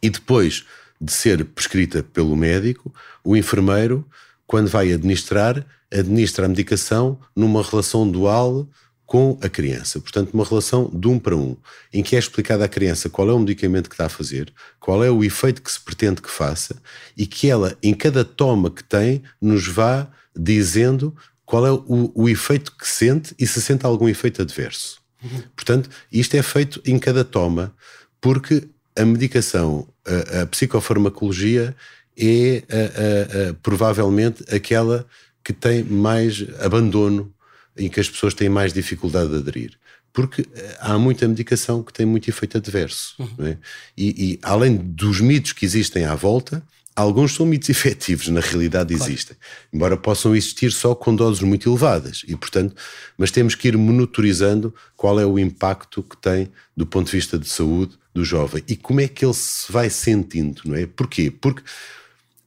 e 0.00 0.08
depois 0.08 0.64
de 1.00 1.12
ser 1.12 1.44
prescrita 1.46 2.00
pelo 2.00 2.36
médico, 2.36 2.94
o 3.24 3.36
enfermeiro, 3.36 4.06
quando 4.46 4.68
vai 4.68 4.92
administrar, 4.92 5.66
administra 5.92 6.46
a 6.46 6.48
medicação 6.48 7.18
numa 7.34 7.60
relação 7.60 8.08
dual 8.08 8.68
com 9.06 9.38
a 9.40 9.48
criança. 9.48 10.00
Portanto, 10.00 10.34
uma 10.34 10.44
relação 10.44 10.90
de 10.92 11.06
um 11.06 11.18
para 11.18 11.36
um, 11.36 11.56
em 11.92 12.02
que 12.02 12.16
é 12.16 12.18
explicado 12.18 12.64
à 12.64 12.68
criança 12.68 13.08
qual 13.08 13.30
é 13.30 13.32
o 13.32 13.38
medicamento 13.38 13.88
que 13.88 13.94
está 13.94 14.06
a 14.06 14.10
fazer, 14.10 14.52
qual 14.80 15.02
é 15.04 15.10
o 15.10 15.22
efeito 15.22 15.62
que 15.62 15.70
se 15.70 15.80
pretende 15.80 16.20
que 16.20 16.30
faça 16.30 16.76
e 17.16 17.24
que 17.24 17.48
ela, 17.48 17.78
em 17.82 17.94
cada 17.94 18.24
toma 18.24 18.68
que 18.68 18.82
tem, 18.82 19.22
nos 19.40 19.68
vá 19.68 20.08
dizendo 20.36 21.14
qual 21.44 21.64
é 21.64 21.70
o, 21.70 22.10
o 22.14 22.28
efeito 22.28 22.76
que 22.76 22.86
sente 22.86 23.32
e 23.38 23.46
se 23.46 23.62
sente 23.62 23.86
algum 23.86 24.08
efeito 24.08 24.42
adverso. 24.42 25.00
Uhum. 25.22 25.42
Portanto, 25.54 25.88
isto 26.10 26.34
é 26.34 26.42
feito 26.42 26.82
em 26.84 26.98
cada 26.98 27.24
toma, 27.24 27.72
porque 28.20 28.68
a 28.98 29.04
medicação, 29.04 29.88
a, 30.04 30.42
a 30.42 30.46
psicofarmacologia 30.46 31.76
é 32.18 32.64
a, 32.68 33.50
a, 33.50 33.54
provavelmente 33.62 34.42
aquela 34.52 35.06
que 35.44 35.52
tem 35.52 35.84
mais 35.84 36.44
abandono 36.60 37.32
em 37.76 37.88
que 37.88 38.00
as 38.00 38.08
pessoas 38.08 38.34
têm 38.34 38.48
mais 38.48 38.72
dificuldade 38.72 39.30
de 39.30 39.36
aderir. 39.36 39.72
Porque 40.12 40.46
eh, 40.54 40.76
há 40.80 40.98
muita 40.98 41.28
medicação 41.28 41.82
que 41.82 41.92
tem 41.92 42.06
muito 42.06 42.28
efeito 42.28 42.56
adverso. 42.56 43.14
Uhum. 43.18 43.46
É? 43.46 43.58
E, 43.96 44.32
e, 44.32 44.38
além 44.42 44.76
dos 44.76 45.20
mitos 45.20 45.52
que 45.52 45.64
existem 45.64 46.04
à 46.04 46.14
volta, 46.14 46.62
alguns 46.94 47.34
são 47.34 47.44
mitos 47.44 47.68
efetivos, 47.70 48.28
na 48.28 48.40
realidade 48.40 48.94
claro. 48.94 49.12
existem. 49.12 49.36
Embora 49.72 49.96
possam 49.96 50.34
existir 50.34 50.72
só 50.72 50.94
com 50.94 51.14
doses 51.14 51.42
muito 51.42 51.68
elevadas. 51.68 52.22
E, 52.26 52.34
portanto, 52.34 52.74
mas 53.18 53.30
temos 53.30 53.54
que 53.54 53.68
ir 53.68 53.76
monitorizando 53.76 54.74
qual 54.96 55.20
é 55.20 55.26
o 55.26 55.38
impacto 55.38 56.02
que 56.02 56.16
tem 56.16 56.50
do 56.74 56.86
ponto 56.86 57.06
de 57.06 57.12
vista 57.12 57.38
de 57.38 57.48
saúde 57.48 57.98
do 58.14 58.24
jovem 58.24 58.64
e 58.66 58.74
como 58.74 59.00
é 59.02 59.06
que 59.06 59.26
ele 59.26 59.34
se 59.34 59.70
vai 59.70 59.90
sentindo, 59.90 60.62
não 60.64 60.74
é? 60.74 60.86
Porquê? 60.86 61.30
Porque 61.30 61.62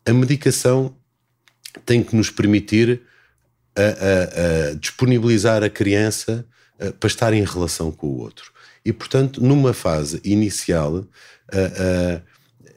a 0.04 0.12
medicação 0.12 0.96
tem 1.86 2.04
que 2.04 2.15
nos 2.15 2.32
permitir 2.32 3.02
a, 3.75 3.82
a, 3.82 4.69
a 4.71 4.73
disponibilizar 4.75 5.63
a 5.63 5.69
criança 5.69 6.45
a, 6.79 6.91
para 6.91 7.08
estar 7.08 7.34
em 7.34 7.43
relação 7.43 7.91
com 7.91 8.08
o 8.08 8.19
outro. 8.19 8.51
E, 8.86 8.93
portanto, 8.93 9.43
numa 9.43 9.73
fase 9.73 10.21
inicial, 10.23 11.05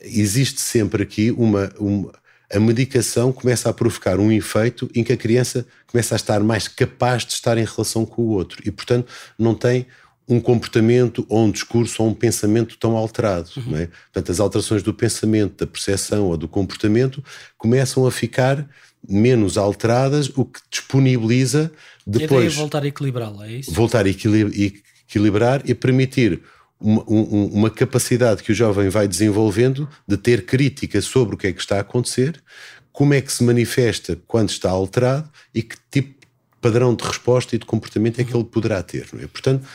existe 0.03 0.61
sempre 0.61 1.03
aqui 1.03 1.31
uma, 1.31 1.73
uma, 1.79 2.13
A 2.53 2.61
medicação 2.61 3.33
começa 3.33 3.71
a 3.71 3.73
provocar 3.73 4.19
um 4.21 4.31
efeito 4.31 4.91
em 4.95 5.03
que 5.03 5.13
a 5.13 5.17
criança 5.17 5.65
começa 5.87 6.15
a 6.15 6.17
estar 6.17 6.41
mais 6.41 6.69
capaz 6.69 7.25
de 7.25 7.33
estar 7.33 7.57
em 7.57 7.65
relação 7.65 8.05
com 8.05 8.23
o 8.23 8.29
outro. 8.29 8.61
E, 8.65 8.71
portanto, 8.71 9.11
não 9.39 9.55
tem 9.55 9.87
um 10.29 10.41
comportamento 10.41 11.25
ou 11.29 11.47
um 11.47 11.51
discurso 11.51 12.03
ou 12.03 12.09
um 12.11 12.15
pensamento 12.15 12.77
tão 12.79 12.97
alterado. 12.97 13.51
Uhum. 13.57 13.77
É? 13.77 13.87
Portanto, 13.87 14.33
as 14.33 14.41
alterações 14.41 14.83
do 14.83 14.93
pensamento, 14.93 15.65
da 15.65 15.67
percepção 15.67 16.27
ou 16.27 16.37
do 16.37 16.47
comportamento 16.47 17.25
começam 17.57 18.07
a 18.07 18.11
ficar 18.11 18.69
menos 19.09 19.59
alteradas, 19.59 20.31
o 20.37 20.45
que 20.45 20.61
disponibiliza 20.71 21.73
depois. 22.07 22.33
A 22.33 22.35
ideia 22.37 22.47
é 22.47 22.51
voltar 22.51 22.83
a 22.83 22.87
equilibrá-la, 22.87 23.47
é 23.47 23.53
isso? 23.53 23.73
Voltar 23.73 24.07
a 24.07 24.09
equilibrar 24.09 25.63
e 25.69 25.75
permitir 25.75 26.43
uma, 26.81 27.03
uma, 27.07 27.71
capacidade 27.71 28.43
que 28.43 28.51
o 28.51 28.55
jovem 28.55 28.89
vai 28.89 29.07
desenvolvendo 29.07 29.89
de 30.07 30.17
ter 30.17 30.45
crítica 30.45 31.01
sobre 31.01 31.35
o 31.35 31.39
que 31.39 31.47
é 31.47 31.53
que 31.53 31.61
está 31.61 31.77
a 31.77 31.81
acontecer, 31.81 32.43
como 32.93 33.15
é 33.15 33.21
que 33.21 33.33
se 33.33 33.45
manifesta 33.45 34.19
quando 34.27 34.51
está 34.51 34.71
alterado 34.71 35.31
e 35.55 35.63
que 35.63 35.77
tipo 35.91 36.21
de 36.21 36.27
padrão 36.61 36.95
de 36.95 37.05
resposta 37.05 37.55
e 37.55 37.59
de 37.59 37.67
comportamento 37.67 38.21
é 38.21 38.25
que 38.25 38.35
ele 38.35 38.45
poderá 38.45 38.83
ter. 38.83 39.09
É? 39.19 39.27
Portanto, 39.27 39.67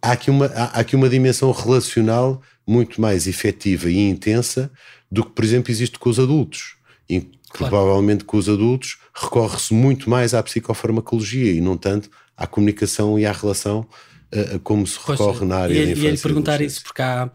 há 0.00 0.12
aqui 0.12 0.30
uma, 0.30 0.46
há 0.46 0.80
aqui 0.80 0.96
uma 0.96 1.08
dimensão 1.08 1.50
relacional 1.52 2.42
muito 2.66 3.00
mais 3.00 3.26
efetiva 3.26 3.90
e 3.90 4.08
intensa 4.08 4.70
do 5.10 5.24
que, 5.24 5.30
por 5.30 5.44
exemplo, 5.44 5.70
existe 5.70 5.98
com 5.98 6.10
os 6.10 6.18
adultos. 6.18 6.76
E, 7.08 7.20
claro. 7.50 7.70
Provavelmente 7.70 8.24
com 8.24 8.36
os 8.36 8.48
adultos 8.48 8.98
recorre-se 9.14 9.72
muito 9.72 10.10
mais 10.10 10.34
à 10.34 10.42
psicofarmacologia 10.42 11.52
e 11.52 11.60
não 11.60 11.76
tanto 11.76 12.10
à 12.36 12.46
comunicação 12.46 13.18
e 13.18 13.24
à 13.24 13.32
relação 13.32 13.86
uh, 14.34 14.58
como 14.60 14.86
se 14.86 14.98
recorre 14.98 15.38
pois, 15.38 15.48
na 15.48 15.56
área 15.56 15.74
e, 15.74 15.86
da 15.86 15.92
infância. 15.92 16.14
E 16.14 16.18
perguntar 16.18 16.60
isso, 16.60 16.82
porque 16.82 17.02
há, 17.02 17.30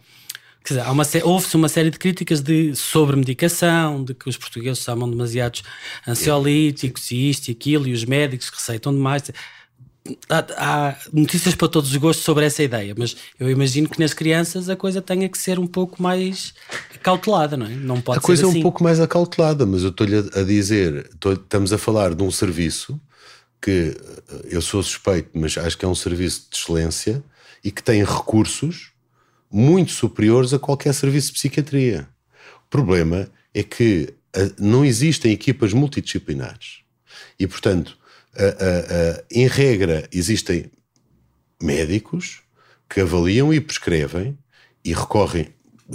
quer 0.63 0.75
dizer, 0.75 0.85
há 0.85 0.91
uma, 0.91 1.03
houve-se 1.23 1.55
uma 1.55 1.69
série 1.69 1.89
de 1.89 1.97
críticas 1.97 2.41
de, 2.41 2.75
sobre 2.75 3.15
medicação, 3.15 4.03
de 4.03 4.13
que 4.13 4.29
os 4.29 4.37
portugueses 4.37 4.83
tomam 4.83 5.09
demasiados 5.09 5.63
ansiolíticos 6.07 7.11
é. 7.11 7.15
e 7.15 7.29
isto 7.29 7.47
e 7.47 7.51
aquilo, 7.51 7.87
e 7.87 7.93
os 7.93 8.05
médicos 8.05 8.49
receitam 8.49 8.93
demais 8.93 9.23
há, 10.29 10.45
há, 10.57 10.95
notícias 11.13 11.55
para 11.55 11.67
todos 11.67 11.91
os 11.91 11.97
gostos 11.97 12.25
sobre 12.25 12.45
essa 12.45 12.63
ideia, 12.63 12.95
mas 12.97 13.15
eu 13.39 13.49
imagino 13.49 13.87
que 13.87 13.99
nas 13.99 14.13
crianças 14.13 14.69
a 14.69 14.75
coisa 14.75 15.01
tenha 15.01 15.29
que 15.29 15.37
ser 15.37 15.59
um 15.59 15.67
pouco 15.67 16.01
mais 16.01 16.53
cautelada, 17.01 17.55
não 17.55 17.65
é? 17.65 17.69
Não 17.69 18.01
pode 18.01 18.19
a 18.19 18.21
coisa 18.21 18.47
assim. 18.47 18.57
é 18.57 18.59
um 18.59 18.63
pouco 18.63 18.83
mais 18.83 18.99
acautelada, 18.99 19.65
mas 19.65 19.83
eu 19.83 19.89
estou-lhe 19.89 20.17
a 20.17 20.43
dizer, 20.43 21.09
estou, 21.13 21.33
estamos 21.33 21.71
a 21.71 21.77
falar 21.77 22.15
de 22.15 22.23
um 22.23 22.31
serviço 22.31 22.99
que 23.61 23.95
eh, 23.95 24.47
eu 24.49 24.61
sou 24.61 24.81
suspeito, 24.81 25.29
mas 25.33 25.57
acho 25.57 25.77
que 25.77 25.85
é 25.85 25.87
um 25.87 25.95
serviço 25.95 26.47
de 26.49 26.57
excelência 26.57 27.23
e 27.63 27.71
que 27.71 27.83
tem 27.83 28.03
recursos 28.03 28.91
muito 29.51 29.91
superiores 29.91 30.53
a 30.53 30.59
qualquer 30.59 30.93
serviço 30.93 31.27
de 31.27 31.33
psiquiatria. 31.33 32.07
O 32.65 32.69
problema 32.69 33.29
é 33.53 33.61
que 33.61 34.13
eh, 34.33 34.51
não 34.57 34.83
existem 34.83 35.31
equipas 35.31 35.73
multidisciplinares 35.73 36.79
e, 37.37 37.45
portanto, 37.45 37.97
em 39.29 39.47
regra, 39.47 40.07
existem 40.11 40.71
médicos 41.61 42.41
que 42.89 43.01
avaliam 43.01 43.53
e 43.53 43.61
prescrevem 43.61 44.37
e 44.83 44.93
recorrem, 44.93 45.49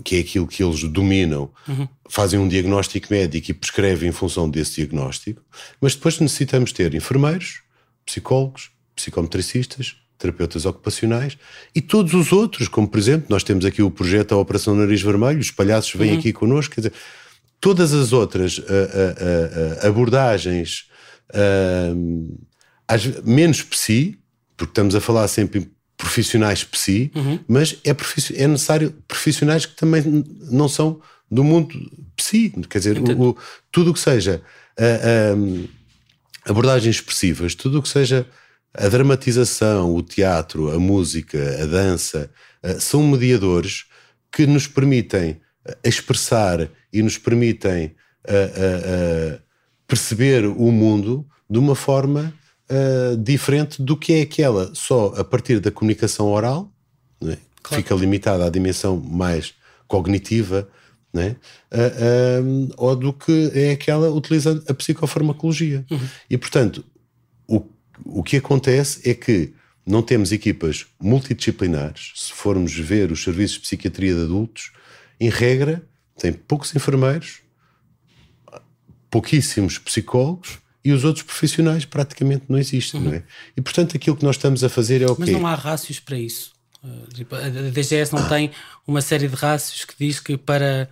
que 0.05 0.16
é 0.16 0.20
aquilo 0.20 0.47
que 0.47 0.62
eles 0.62 0.82
dominam, 0.84 1.51
uhum. 1.68 1.89
fazem 2.09 2.39
um 2.39 2.49
diagnóstico 2.49 3.09
médico 3.11 3.51
e 3.51 3.55
prescrevem 3.55 4.09
em 4.09 4.12
função 4.12 4.49
desse 4.49 4.76
diagnóstico, 4.76 5.43
mas 5.80 5.95
depois 5.95 6.18
necessitamos 6.20 6.72
ter 6.72 6.95
enfermeiros, 6.95 7.62
psicólogos, 8.05 8.70
psicometricistas, 8.95 9.97
terapeutas 10.18 10.64
ocupacionais 10.64 11.37
e 11.74 11.80
todos 11.80 12.14
os 12.14 12.32
outros, 12.32 12.68
como 12.68 12.89
por 12.89 12.99
exemplo, 12.99 13.26
nós 13.28 13.45
temos 13.45 13.64
aqui 13.64 13.82
o 13.82 13.91
projeto 13.91 14.30
da 14.30 14.37
Operação 14.37 14.74
Nariz 14.74 15.03
Vermelho, 15.03 15.41
os 15.41 15.51
palhaços 15.51 15.95
vêm 15.95 16.12
uhum. 16.12 16.18
aqui 16.18 16.32
connosco, 16.32 16.74
quer 16.74 16.82
dizer, 16.82 16.93
todas 17.61 17.93
as 17.93 18.12
outras 18.12 18.59
uh, 18.59 18.62
uh, 18.62 18.64
uh, 18.64 19.87
abordagens 19.87 20.89
uh, 21.35 23.20
menos 23.24 23.62
psi, 23.62 24.18
porque 24.57 24.70
estamos 24.70 24.95
a 24.95 25.01
falar 25.01 25.27
sempre 25.29 25.61
em 25.61 25.70
profissionais 25.97 26.62
psi, 26.62 27.11
uhum. 27.14 27.39
mas 27.49 27.79
é, 27.85 27.91
é, 27.91 28.47
necessário 28.47 28.93
profissionais 29.09 29.66
que 29.66 29.74
também 29.74 30.03
não 30.51 30.68
são 30.68 31.01
do 31.31 31.43
mundo 31.43 31.74
psi, 32.14 32.53
quer 32.68 32.79
dizer, 32.79 32.99
o, 32.99 33.31
o, 33.31 33.37
tudo 33.72 33.91
o 33.91 33.95
que 33.95 34.01
seja 34.01 34.43
uh, 34.79 35.68
abordagens 36.45 36.97
expressivas, 36.97 37.55
tudo 37.55 37.79
o 37.79 37.83
que 37.83 37.89
seja 37.89 38.27
a 38.72 38.89
dramatização, 38.89 39.95
o 39.95 40.03
teatro, 40.03 40.70
a 40.70 40.79
música, 40.79 41.39
a 41.62 41.66
dança, 41.66 42.31
uh, 42.62 42.81
são 42.81 43.03
mediadores 43.03 43.87
que 44.31 44.47
nos 44.47 44.66
permitem 44.66 45.41
expressar 45.83 46.68
e 46.93 47.03
nos 47.03 47.18
permitem 47.18 47.95
uh, 48.27 49.41
perceber 49.87 50.47
o 50.47 50.72
mundo 50.72 51.26
de 51.49 51.59
uma 51.59 51.74
forma 51.74 52.34
uh, 52.70 53.16
diferente 53.16 53.80
do 53.82 53.97
que 53.97 54.14
é 54.14 54.20
aquela 54.22 54.74
só 54.74 55.14
a 55.16 55.24
partir 55.24 55.61
da 55.61 55.70
comunicação 55.70 56.26
oral, 56.28 56.70
né? 57.20 57.39
claro. 57.62 57.82
fica 57.82 57.95
limitada 57.95 58.45
à 58.47 58.51
dimensão 58.51 58.97
mais 58.97 59.55
cognitiva, 59.87 60.68
né? 61.12 61.37
Uh, 61.72 62.72
ou 62.76 62.97
do 62.97 63.12
que 63.12 63.51
é 63.55 63.72
aquela 63.72 64.11
utilizando 64.11 64.62
a 64.68 64.74
psicofarmacologia. 64.74 65.84
Uhum. 65.91 66.09
E, 66.28 66.37
portanto, 66.37 66.84
o, 67.47 67.62
o 68.05 68.22
que 68.22 68.37
acontece 68.37 69.09
é 69.09 69.14
que 69.14 69.53
não 69.87 70.03
temos 70.03 70.32
equipas 70.32 70.87
multidisciplinares. 71.01 72.12
Se 72.16 72.32
formos 72.32 72.74
ver 72.74 73.12
os 73.12 73.22
serviços 73.22 73.55
de 73.55 73.61
psiquiatria 73.62 74.14
de 74.14 74.22
adultos, 74.22 74.72
em 75.18 75.30
regra, 75.30 75.82
tem 76.18 76.32
poucos 76.32 76.74
enfermeiros, 76.74 77.41
pouquíssimos 79.11 79.78
psicólogos 79.78 80.59
e 80.84 80.92
os 80.92 81.04
outros 81.04 81.24
profissionais 81.24 81.84
praticamente 81.84 82.44
não 82.48 82.59
existem, 82.59 83.00
uhum. 83.00 83.07
não 83.07 83.14
é? 83.14 83.22
E 83.57 83.61
portanto 83.61 83.96
aquilo 83.96 84.16
que 84.16 84.24
nós 84.24 84.36
estamos 84.36 84.62
a 84.62 84.68
fazer 84.68 85.02
é 85.02 85.07
o 85.07 85.16
Mas 85.18 85.28
quê? 85.28 85.34
não 85.34 85.46
há 85.46 85.54
rácios 85.54 85.98
para 85.98 86.18
isso. 86.18 86.52
Uh, 86.82 87.12
tipo, 87.12 87.34
a 87.34 87.48
DGS 87.48 88.14
não 88.14 88.28
tem 88.28 88.52
uma 88.86 89.00
série 89.00 89.26
de 89.26 89.34
rácios 89.34 89.84
que 89.84 89.94
diz 89.98 90.20
que 90.20 90.36
para 90.36 90.88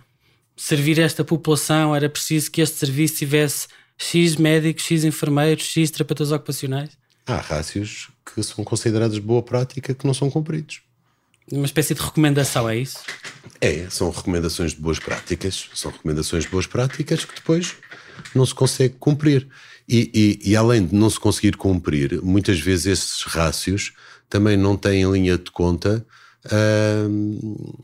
servir 0.57 0.99
esta 0.99 1.23
população 1.23 1.95
era 1.95 2.09
preciso 2.09 2.51
que 2.51 2.61
este 2.61 2.77
serviço 2.77 3.15
tivesse 3.15 3.67
X 3.97 4.35
médicos, 4.35 4.83
X 4.83 5.03
enfermeiros, 5.03 5.63
X 5.63 5.91
terapeutas 5.91 6.31
ocupacionais? 6.31 6.91
Há 7.25 7.37
rácios 7.37 8.09
que 8.25 8.41
são 8.43 8.63
considerados 8.63 9.15
de 9.15 9.21
boa 9.21 9.41
prática 9.41 9.93
que 9.93 10.05
não 10.05 10.13
são 10.13 10.29
cumpridos. 10.29 10.81
Uma 11.51 11.65
espécie 11.65 11.93
de 11.93 12.01
recomendação, 12.01 12.67
é 12.67 12.77
isso? 12.77 12.99
É, 13.61 13.87
são 13.89 14.09
recomendações 14.09 14.71
de 14.71 14.81
boas 14.81 14.99
práticas. 14.99 15.69
São 15.73 15.91
recomendações 15.91 16.43
de 16.43 16.49
boas 16.49 16.67
práticas 16.67 17.23
que 17.23 17.35
depois 17.35 17.75
não 18.33 18.45
se 18.45 18.53
consegue 18.53 18.95
cumprir. 18.99 19.47
E, 19.87 20.39
e, 20.43 20.51
e, 20.51 20.55
além 20.55 20.85
de 20.85 20.95
não 20.95 21.09
se 21.09 21.19
conseguir 21.19 21.55
cumprir, 21.57 22.19
muitas 22.23 22.59
vezes 22.59 22.85
esses 22.87 23.21
rácios 23.23 23.93
também 24.27 24.57
não 24.57 24.75
têm 24.75 25.03
em 25.03 25.11
linha 25.11 25.37
de 25.37 25.51
conta 25.51 26.03
uh, 26.45 27.79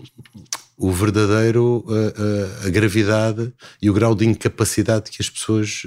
o 0.77 0.91
verdadeiro, 0.91 1.85
uh, 1.85 1.91
uh, 1.91 2.67
a 2.67 2.69
gravidade 2.69 3.53
e 3.79 3.89
o 3.89 3.93
grau 3.93 4.15
de 4.15 4.25
incapacidade 4.25 5.11
que 5.11 5.21
as 5.21 5.29
pessoas 5.29 5.83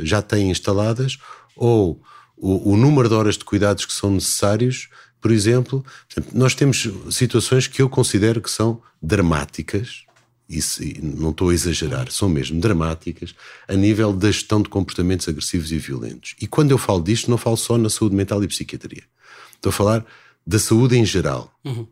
já 0.00 0.22
têm 0.22 0.50
instaladas 0.50 1.18
ou 1.54 2.00
o, 2.34 2.72
o, 2.72 2.76
número 2.76 3.08
de 3.08 3.14
horas 3.14 3.36
de 3.36 3.44
cuidados 3.44 3.84
que 3.84 3.92
são 3.92 4.10
necessários. 4.10 4.88
Por 5.20 5.30
exemplo, 5.30 5.84
nós 6.32 6.54
temos 6.54 6.88
situações 7.10 7.66
que 7.66 7.82
eu 7.82 7.90
considero 7.90 8.40
que 8.40 8.50
são 8.50 8.80
dramáticas, 9.02 10.04
isso, 10.48 10.82
não 11.02 11.30
estou 11.30 11.50
a 11.50 11.54
exagerar, 11.54 12.10
são 12.10 12.28
mesmo 12.28 12.58
dramáticas 12.58 13.34
a 13.66 13.74
nível 13.74 14.12
da 14.12 14.30
gestão 14.30 14.62
de 14.62 14.68
comportamentos 14.68 15.28
agressivos 15.28 15.70
e 15.72 15.78
violentos. 15.78 16.34
E 16.40 16.46
quando 16.46 16.70
eu 16.70 16.78
falo 16.78 17.02
disto, 17.02 17.30
não 17.30 17.36
falo 17.36 17.56
só 17.56 17.76
na 17.76 17.90
saúde 17.90 18.16
mental 18.16 18.42
e 18.42 18.48
psiquiatria. 18.48 19.02
Estou 19.54 19.70
a 19.70 19.72
falar 19.72 20.06
da 20.46 20.58
saúde 20.58 20.96
em 20.96 21.04
geral. 21.04 21.52
Uhum. 21.64 21.86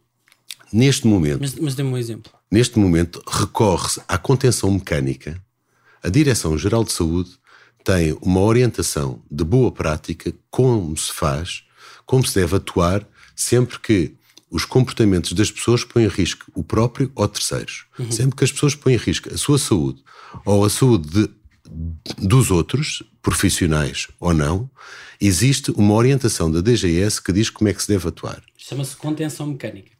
Neste 0.72 1.07
momento. 1.07 1.40
Mas, 1.40 1.54
mas 1.54 1.74
dê-me 1.74 1.90
um 1.90 1.98
exemplo. 1.98 2.32
Neste 2.50 2.78
momento, 2.78 3.22
recorre-se 3.26 4.00
à 4.09 4.16
contenção 4.16 4.70
mecânica. 4.70 5.40
A 6.02 6.09
Direção-Geral 6.09 6.84
de 6.84 6.92
Saúde 6.92 7.30
tem 7.84 8.16
uma 8.22 8.40
orientação 8.40 9.22
de 9.30 9.44
boa 9.44 9.70
prática, 9.70 10.32
como 10.50 10.96
se 10.96 11.12
faz, 11.12 11.64
como 12.04 12.24
se 12.26 12.34
deve 12.34 12.57
atuar 12.57 13.07
sempre 13.34 13.78
que 13.78 14.16
os 14.51 14.64
comportamentos 14.64 15.32
das 15.32 15.51
pessoas 15.51 15.84
põem 15.84 16.05
em 16.05 16.09
risco 16.09 16.51
o 16.55 16.62
próprio 16.62 17.11
ou 17.14 17.26
terceiros. 17.26 17.86
Uhum. 17.99 18.11
Sempre 18.11 18.36
que 18.36 18.44
as 18.44 18.53
pessoas 18.53 18.74
põem 18.74 18.94
em 18.94 18.99
risco 18.99 19.32
a 19.32 19.36
sua 19.36 19.59
saúde 19.59 20.03
ou 20.44 20.64
a 20.64 20.70
saúde 20.70 21.09
de, 21.09 21.30
dos 22.18 22.51
outros, 22.51 23.03
profissionais 23.22 24.07
ou 24.20 24.32
não, 24.32 24.70
existe 25.20 25.72
uma 25.72 25.94
orientação 25.94 26.51
da 26.51 26.61
DGS 26.61 27.20
que 27.20 27.32
diz 27.32 27.51
como 27.51 27.68
é 27.68 27.74
que 27.74 27.82
se 27.82 27.88
deve 27.88 28.09
atuar. 28.09 28.42
Chama-se 28.57 28.97
contenção 28.97 29.47
mecânica. 29.47 29.90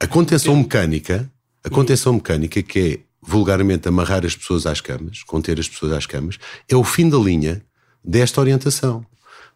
A 0.00 0.06
contenção 0.06 0.56
mecânica, 0.56 1.30
a 1.62 1.68
contenção 1.68 2.14
mecânica 2.14 2.62
que 2.62 2.78
é 2.78 3.00
vulgarmente 3.20 3.88
amarrar 3.88 4.24
as 4.24 4.34
pessoas 4.34 4.64
às 4.64 4.80
camas, 4.80 5.22
conter 5.24 5.58
as 5.58 5.68
pessoas 5.68 5.92
às 5.92 6.06
camas, 6.06 6.38
é 6.68 6.76
o 6.76 6.84
fim 6.84 7.08
da 7.08 7.18
linha 7.18 7.62
desta 8.02 8.40
orientação. 8.40 9.04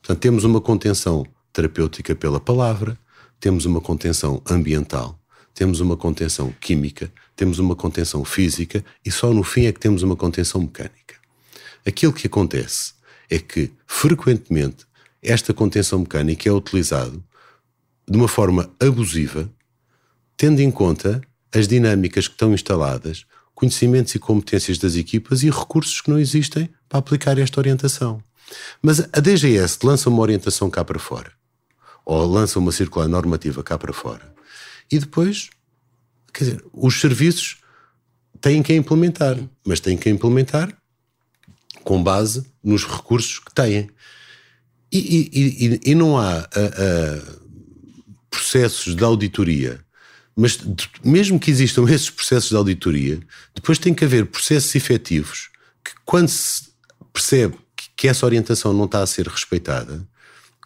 Portanto, 0.00 0.20
temos 0.20 0.44
uma 0.44 0.60
contenção 0.60 1.24
terapêutica 1.52 2.14
pela 2.14 2.40
palavra, 2.40 2.98
temos 3.42 3.64
uma 3.64 3.80
contenção 3.80 4.40
ambiental, 4.48 5.18
temos 5.52 5.80
uma 5.80 5.96
contenção 5.96 6.54
química, 6.60 7.12
temos 7.34 7.58
uma 7.58 7.74
contenção 7.74 8.24
física 8.24 8.84
e 9.04 9.10
só 9.10 9.34
no 9.34 9.42
fim 9.42 9.66
é 9.66 9.72
que 9.72 9.80
temos 9.80 10.04
uma 10.04 10.14
contenção 10.14 10.60
mecânica. 10.60 11.16
Aquilo 11.84 12.12
que 12.12 12.28
acontece 12.28 12.92
é 13.28 13.40
que, 13.40 13.72
frequentemente, 13.84 14.86
esta 15.20 15.52
contenção 15.52 15.98
mecânica 15.98 16.48
é 16.48 16.52
utilizada 16.52 17.18
de 18.08 18.16
uma 18.16 18.28
forma 18.28 18.70
abusiva, 18.78 19.50
tendo 20.36 20.60
em 20.60 20.70
conta 20.70 21.20
as 21.52 21.66
dinâmicas 21.66 22.28
que 22.28 22.34
estão 22.34 22.54
instaladas, 22.54 23.26
conhecimentos 23.56 24.14
e 24.14 24.20
competências 24.20 24.78
das 24.78 24.94
equipas 24.94 25.42
e 25.42 25.50
recursos 25.50 26.00
que 26.00 26.10
não 26.10 26.18
existem 26.20 26.70
para 26.88 27.00
aplicar 27.00 27.36
esta 27.38 27.58
orientação. 27.58 28.22
Mas 28.80 29.00
a 29.00 29.18
DGS 29.18 29.78
lança 29.82 30.08
uma 30.08 30.22
orientação 30.22 30.70
cá 30.70 30.84
para 30.84 31.00
fora 31.00 31.41
ou 32.04 32.26
lança 32.26 32.58
uma 32.58 32.72
circular 32.72 33.08
normativa 33.08 33.62
cá 33.62 33.78
para 33.78 33.92
fora. 33.92 34.32
E 34.90 34.98
depois, 34.98 35.50
quer 36.32 36.44
dizer, 36.44 36.64
os 36.72 37.00
serviços 37.00 37.58
têm 38.40 38.62
que 38.62 38.74
implementar, 38.74 39.38
mas 39.64 39.80
têm 39.80 39.96
que 39.96 40.10
implementar 40.10 40.76
com 41.84 42.02
base 42.02 42.46
nos 42.62 42.84
recursos 42.84 43.38
que 43.38 43.54
têm. 43.54 43.88
E, 44.90 44.98
e, 44.98 45.66
e, 45.66 45.90
e 45.90 45.94
não 45.94 46.18
há, 46.18 46.38
a, 46.38 46.40
a, 46.40 47.42
processos 48.30 48.94
de 48.94 49.04
auditoria, 49.04 49.80
mas 50.34 50.58
mesmo 51.04 51.38
que 51.38 51.50
existam 51.50 51.84
esses 51.88 52.10
processos 52.10 52.50
de 52.50 52.56
auditoria, 52.56 53.20
depois 53.54 53.78
tem 53.78 53.94
que 53.94 54.04
haver 54.04 54.26
processos 54.26 54.74
efetivos 54.74 55.50
que, 55.84 55.92
quando 56.04 56.28
se 56.28 56.72
percebe 57.12 57.56
que 57.96 58.08
essa 58.08 58.26
orientação 58.26 58.72
não 58.72 58.86
está 58.86 59.02
a 59.02 59.06
ser 59.06 59.26
respeitada, 59.28 60.06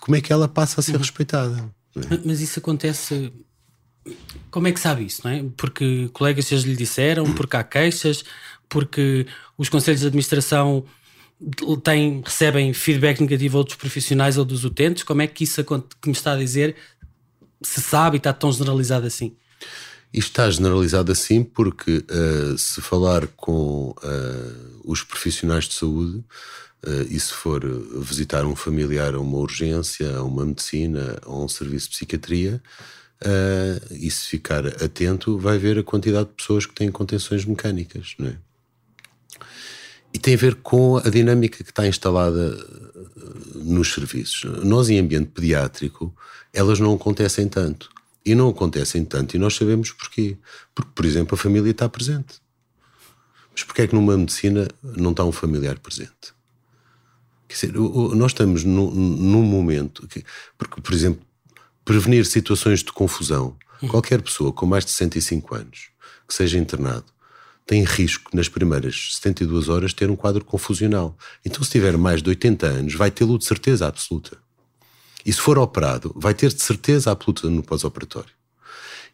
como 0.07 0.15
é 0.15 0.21
que 0.21 0.33
ela 0.33 0.47
passa 0.47 0.79
a 0.79 0.83
ser 0.85 0.93
uhum. 0.93 0.99
respeitada? 0.99 1.69
É? 1.97 2.21
Mas 2.25 2.41
isso 2.41 2.61
acontece. 2.61 3.33
Como 4.53 4.69
é 4.69 4.73
que 4.73 4.79
sabe 4.79 5.05
isso, 5.05 5.23
não 5.25 5.33
é? 5.33 5.45
Porque 5.57 6.09
colegas 6.13 6.47
já 6.47 6.57
lhe 6.59 6.77
disseram, 6.77 7.35
porque 7.35 7.57
há 7.57 7.65
queixas, 7.65 8.25
porque 8.69 9.27
os 9.59 9.69
conselhos 9.69 10.03
de 10.03 10.07
administração 10.07 10.85
têm, 11.83 12.23
recebem 12.25 12.73
feedback 12.73 13.21
negativo 13.21 13.55
de 13.55 13.57
outros 13.57 13.77
profissionais 13.77 14.39
ou 14.39 14.45
dos 14.45 14.65
utentes? 14.65 15.03
Como 15.03 15.23
é 15.23 15.27
que 15.27 15.43
isso 15.43 15.65
que 15.65 16.09
me 16.09 16.13
está 16.13 16.35
a 16.35 16.37
dizer 16.37 16.77
se 17.61 17.83
sabe 17.83 18.15
e 18.17 18.19
está 18.19 18.33
tão 18.33 18.53
generalizado 18.53 19.09
assim? 19.09 19.35
Isto 20.13 20.29
está 20.29 20.49
generalizado 20.49 21.11
assim 21.11 21.43
porque 21.43 22.05
uh, 22.09 22.57
se 22.57 22.81
falar 22.81 23.27
com 23.27 23.91
uh, 23.91 24.81
os 24.85 25.03
profissionais 25.03 25.65
de 25.65 25.75
saúde 25.75 26.23
e 27.09 27.19
se 27.19 27.33
for 27.33 27.63
visitar 28.01 28.45
um 28.45 28.55
familiar 28.55 29.15
a 29.15 29.21
uma 29.21 29.39
urgência, 29.39 30.17
a 30.17 30.23
uma 30.23 30.45
medicina, 30.47 31.19
a 31.23 31.33
um 31.33 31.49
serviço 31.49 31.91
de 31.91 31.97
psiquiatria, 31.97 32.63
e 33.91 34.11
se 34.11 34.27
ficar 34.27 34.67
atento, 34.67 35.39
vai 35.39 35.59
ver 35.59 35.79
a 35.79 35.83
quantidade 35.83 36.29
de 36.29 36.35
pessoas 36.35 36.67
que 36.67 36.75
têm 36.75 36.91
contenções 36.91 37.45
mecânicas, 37.45 38.15
não 38.19 38.29
é? 38.29 38.39
E 40.15 40.19
tem 40.19 40.35
a 40.35 40.39
ver 40.39 40.55
com 40.57 40.97
a 40.97 41.11
dinâmica 41.11 41.63
que 41.63 41.71
está 41.71 41.87
instalada 41.87 42.57
nos 43.55 43.93
serviços. 43.93 44.45
Nós, 44.65 44.89
em 44.89 44.99
ambiente 44.99 45.31
pediátrico, 45.31 46.15
elas 46.53 46.81
não 46.81 46.95
acontecem 46.95 47.49
tanto. 47.49 47.91
E 48.25 48.35
não 48.35 48.49
acontecem 48.49 49.05
tanto, 49.05 49.37
e 49.37 49.39
nós 49.39 49.55
sabemos 49.55 49.93
porquê. 49.93 50.39
Porque, 50.75 50.91
por 50.95 51.05
exemplo, 51.05 51.35
a 51.35 51.39
família 51.39 51.71
está 51.71 51.89
presente. 51.89 52.41
Mas 53.53 53.63
porquê 53.63 53.83
é 53.83 53.87
que 53.87 53.95
numa 53.95 54.17
medicina 54.17 54.69
não 54.83 55.11
está 55.11 55.23
um 55.23 55.33
familiar 55.33 55.79
presente? 55.79 56.36
Quer 57.49 57.55
dizer, 57.55 57.73
nós 57.75 58.33
estamos 58.33 58.65
num, 58.65 58.91
num 58.91 59.43
momento. 59.43 60.07
Que, 60.09 60.25
porque, 60.59 60.81
por 60.81 60.93
exemplo, 60.93 61.21
prevenir 61.85 62.27
situações 62.27 62.83
de 62.83 62.93
confusão. 62.93 63.57
Qualquer 63.89 64.23
pessoa 64.23 64.53
com 64.53 64.65
mais 64.65 64.85
de 64.85 64.91
65 64.91 65.55
anos 65.55 65.91
que 66.27 66.35
seja 66.35 66.59
internado 66.59 67.05
tem 67.67 67.83
risco 67.83 68.31
nas 68.35 68.49
primeiras 68.49 69.17
72 69.17 69.69
horas 69.69 69.93
ter 69.93 70.09
um 70.09 70.17
quadro 70.17 70.45
confusional. 70.45 71.17
Então, 71.45 71.63
se 71.65 71.71
tiver 71.71 71.97
mais 71.99 72.23
de 72.23 72.29
80 72.29 72.67
anos, 72.67 72.95
vai 72.95 73.11
tê-lo 73.11 73.37
de 73.37 73.45
certeza 73.45 73.89
absoluta. 73.89 74.39
E 75.25 75.33
se 75.33 75.41
for 75.41 75.59
operado, 75.59 76.13
vai 76.15 76.33
ter 76.33 76.53
de 76.53 76.63
certeza 76.63 77.11
absoluta 77.11 77.51
no 77.51 77.65
pós-operatório. 77.65 78.31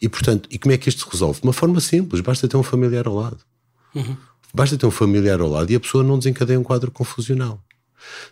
E, 0.00 0.08
portanto, 0.08 0.46
e 0.50 0.58
como 0.58 0.72
é 0.72 0.76
que 0.76 0.90
isto 0.90 1.04
se 1.04 1.10
resolve? 1.10 1.40
De 1.40 1.46
uma 1.46 1.52
forma 1.54 1.80
simples, 1.80 2.20
basta 2.20 2.46
ter 2.46 2.56
um 2.58 2.62
familiar 2.62 3.06
ao 3.06 3.14
lado. 3.14 3.38
Uhum. 3.94 4.16
Basta 4.52 4.76
ter 4.76 4.84
um 4.84 4.90
familiar 4.90 5.40
ao 5.40 5.48
lado 5.48 5.70
e 5.70 5.74
a 5.74 5.80
pessoa 5.80 6.04
não 6.04 6.18
desencadeia 6.18 6.60
um 6.60 6.62
quadro 6.62 6.90
confusional. 6.90 7.62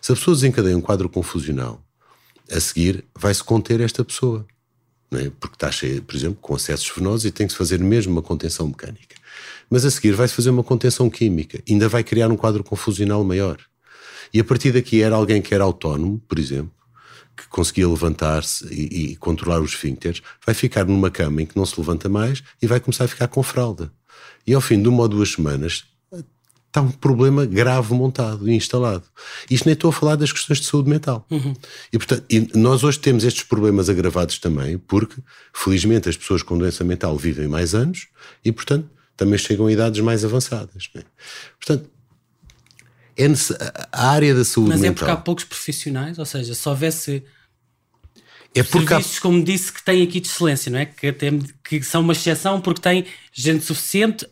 Se 0.01 0.11
a 0.11 0.15
pessoa 0.15 0.35
desencadeia 0.35 0.77
um 0.77 0.81
quadro 0.81 1.09
confusional, 1.09 1.83
a 2.51 2.59
seguir 2.59 3.05
vai-se 3.15 3.43
conter 3.43 3.79
esta 3.81 4.03
pessoa. 4.03 4.45
É? 5.13 5.29
Porque 5.39 5.55
está 5.55 5.69
cheia, 5.69 6.01
por 6.01 6.15
exemplo, 6.15 6.37
com 6.41 6.55
acessos 6.55 6.89
venosos 6.95 7.25
e 7.25 7.31
tem 7.31 7.45
que 7.45 7.51
se 7.51 7.57
fazer 7.57 7.79
mesmo 7.79 8.13
uma 8.13 8.21
contenção 8.21 8.67
mecânica. 8.67 9.15
Mas 9.69 9.83
a 9.85 9.91
seguir 9.91 10.13
vai-se 10.13 10.33
fazer 10.33 10.49
uma 10.49 10.63
contenção 10.63 11.09
química. 11.09 11.61
Ainda 11.69 11.89
vai 11.89 12.03
criar 12.03 12.29
um 12.29 12.37
quadro 12.37 12.63
confusional 12.63 13.23
maior. 13.23 13.57
E 14.33 14.39
a 14.39 14.43
partir 14.43 14.71
daqui 14.71 15.01
era 15.01 15.15
alguém 15.15 15.41
que 15.41 15.53
era 15.53 15.63
autónomo, 15.63 16.21
por 16.27 16.39
exemplo, 16.39 16.71
que 17.35 17.47
conseguia 17.47 17.87
levantar-se 17.87 18.65
e, 18.73 19.11
e, 19.11 19.15
controlar 19.17 19.59
os 19.59 19.71
esfíncteres, 19.71 20.21
vai 20.45 20.53
ficar 20.53 20.85
numa 20.85 21.09
cama 21.09 21.41
em 21.41 21.45
que 21.45 21.57
não 21.57 21.65
se 21.65 21.77
levanta 21.79 22.07
mais 22.07 22.43
e 22.61 22.67
vai 22.67 22.79
começar 22.79 23.05
a 23.05 23.07
ficar 23.07 23.27
com 23.27 23.43
fralda. 23.43 23.91
E 24.45 24.53
ao 24.53 24.61
fim 24.61 24.81
de 24.81 24.87
uma 24.87 25.03
ou 25.03 25.07
duas 25.07 25.31
semanas 25.31 25.85
está 26.71 26.81
um 26.81 26.89
problema 26.89 27.45
grave 27.45 27.93
montado 27.93 28.49
e 28.49 28.55
instalado. 28.55 29.03
Isto 29.49 29.65
nem 29.65 29.73
estou 29.73 29.89
a 29.89 29.93
falar 29.93 30.15
das 30.15 30.31
questões 30.31 30.61
de 30.61 30.65
saúde 30.65 30.89
mental. 30.89 31.27
Uhum. 31.29 31.53
E, 31.91 31.97
portanto, 31.97 32.23
e 32.29 32.49
nós 32.57 32.81
hoje 32.83 32.97
temos 32.97 33.25
estes 33.25 33.43
problemas 33.43 33.89
agravados 33.89 34.39
também 34.39 34.77
porque, 34.77 35.21
felizmente, 35.53 36.07
as 36.07 36.15
pessoas 36.15 36.41
com 36.41 36.57
doença 36.57 36.85
mental 36.85 37.17
vivem 37.17 37.47
mais 37.47 37.75
anos 37.75 38.07
e, 38.43 38.53
portanto, 38.53 38.89
também 39.17 39.37
chegam 39.37 39.67
a 39.67 39.71
idades 39.71 39.99
mais 39.99 40.23
avançadas. 40.23 40.89
É? 40.95 41.03
Portanto, 41.59 41.89
é 43.17 43.25
a 43.91 44.09
área 44.09 44.33
da 44.33 44.45
saúde 44.45 44.69
Mas 44.69 44.79
mental. 44.79 44.93
Mas 44.93 45.01
é 45.01 45.05
porque 45.05 45.11
há 45.11 45.17
poucos 45.17 45.43
profissionais, 45.43 46.17
ou 46.17 46.25
seja, 46.25 46.55
se 46.55 46.69
houvesse 46.69 47.23
é 48.55 48.63
porque 48.63 48.87
serviços, 48.87 49.17
há... 49.17 49.21
como 49.21 49.43
disse, 49.43 49.73
que 49.73 49.83
têm 49.83 50.03
aqui 50.03 50.21
de 50.21 50.29
excelência, 50.29 50.71
não 50.71 50.79
é? 50.79 50.85
Que, 50.85 51.11
tem, 51.11 51.39
que 51.63 51.83
são 51.83 51.99
uma 51.99 52.13
exceção 52.13 52.61
porque 52.61 52.79
têm 52.79 53.05
gente 53.33 53.65
suficiente, 53.65 54.25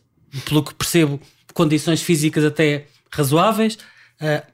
pelo 0.46 0.64
que 0.64 0.74
percebo, 0.74 1.20
condições 1.60 2.01
físicas 2.01 2.45
até 2.45 2.86
razoáveis, 3.12 3.78
uh, 4.22 4.47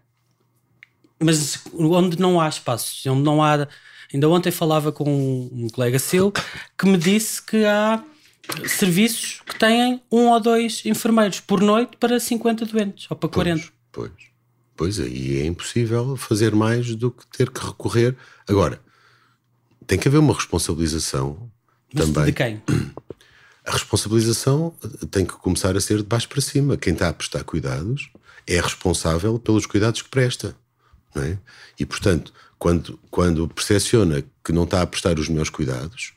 mas 1.20 1.64
onde 1.72 2.20
não 2.20 2.42
há 2.42 2.50
espaços, 2.50 3.06
onde 3.06 3.22
não 3.22 3.44
há. 3.44 3.68
Ainda 4.12 4.28
ontem 4.28 4.50
falava 4.50 4.92
com 4.92 5.06
um 5.06 5.68
colega 5.70 6.00
seu 6.00 6.34
que 6.76 6.88
me 6.88 6.98
disse 6.98 7.44
que 7.44 7.64
há 7.64 8.04
serviços 8.66 9.42
que 9.46 9.60
têm 9.60 10.02
um 10.12 10.30
ou 10.30 10.40
dois 10.40 10.84
enfermeiros 10.84 11.40
por 11.40 11.62
noite 11.62 11.96
para 11.98 12.20
50 12.20 12.66
doentes 12.66 13.06
ou 13.08 13.16
para 13.16 13.30
40. 13.30 13.68
Pois, 13.92 14.12
pois 14.76 15.00
aí 15.00 15.42
é 15.42 15.46
impossível 15.46 16.16
fazer 16.16 16.56
mais 16.56 16.96
do 16.96 17.12
que 17.12 17.26
ter 17.38 17.52
que 17.52 17.64
recorrer. 17.64 18.16
Agora, 18.48 18.82
tem 19.86 20.00
que 20.00 20.08
haver 20.08 20.18
uma 20.18 20.34
responsabilização 20.34 21.52
Mas 21.94 22.10
também. 22.10 22.26
De 22.26 22.32
quem? 22.34 22.62
A 23.66 23.72
responsabilização 23.72 24.74
tem 25.10 25.26
que 25.26 25.34
começar 25.34 25.76
a 25.76 25.82
ser 25.82 25.98
de 25.98 26.04
baixo 26.04 26.30
para 26.30 26.42
cima. 26.42 26.78
Quem 26.78 26.94
está 26.94 27.10
a 27.10 27.14
prestar 27.14 27.44
cuidados 27.44 28.10
é 28.46 28.60
responsável 28.60 29.40
pelos 29.40 29.66
cuidados 29.66 30.02
que 30.02 30.10
presta. 30.10 30.56
É? 31.16 31.38
E, 31.80 31.86
portanto, 31.86 32.32
quando, 32.60 33.00
quando 33.10 33.48
percepciona 33.48 34.24
que 34.44 34.52
não 34.52 34.66
está 34.66 34.82
a 34.82 34.88
prestar 34.88 35.18
os 35.18 35.30
melhores 35.30 35.50
cuidados, 35.50 36.14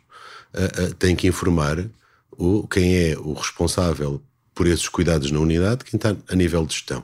uh, 0.55 0.91
uh, 0.91 0.95
tem 0.95 1.17
que 1.17 1.27
informar 1.27 1.89
o, 2.33 2.67
quem 2.67 2.97
é 2.97 3.17
o 3.19 3.33
responsável 3.33 4.21
por 4.55 4.67
esses 4.67 4.89
cuidados 4.89 5.31
na 5.31 5.39
unidade, 5.39 5.85
quem 5.85 5.97
está 5.97 6.17
a 6.29 6.35
nível 6.35 6.67
de 6.67 6.75
gestão. 6.75 7.03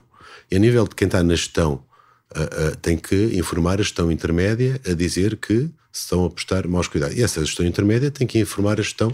E 0.50 0.56
a 0.56 0.58
nível 0.58 0.86
de 0.86 0.94
quem 0.94 1.06
está 1.06 1.22
na 1.22 1.34
gestão, 1.34 1.84
uh, 2.32 2.76
tem 2.82 2.96
que 2.96 3.36
informar 3.36 3.74
a 3.74 3.82
gestão 3.82 4.10
intermédia 4.10 4.80
a 4.86 4.92
dizer 4.92 5.36
que 5.36 5.70
estão 5.92 6.24
a 6.24 6.30
prestar 6.30 6.66
maus 6.66 6.88
cuidados. 6.88 7.16
E 7.16 7.22
essa 7.22 7.44
gestão 7.44 7.64
intermédia 7.64 8.10
tem 8.10 8.26
que 8.26 8.38
informar 8.38 8.80
a 8.80 8.82
gestão 8.82 9.12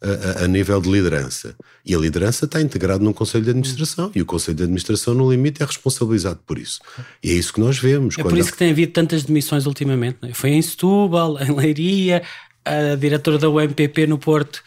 a, 0.00 0.44
a, 0.44 0.48
nível 0.48 0.80
de 0.80 0.90
liderança. 0.90 1.56
E 1.84 1.94
a 1.94 1.98
liderança 1.98 2.44
está 2.44 2.60
integrada 2.60 3.02
num 3.02 3.12
Conselho 3.12 3.44
de 3.44 3.50
Administração 3.50 4.10
e 4.14 4.22
o 4.22 4.26
Conselho 4.26 4.56
de 4.56 4.62
Administração, 4.62 5.14
no 5.14 5.30
limite, 5.30 5.62
é 5.62 5.66
responsabilizado 5.66 6.40
por 6.46 6.58
isso. 6.58 6.80
E 7.22 7.30
é 7.30 7.34
isso 7.34 7.52
que 7.52 7.60
nós 7.60 7.78
vemos. 7.78 8.16
É 8.18 8.22
por 8.22 8.36
isso 8.36 8.52
que 8.52 8.58
tem 8.58 8.70
havido 8.70 8.92
tantas 8.92 9.24
demissões 9.24 9.66
ultimamente. 9.66 10.18
É? 10.22 10.32
Foi 10.32 10.50
em 10.50 10.62
Setúbal, 10.62 11.38
em 11.42 11.52
Leiria, 11.52 12.22
a 12.64 12.94
diretora 12.94 13.38
da 13.38 13.48
UMPP 13.48 14.06
no 14.06 14.18
Porto 14.18 14.62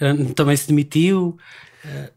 eh, 0.00 0.14
também 0.34 0.56
se 0.56 0.66
demitiu. 0.66 1.36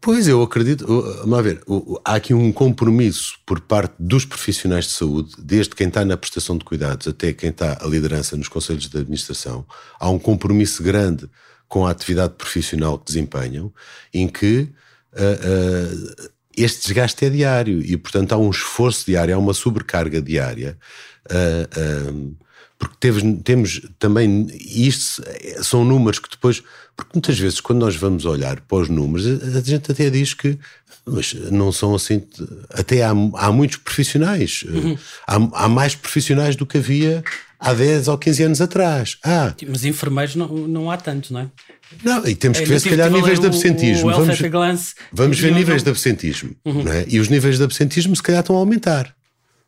Pois, 0.00 0.26
eu 0.26 0.42
acredito. 0.42 0.86
Vamos 0.86 1.42
ver, 1.42 1.60
há 2.04 2.14
aqui 2.14 2.32
um 2.32 2.50
compromisso 2.50 3.38
por 3.44 3.60
parte 3.60 3.94
dos 3.98 4.24
profissionais 4.24 4.86
de 4.86 4.92
saúde, 4.92 5.34
desde 5.38 5.74
quem 5.74 5.88
está 5.88 6.04
na 6.04 6.16
prestação 6.16 6.56
de 6.56 6.64
cuidados 6.64 7.06
até 7.06 7.34
quem 7.34 7.50
está 7.50 7.78
a 7.80 7.86
liderança 7.86 8.36
nos 8.36 8.48
conselhos 8.48 8.88
de 8.88 8.96
administração. 8.96 9.66
Há 10.00 10.08
um 10.08 10.18
compromisso 10.18 10.82
grande 10.82 11.28
com 11.68 11.86
a 11.86 11.90
atividade 11.90 12.34
profissional 12.34 12.98
que 12.98 13.06
desempenham, 13.06 13.72
em 14.12 14.26
que 14.26 14.68
uh, 15.12 16.24
uh, 16.24 16.30
este 16.56 16.86
desgaste 16.86 17.24
é 17.24 17.30
diário 17.30 17.80
e, 17.80 17.96
portanto, 17.96 18.32
há 18.32 18.38
um 18.38 18.50
esforço 18.50 19.04
diário, 19.06 19.34
há 19.34 19.38
uma 19.38 19.54
sobrecarga 19.54 20.20
diária. 20.20 20.78
Uh, 21.26 22.34
porque 22.78 22.94
teve, 23.00 23.36
temos 23.42 23.82
também, 23.98 24.46
isto 24.54 25.22
são 25.62 25.84
números 25.84 26.20
que 26.20 26.30
depois, 26.30 26.62
porque 26.96 27.10
muitas 27.12 27.36
vezes 27.36 27.60
quando 27.60 27.80
nós 27.80 27.96
vamos 27.96 28.24
olhar 28.24 28.60
para 28.60 28.78
os 28.78 28.88
números, 28.88 29.26
a, 29.26 29.60
gente 29.60 29.90
até 29.90 30.08
diz 30.08 30.32
que 30.32 30.56
mas 31.04 31.34
não 31.50 31.72
são 31.72 31.94
assim, 31.94 32.22
até 32.70 33.02
há, 33.02 33.10
há 33.10 33.50
muitos 33.50 33.78
profissionais, 33.78 34.64
uhum. 34.68 34.96
há, 35.26 35.64
há 35.64 35.68
mais 35.68 35.94
profissionais 35.94 36.54
do 36.54 36.66
que 36.66 36.78
havia 36.78 37.24
há 37.58 37.74
10 37.74 38.08
ou 38.08 38.18
15 38.18 38.42
anos 38.44 38.60
atrás. 38.60 39.18
Ah, 39.24 39.54
mas 39.66 39.84
enfermeiros 39.84 40.36
não, 40.36 40.48
não 40.48 40.90
há 40.90 40.96
tantos, 40.96 41.30
não 41.30 41.40
é? 41.40 41.50
Não, 42.04 42.26
e 42.26 42.34
temos 42.34 42.60
que 42.60 42.66
ver 42.66 42.80
se 42.80 42.88
calhar 42.88 43.10
níveis 43.10 43.40
de 43.40 43.46
absentismo. 43.46 44.10
Vamos 44.10 44.38
vamos 45.12 45.38
ver 45.38 45.52
níveis 45.52 45.82
de 45.82 45.90
absentismo. 45.90 46.54
E 47.06 47.18
os 47.18 47.28
níveis 47.28 47.58
de 47.58 47.64
absentismo 47.64 48.14
se 48.14 48.22
calhar 48.22 48.40
estão 48.40 48.56
a 48.56 48.58
aumentar. 48.58 49.14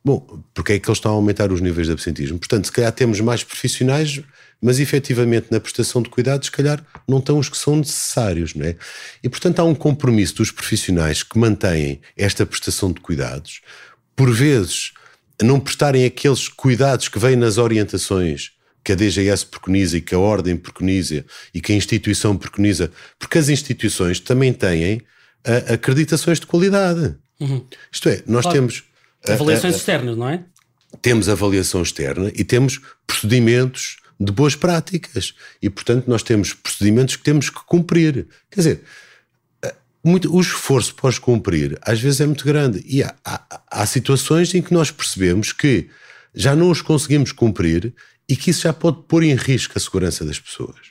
Bom, 0.03 0.43
porque 0.55 0.75
é 0.75 0.79
que 0.79 0.89
eles 0.89 0.97
estão 0.97 1.13
a 1.13 1.15
aumentar 1.15 1.53
os 1.53 1.61
níveis 1.61 1.87
de 1.87 1.93
absentismo? 1.93 2.39
Portanto, 2.39 2.67
se 2.67 2.73
calhar 2.73 2.91
temos 2.91 3.21
mais 3.21 3.45
profissionais, 3.45 4.23
mas 4.61 4.81
efetivamente 4.81 5.49
na 5.51 5.61
prestação 5.61 6.01
de 6.03 6.09
cuidados, 6.09 6.47
se 6.47 6.53
calhar 6.53 6.83
não 7.07 7.19
estão 7.19 7.39
os 7.39 7.51
que 7.51 7.57
são 7.57 7.77
necessários, 7.77 8.55
não 8.55 8.65
é? 8.65 8.77
E 9.23 9.29
portanto 9.29 9.61
há 9.61 9.65
um 9.65 9.75
compromisso 9.75 10.37
dos 10.37 10.51
profissionais 10.51 11.23
que 11.23 11.39
mantêm 11.39 12.01
esta 12.17 12.47
prestação 12.47 12.93
de 12.93 13.01
cuidados, 13.01 13.61
por 14.17 14.31
vezes 14.31 14.93
não 15.43 15.61
prestarem 15.61 16.05
aqueles 16.05 16.49
cuidados 16.49 17.09
que 17.09 17.19
vêm 17.19 17.37
nas 17.37 17.59
orientações 17.59 18.53
que 18.83 18.93
a 18.93 18.95
DGS 18.95 19.45
preconiza 19.47 19.99
e 19.99 20.01
que 20.01 20.15
a 20.15 20.19
Ordem 20.19 20.57
preconiza 20.57 21.25
e 21.55 21.61
que 21.61 21.73
a 21.73 21.77
instituição 21.77 22.37
preconiza, 22.37 22.91
porque 23.19 23.39
as 23.39 23.49
instituições 23.49 24.21
também 24.21 24.53
têm 24.53 24.97
uh, 24.97 25.75
acreditações 25.75 26.41
de 26.41 26.47
qualidade. 26.47 27.15
Uhum. 27.39 27.65
Isto 27.93 28.09
é, 28.09 28.23
nós 28.27 28.43
claro. 28.43 28.59
temos. 28.59 28.85
Avaliações 29.27 29.77
externas, 29.77 30.17
não 30.17 30.29
é? 30.29 30.45
Temos 31.03 31.29
avaliação 31.29 31.83
externa 31.83 32.33
e 32.35 32.43
temos 32.43 32.81
procedimentos 33.07 33.99
de 34.19 34.33
boas 34.33 34.55
práticas. 34.55 35.35
E, 35.63 35.71
portanto, 35.71 36.09
nós 36.09 36.23
temos 36.23 36.53
procedimentos 36.53 37.17
que 37.17 37.23
temos 37.23 37.49
que 37.49 37.61
cumprir. 37.67 38.27
Quer 38.51 38.61
dizer, 38.61 38.81
muito, 40.03 40.35
o 40.35 40.41
esforço 40.41 40.95
para 40.95 41.09
os 41.09 41.19
cumprir 41.19 41.79
às 41.83 42.01
vezes 42.01 42.21
é 42.21 42.27
muito 42.27 42.45
grande. 42.45 42.83
E 42.87 43.03
há, 43.03 43.15
há, 43.25 43.63
há 43.71 43.87
situações 43.87 44.55
em 44.55 44.63
que 44.63 44.73
nós 44.73 44.91
percebemos 44.91 45.53
que 45.53 45.89
já 46.35 46.55
não 46.57 46.71
os 46.71 46.81
conseguimos 46.81 47.33
cumprir 47.33 47.93
e 48.29 48.37
que 48.37 48.51
isso 48.51 48.63
já 48.63 48.73
pode 48.73 49.03
pôr 49.09 49.25
em 49.25 49.35
risco 49.35 49.77
a 49.77 49.81
segurança 49.81 50.25
das 50.25 50.39
pessoas. 50.39 50.91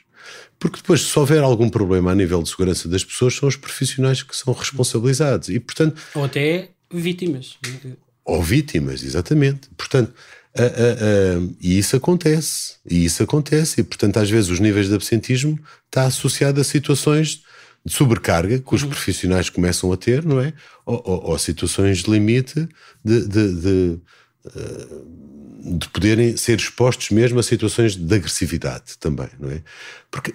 Porque 0.58 0.76
depois, 0.76 1.00
se 1.00 1.18
houver 1.18 1.42
algum 1.42 1.70
problema 1.70 2.12
a 2.12 2.14
nível 2.14 2.42
de 2.42 2.50
segurança 2.50 2.86
das 2.86 3.02
pessoas, 3.02 3.34
são 3.34 3.48
os 3.48 3.56
profissionais 3.56 4.22
que 4.22 4.36
são 4.36 4.52
responsabilizados. 4.52 5.48
E, 5.48 5.58
portanto, 5.58 6.00
Ou 6.14 6.24
até 6.24 6.68
vítimas. 6.92 7.56
Ou 8.26 8.42
vítimas, 8.42 9.02
exatamente. 9.02 9.70
Portanto, 9.74 10.12
uh, 10.58 10.62
uh, 10.62 11.44
uh, 11.44 11.56
e 11.62 11.78
isso 11.78 11.96
acontece. 11.96 12.74
E 12.88 13.06
isso 13.06 13.22
acontece. 13.22 13.80
E, 13.80 13.84
portanto, 13.84 14.18
às 14.18 14.28
vezes 14.28 14.50
os 14.50 14.60
níveis 14.60 14.88
de 14.88 14.94
absentismo 14.94 15.58
está 15.86 16.04
associado 16.04 16.60
a 16.60 16.64
situações 16.64 17.42
de 17.84 17.92
sobrecarga 17.92 18.58
que 18.58 18.74
os 18.74 18.82
uhum. 18.82 18.90
profissionais 18.90 19.48
começam 19.48 19.92
a 19.92 19.96
ter, 19.96 20.24
não 20.24 20.40
é? 20.40 20.52
Ou, 20.84 21.02
ou, 21.04 21.30
ou 21.30 21.38
situações 21.38 22.02
de 22.02 22.10
limite 22.10 22.68
de, 23.04 23.26
de, 23.26 23.54
de 23.54 24.00
de 25.62 25.88
poderem 25.88 26.36
ser 26.36 26.58
expostos 26.58 27.10
mesmo 27.10 27.38
a 27.38 27.42
situações 27.42 27.94
de 27.94 28.14
agressividade 28.14 28.96
também, 28.98 29.28
não 29.38 29.50
é? 29.50 29.62
Porque 30.10 30.34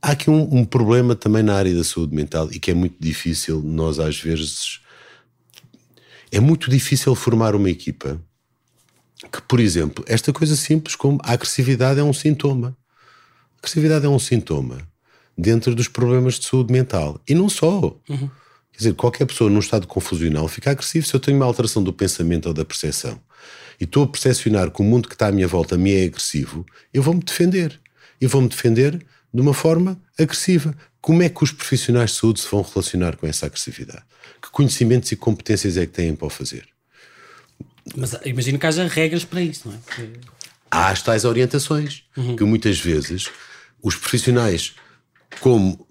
há 0.00 0.12
aqui 0.12 0.30
um, 0.30 0.60
um, 0.60 0.64
problema 0.64 1.14
também 1.14 1.42
na 1.42 1.54
área 1.54 1.74
da 1.74 1.84
saúde 1.84 2.14
mental 2.14 2.48
e 2.50 2.58
que 2.58 2.70
é 2.70 2.74
muito 2.74 2.96
difícil, 2.98 3.62
nós 3.62 3.98
às 3.98 4.18
vezes. 4.18 4.80
É 6.30 6.40
muito 6.40 6.70
difícil 6.70 7.14
formar 7.14 7.54
uma 7.54 7.68
equipa 7.68 8.18
que, 9.30 9.42
por 9.42 9.60
exemplo, 9.60 10.02
esta 10.08 10.32
coisa 10.32 10.56
simples 10.56 10.96
como 10.96 11.18
a 11.22 11.32
agressividade 11.32 12.00
é 12.00 12.02
um 12.02 12.12
sintoma. 12.12 12.74
A 13.56 13.58
agressividade 13.58 14.06
é 14.06 14.08
um 14.08 14.18
sintoma 14.18 14.78
dentro 15.36 15.74
dos 15.74 15.88
problemas 15.88 16.38
de 16.38 16.46
saúde 16.46 16.72
mental. 16.72 17.20
E 17.28 17.34
não 17.34 17.48
só. 17.48 17.96
Uhum. 18.08 18.30
Quer 18.72 18.78
dizer, 18.78 18.94
qualquer 18.94 19.26
pessoa 19.26 19.50
num 19.50 19.58
estado 19.58 19.86
confusional 19.86 20.48
fica 20.48 20.70
agressivo 20.70 21.06
se 21.06 21.14
eu 21.14 21.20
tenho 21.20 21.36
uma 21.36 21.46
alteração 21.46 21.82
do 21.82 21.92
pensamento 21.92 22.46
ou 22.46 22.54
da 22.54 22.64
percepção 22.64 23.20
e 23.82 23.84
estou 23.84 24.04
a 24.04 24.06
percepcionar 24.06 24.70
que 24.70 24.80
o 24.80 24.84
mundo 24.84 25.08
que 25.08 25.14
está 25.16 25.26
à 25.26 25.32
minha 25.32 25.48
volta 25.48 25.76
me 25.76 25.92
é 25.92 26.04
agressivo, 26.04 26.64
eu 26.94 27.02
vou-me 27.02 27.20
defender. 27.20 27.80
E 28.20 28.26
vou-me 28.28 28.48
defender 28.48 29.04
de 29.34 29.40
uma 29.40 29.52
forma 29.52 30.00
agressiva. 30.16 30.72
Como 31.00 31.20
é 31.20 31.28
que 31.28 31.42
os 31.42 31.50
profissionais 31.50 32.12
de 32.12 32.18
saúde 32.18 32.40
se 32.40 32.48
vão 32.48 32.62
relacionar 32.62 33.16
com 33.16 33.26
essa 33.26 33.46
agressividade? 33.46 34.04
Que 34.40 34.48
conhecimentos 34.50 35.10
e 35.10 35.16
competências 35.16 35.76
é 35.76 35.84
que 35.84 35.92
têm 35.92 36.14
para 36.14 36.28
o 36.28 36.30
fazer? 36.30 36.64
Mas 37.96 38.16
imagino 38.24 38.56
que 38.56 38.66
haja 38.66 38.86
regras 38.86 39.24
para 39.24 39.42
isso, 39.42 39.68
não 39.68 39.74
é? 39.74 40.08
Há 40.70 40.90
as 40.90 41.02
tais 41.02 41.24
orientações 41.24 42.04
uhum. 42.16 42.36
que 42.36 42.44
muitas 42.44 42.78
vezes 42.78 43.28
os 43.82 43.96
profissionais, 43.96 44.74
como 45.40 45.86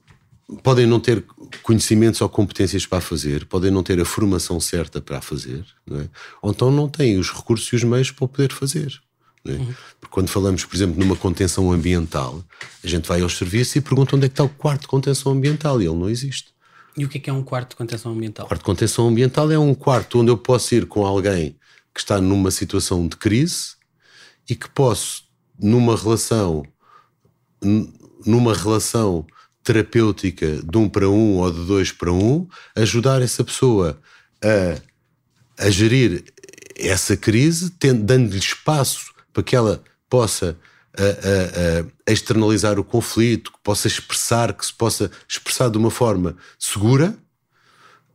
podem 0.63 0.85
não 0.85 0.99
ter 0.99 1.25
conhecimentos 1.63 2.21
ou 2.21 2.29
competências 2.29 2.85
para 2.85 3.01
fazer, 3.01 3.45
podem 3.45 3.71
não 3.71 3.83
ter 3.83 3.99
a 3.99 4.05
formação 4.05 4.59
certa 4.59 5.01
para 5.01 5.21
fazer, 5.21 5.65
é? 5.91 6.07
ou 6.41 6.51
então 6.51 6.71
não 6.71 6.89
têm 6.89 7.17
os 7.17 7.31
recursos 7.31 7.71
e 7.71 7.75
os 7.75 7.83
meios 7.83 8.11
para 8.11 8.25
o 8.25 8.27
poder 8.27 8.51
fazer. 8.51 9.01
É? 9.45 9.51
Uhum. 9.53 9.73
Porque 9.99 10.13
quando 10.13 10.29
falamos, 10.29 10.65
por 10.65 10.75
exemplo, 10.75 10.99
numa 10.99 11.15
contenção 11.15 11.71
ambiental, 11.71 12.43
a 12.83 12.87
gente 12.87 13.07
vai 13.07 13.21
aos 13.21 13.37
serviços 13.37 13.75
e 13.75 13.81
pergunta 13.81 14.15
onde 14.15 14.25
é 14.25 14.29
que 14.29 14.33
está 14.33 14.43
o 14.43 14.49
quarto 14.49 14.81
de 14.81 14.87
contenção 14.87 15.31
ambiental 15.31 15.81
e 15.81 15.85
ele 15.85 15.95
não 15.95 16.09
existe. 16.09 16.51
E 16.97 17.05
o 17.05 17.09
que 17.09 17.17
é, 17.17 17.21
que 17.21 17.29
é 17.29 17.33
um 17.33 17.41
quarto 17.41 17.69
de 17.71 17.75
contenção 17.77 18.11
ambiental? 18.11 18.45
O 18.45 18.49
quarto 18.49 18.61
de 18.61 18.65
contenção 18.65 19.07
ambiental 19.07 19.51
é 19.51 19.57
um 19.57 19.73
quarto 19.73 20.19
onde 20.19 20.29
eu 20.29 20.37
posso 20.37 20.75
ir 20.75 20.85
com 20.85 21.05
alguém 21.05 21.55
que 21.93 21.99
está 21.99 22.21
numa 22.21 22.51
situação 22.51 23.07
de 23.07 23.15
crise 23.15 23.75
e 24.49 24.55
que 24.55 24.69
posso, 24.69 25.23
numa 25.59 25.95
relação, 25.95 26.63
numa 28.25 28.53
relação 28.53 29.25
terapêutica 29.63 30.61
de 30.63 30.77
um 30.77 30.89
para 30.89 31.09
um 31.09 31.37
ou 31.37 31.51
de 31.51 31.65
dois 31.65 31.91
para 31.91 32.11
um, 32.11 32.47
ajudar 32.75 33.21
essa 33.21 33.43
pessoa 33.43 33.99
a, 34.43 35.65
a 35.65 35.69
gerir 35.69 36.23
essa 36.75 37.15
crise, 37.15 37.71
dando-lhe 37.79 38.39
espaço 38.39 39.13
para 39.31 39.43
que 39.43 39.55
ela 39.55 39.83
possa 40.09 40.57
a, 40.97 42.09
a, 42.09 42.11
externalizar 42.11 42.79
o 42.79 42.83
conflito, 42.83 43.51
que 43.51 43.59
possa 43.63 43.87
expressar, 43.87 44.53
que 44.53 44.65
se 44.65 44.73
possa 44.73 45.09
expressar 45.27 45.69
de 45.69 45.77
uma 45.77 45.91
forma 45.91 46.35
segura, 46.59 47.15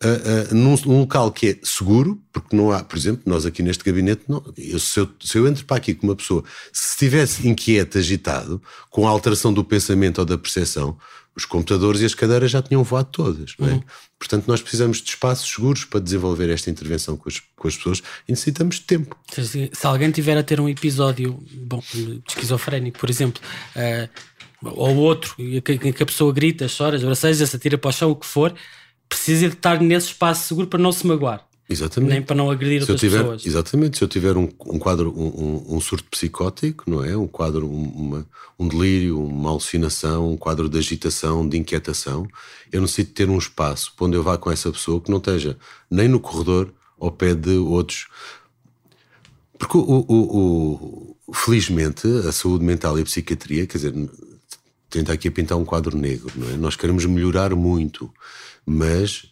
Uh, 0.04 0.52
uh, 0.52 0.54
num, 0.54 0.76
num, 0.84 1.00
local 1.00 1.32
que 1.32 1.48
é 1.48 1.58
seguro, 1.62 2.20
porque 2.30 2.54
não 2.54 2.70
há, 2.70 2.84
por 2.84 2.98
exemplo, 2.98 3.22
nós 3.24 3.46
aqui 3.46 3.62
neste 3.62 3.82
gabinete, 3.82 4.24
não, 4.28 4.44
eu, 4.58 4.78
se, 4.78 5.00
eu, 5.00 5.08
se, 5.18 5.38
eu, 5.38 5.48
entro 5.48 5.64
para 5.64 5.78
aqui 5.78 5.94
com 5.94 6.06
uma 6.06 6.14
pessoa, 6.14 6.44
se 6.70 6.90
estivesse 6.90 7.48
inquieto, 7.48 7.96
agitado, 7.96 8.60
com 8.90 9.06
a 9.06 9.10
alteração 9.10 9.54
do 9.54 9.64
pensamento 9.64 10.18
ou 10.18 10.26
da 10.26 10.36
percepção, 10.36 10.98
os 11.36 11.44
computadores 11.44 12.00
e 12.00 12.06
as 12.06 12.14
cadeiras 12.14 12.50
já 12.50 12.62
tinham 12.62 12.82
voado 12.82 13.08
todas. 13.12 13.54
É? 13.60 13.64
Uhum. 13.64 13.82
Portanto, 14.18 14.46
nós 14.48 14.62
precisamos 14.62 15.02
de 15.02 15.10
espaços 15.10 15.48
seguros 15.50 15.84
para 15.84 16.00
desenvolver 16.00 16.48
esta 16.48 16.70
intervenção 16.70 17.16
com 17.16 17.28
as, 17.28 17.40
com 17.54 17.68
as 17.68 17.76
pessoas 17.76 18.02
e 18.26 18.32
necessitamos 18.32 18.76
de 18.76 18.82
tempo. 18.82 19.16
Se, 19.30 19.70
se, 19.72 19.86
alguém 19.86 20.10
tiver 20.10 20.36
a 20.38 20.42
ter 20.42 20.58
um 20.58 20.68
episódio 20.68 21.38
bom, 21.52 21.82
esquizofrénico, 22.26 22.98
por 22.98 23.10
exemplo, 23.10 23.42
uh, 23.76 24.08
ou 24.62 24.96
outro, 24.96 25.34
em 25.38 25.60
que, 25.60 26.02
a 26.02 26.06
pessoa 26.06 26.32
grita, 26.32 26.66
chora, 26.74 26.98
seja, 27.14 27.46
se 27.46 27.56
atira 27.56 27.76
para 27.76 27.90
o 27.90 27.92
chão, 27.92 28.10
o 28.10 28.16
que 28.16 28.26
for, 28.26 28.54
precisa 29.08 29.48
de 29.48 29.54
estar 29.54 29.80
nesse 29.80 30.08
espaço 30.08 30.48
seguro 30.48 30.66
para 30.66 30.78
não 30.78 30.92
se 30.92 31.06
magoar. 31.06 31.46
Exatamente. 31.68 32.10
Nem 32.10 32.22
para 32.22 32.36
não 32.36 32.48
agredir 32.48 32.84
se 32.84 32.92
outras 32.92 33.00
tiver, 33.00 33.22
pessoas. 33.22 33.44
Exatamente. 33.44 33.98
Se 33.98 34.04
eu 34.04 34.08
tiver 34.08 34.36
um, 34.36 34.48
um 34.66 34.78
quadro, 34.78 35.12
um, 35.16 35.74
um, 35.74 35.80
surto 35.80 36.08
psicótico, 36.08 36.88
não 36.88 37.04
é? 37.04 37.16
Um 37.16 37.26
quadro, 37.26 37.68
uma, 37.68 38.24
um 38.56 38.68
delírio, 38.68 39.20
uma 39.20 39.50
alucinação, 39.50 40.30
um 40.30 40.36
quadro 40.36 40.68
de 40.68 40.78
agitação, 40.78 41.48
de 41.48 41.56
inquietação, 41.58 42.28
eu 42.70 42.80
necessito 42.80 43.12
ter 43.12 43.28
um 43.28 43.36
espaço 43.36 43.92
para 43.96 44.06
onde 44.06 44.16
eu 44.16 44.22
vá 44.22 44.38
com 44.38 44.50
essa 44.50 44.70
pessoa 44.70 45.00
que 45.00 45.10
não 45.10 45.18
esteja 45.18 45.56
nem 45.90 46.06
no 46.06 46.20
corredor 46.20 46.72
ao 47.00 47.10
pé 47.10 47.34
de 47.34 47.56
outros. 47.56 48.06
Porque, 49.58 49.76
o, 49.76 50.04
o, 50.08 51.16
o 51.26 51.34
felizmente, 51.34 52.06
a 52.28 52.30
saúde 52.30 52.64
mental 52.64 52.96
e 52.96 53.02
a 53.02 53.04
psiquiatria, 53.04 53.66
quer 53.66 53.78
dizer, 53.78 53.94
tenta 54.96 55.12
aqui 55.12 55.30
pintar 55.30 55.58
um 55.58 55.64
quadro 55.64 55.96
negro, 55.96 56.32
não 56.34 56.48
é? 56.48 56.56
Nós 56.56 56.74
queremos 56.74 57.04
melhorar 57.04 57.54
muito, 57.54 58.12
mas 58.64 59.26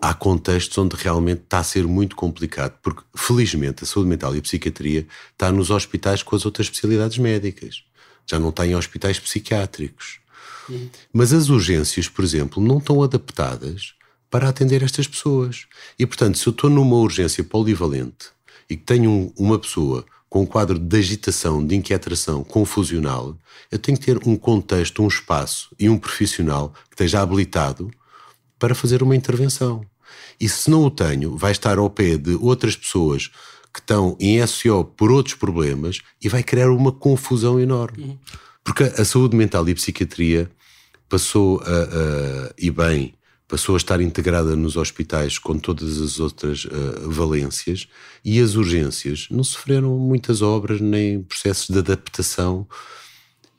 há 0.00 0.14
contextos 0.14 0.78
onde 0.78 0.96
realmente 0.96 1.42
está 1.42 1.58
a 1.58 1.64
ser 1.64 1.86
muito 1.86 2.14
complicado, 2.14 2.78
porque 2.80 3.02
felizmente 3.14 3.84
a 3.84 3.86
saúde 3.86 4.08
mental 4.08 4.34
e 4.34 4.38
a 4.38 4.42
psiquiatria 4.42 5.06
está 5.32 5.50
nos 5.50 5.70
hospitais 5.70 6.22
com 6.22 6.36
as 6.36 6.46
outras 6.46 6.66
especialidades 6.68 7.18
médicas, 7.18 7.82
já 8.24 8.38
não 8.38 8.50
está 8.50 8.66
em 8.66 8.76
hospitais 8.76 9.18
psiquiátricos. 9.18 10.20
Uhum. 10.68 10.88
Mas 11.12 11.32
as 11.32 11.48
urgências, 11.48 12.08
por 12.08 12.24
exemplo, 12.24 12.62
não 12.62 12.78
estão 12.78 13.02
adaptadas 13.02 13.94
para 14.30 14.48
atender 14.48 14.82
estas 14.82 15.06
pessoas. 15.06 15.66
E 15.98 16.06
portanto, 16.06 16.38
se 16.38 16.46
eu 16.46 16.52
estou 16.52 16.70
numa 16.70 16.96
urgência 16.96 17.44
polivalente 17.44 18.28
e 18.70 18.76
que 18.76 18.84
tenho 18.84 19.32
uma 19.36 19.58
pessoa 19.58 20.06
com 20.34 20.42
um 20.42 20.46
quadro 20.46 20.80
de 20.80 20.96
agitação, 20.96 21.64
de 21.64 21.76
inquietação 21.76 22.42
confusional, 22.42 23.38
eu 23.70 23.78
tenho 23.78 23.96
que 23.96 24.06
ter 24.06 24.18
um 24.26 24.34
contexto, 24.34 25.00
um 25.00 25.06
espaço 25.06 25.68
e 25.78 25.88
um 25.88 25.96
profissional 25.96 26.74
que 26.90 26.94
esteja 26.94 27.22
habilitado 27.22 27.88
para 28.58 28.74
fazer 28.74 29.00
uma 29.00 29.14
intervenção. 29.14 29.86
E 30.40 30.48
se 30.48 30.68
não 30.68 30.82
o 30.82 30.90
tenho, 30.90 31.36
vai 31.36 31.52
estar 31.52 31.78
ao 31.78 31.88
pé 31.88 32.16
de 32.16 32.34
outras 32.34 32.74
pessoas 32.74 33.30
que 33.72 33.78
estão 33.78 34.16
em 34.18 34.44
SO 34.44 34.84
por 34.96 35.12
outros 35.12 35.36
problemas 35.36 36.00
e 36.20 36.28
vai 36.28 36.42
criar 36.42 36.68
uma 36.72 36.90
confusão 36.90 37.60
enorme. 37.60 38.18
Porque 38.64 38.82
a 38.82 39.04
saúde 39.04 39.36
mental 39.36 39.68
e 39.68 39.70
a 39.70 39.76
psiquiatria 39.76 40.50
passou 41.08 41.60
a, 41.60 41.64
a, 41.64 42.54
e 42.58 42.72
bem, 42.72 43.14
passou 43.46 43.74
a 43.74 43.78
estar 43.78 44.00
integrada 44.00 44.56
nos 44.56 44.76
hospitais 44.76 45.38
com 45.38 45.58
todas 45.58 46.00
as 46.00 46.18
outras 46.18 46.64
uh, 46.64 47.10
valências 47.10 47.86
e 48.24 48.40
as 48.40 48.54
urgências 48.54 49.28
não 49.30 49.44
sofreram 49.44 49.98
muitas 49.98 50.42
obras 50.42 50.80
nem 50.80 51.22
processos 51.22 51.68
de 51.68 51.78
adaptação 51.78 52.66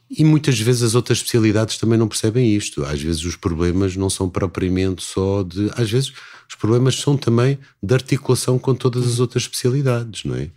e 0.09 0.23
muitas 0.23 0.59
vezes 0.59 0.83
as 0.83 0.95
outras 0.95 1.19
especialidades 1.19 1.77
também 1.77 1.97
não 1.97 2.07
percebem 2.07 2.53
isto. 2.55 2.83
Às 2.85 3.01
vezes 3.01 3.23
os 3.25 3.35
problemas 3.35 3.95
não 3.95 4.09
são 4.09 4.29
propriamente 4.29 5.03
só 5.03 5.43
de. 5.43 5.71
Às 5.75 5.89
vezes 5.89 6.13
os 6.47 6.55
problemas 6.55 6.95
são 6.95 7.17
também 7.17 7.57
de 7.81 7.93
articulação 7.93 8.59
com 8.59 8.75
todas 8.75 9.07
as 9.07 9.19
outras 9.19 9.43
especialidades, 9.43 10.23
não 10.23 10.35
é? 10.35 10.49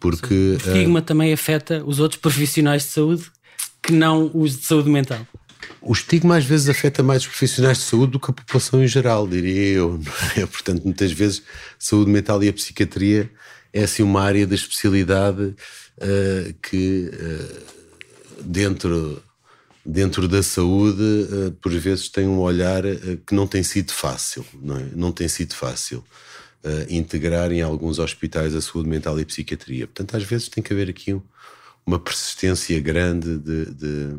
Porque. 0.00 0.34
O 0.34 0.56
estigma 0.56 1.00
uh, 1.00 1.02
também 1.02 1.32
afeta 1.32 1.84
os 1.84 2.00
outros 2.00 2.20
profissionais 2.20 2.82
de 2.84 2.88
saúde 2.88 3.24
que 3.82 3.92
não 3.92 4.30
os 4.32 4.58
de 4.58 4.64
saúde 4.64 4.88
mental. 4.88 5.26
O 5.80 5.92
estigma 5.92 6.36
às 6.36 6.44
vezes 6.44 6.68
afeta 6.68 7.02
mais 7.02 7.22
os 7.22 7.28
profissionais 7.28 7.78
de 7.78 7.84
saúde 7.84 8.12
do 8.12 8.20
que 8.20 8.30
a 8.30 8.34
população 8.34 8.82
em 8.82 8.88
geral, 8.88 9.26
diria 9.26 9.74
eu. 9.74 10.00
É? 10.36 10.44
Portanto, 10.46 10.82
muitas 10.84 11.12
vezes 11.12 11.42
saúde 11.78 12.10
mental 12.10 12.42
e 12.42 12.48
a 12.48 12.52
psiquiatria 12.52 13.30
é 13.72 13.84
assim 13.84 14.02
uma 14.02 14.22
área 14.22 14.46
da 14.46 14.54
especialidade 14.54 15.42
uh, 15.42 16.54
que. 16.62 17.10
Uh, 17.12 17.74
dentro, 18.40 19.22
dentro 19.84 20.28
da 20.28 20.42
saúde, 20.42 21.02
uh, 21.02 21.52
por 21.60 21.72
vezes 21.72 22.08
tem 22.08 22.26
um 22.26 22.38
olhar 22.38 22.82
que 23.26 23.34
não 23.34 23.46
tem 23.46 23.62
sido 23.62 23.92
fácil, 23.92 24.44
não 24.60 24.76
é? 24.76 24.86
Não 24.94 25.12
tem 25.12 25.28
sido 25.28 25.54
fácil 25.54 26.04
integrar 26.88 27.52
em 27.52 27.60
alguns 27.60 27.98
hospitais 27.98 28.54
a 28.54 28.60
saúde 28.62 28.88
mental 28.88 29.20
e 29.20 29.24
psiquiatria. 29.26 29.86
Portanto, 29.86 30.16
às 30.16 30.22
vezes 30.22 30.48
tem 30.48 30.64
que 30.64 30.72
haver 30.72 30.88
aqui 30.88 31.12
um, 31.12 31.20
uma 31.84 31.98
persistência 31.98 32.80
grande 32.80 33.38
de, 33.38 33.66
de, 33.66 34.16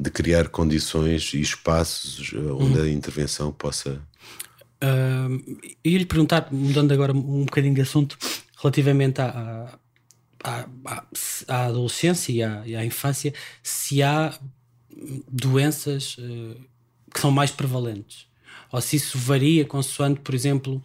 de, 0.00 0.10
criar 0.10 0.48
condições 0.48 1.32
e 1.34 1.40
espaços 1.40 2.32
onde 2.32 2.78
uhum. 2.78 2.84
a 2.84 2.88
intervenção 2.88 3.52
possa. 3.52 4.00
Uh, 4.82 5.60
eu 5.84 5.92
ia 5.92 5.98
lhe 5.98 6.06
perguntar, 6.06 6.48
mudando 6.50 6.92
agora 6.92 7.12
um 7.12 7.44
bocadinho 7.44 7.74
de 7.74 7.82
assunto, 7.82 8.16
relativamente 8.56 9.20
à, 9.20 9.78
à, 10.42 10.66
à, 10.86 11.04
à 11.48 11.66
adolescência 11.66 12.32
e 12.32 12.42
à, 12.42 12.62
e 12.66 12.76
à, 12.76 12.84
infância, 12.84 13.34
se 13.62 14.02
há 14.02 14.38
doenças 15.30 16.16
uh, 16.18 16.56
que 17.12 17.20
são 17.20 17.30
mais 17.30 17.50
prevalentes. 17.50 18.26
Ou 18.72 18.80
se 18.80 18.96
isso 18.96 19.18
varia 19.18 19.64
consoante, 19.64 20.20
por 20.20 20.34
exemplo, 20.34 20.82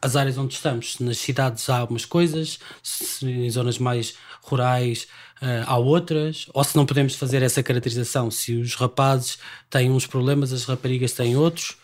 as 0.00 0.16
áreas 0.16 0.36
onde 0.36 0.54
estamos. 0.54 0.94
Se 0.94 1.02
nas 1.02 1.18
cidades 1.18 1.68
há 1.70 1.78
algumas 1.78 2.04
coisas, 2.04 2.58
se 2.82 3.26
em 3.26 3.48
zonas 3.48 3.78
mais 3.78 4.14
rurais 4.42 5.06
uh, 5.42 5.64
há 5.66 5.76
outras, 5.76 6.46
ou 6.54 6.62
se 6.62 6.76
não 6.76 6.86
podemos 6.86 7.16
fazer 7.16 7.42
essa 7.42 7.62
caracterização, 7.62 8.30
se 8.30 8.54
os 8.54 8.74
rapazes 8.74 9.38
têm 9.68 9.90
uns 9.90 10.06
problemas, 10.06 10.52
as 10.52 10.64
raparigas 10.64 11.12
têm 11.12 11.36
outros. 11.36 11.76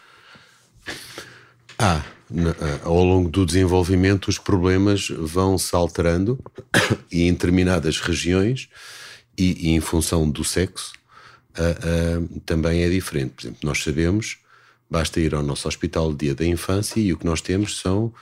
Ah, 1.78 2.02
ao 2.82 3.04
longo 3.04 3.28
do 3.28 3.44
desenvolvimento, 3.44 4.28
os 4.28 4.38
problemas 4.38 5.08
vão 5.08 5.58
se 5.58 5.74
alterando 5.74 6.38
e 7.10 7.22
em 7.22 7.32
determinadas 7.32 8.00
regiões 8.00 8.68
e, 9.36 9.68
e 9.68 9.70
em 9.70 9.80
função 9.80 10.28
do 10.28 10.42
sexo 10.42 10.92
uh, 11.56 12.20
uh, 12.20 12.40
também 12.40 12.82
é 12.82 12.88
diferente. 12.88 13.30
Por 13.34 13.42
exemplo, 13.42 13.58
nós 13.62 13.82
sabemos, 13.82 14.38
basta 14.90 15.20
ir 15.20 15.34
ao 15.34 15.42
nosso 15.42 15.68
hospital 15.68 16.12
de 16.12 16.26
dia 16.26 16.34
da 16.34 16.44
infância 16.44 17.00
e 17.00 17.12
o 17.12 17.18
que 17.18 17.26
nós 17.26 17.40
temos 17.40 17.78
são 17.78 18.12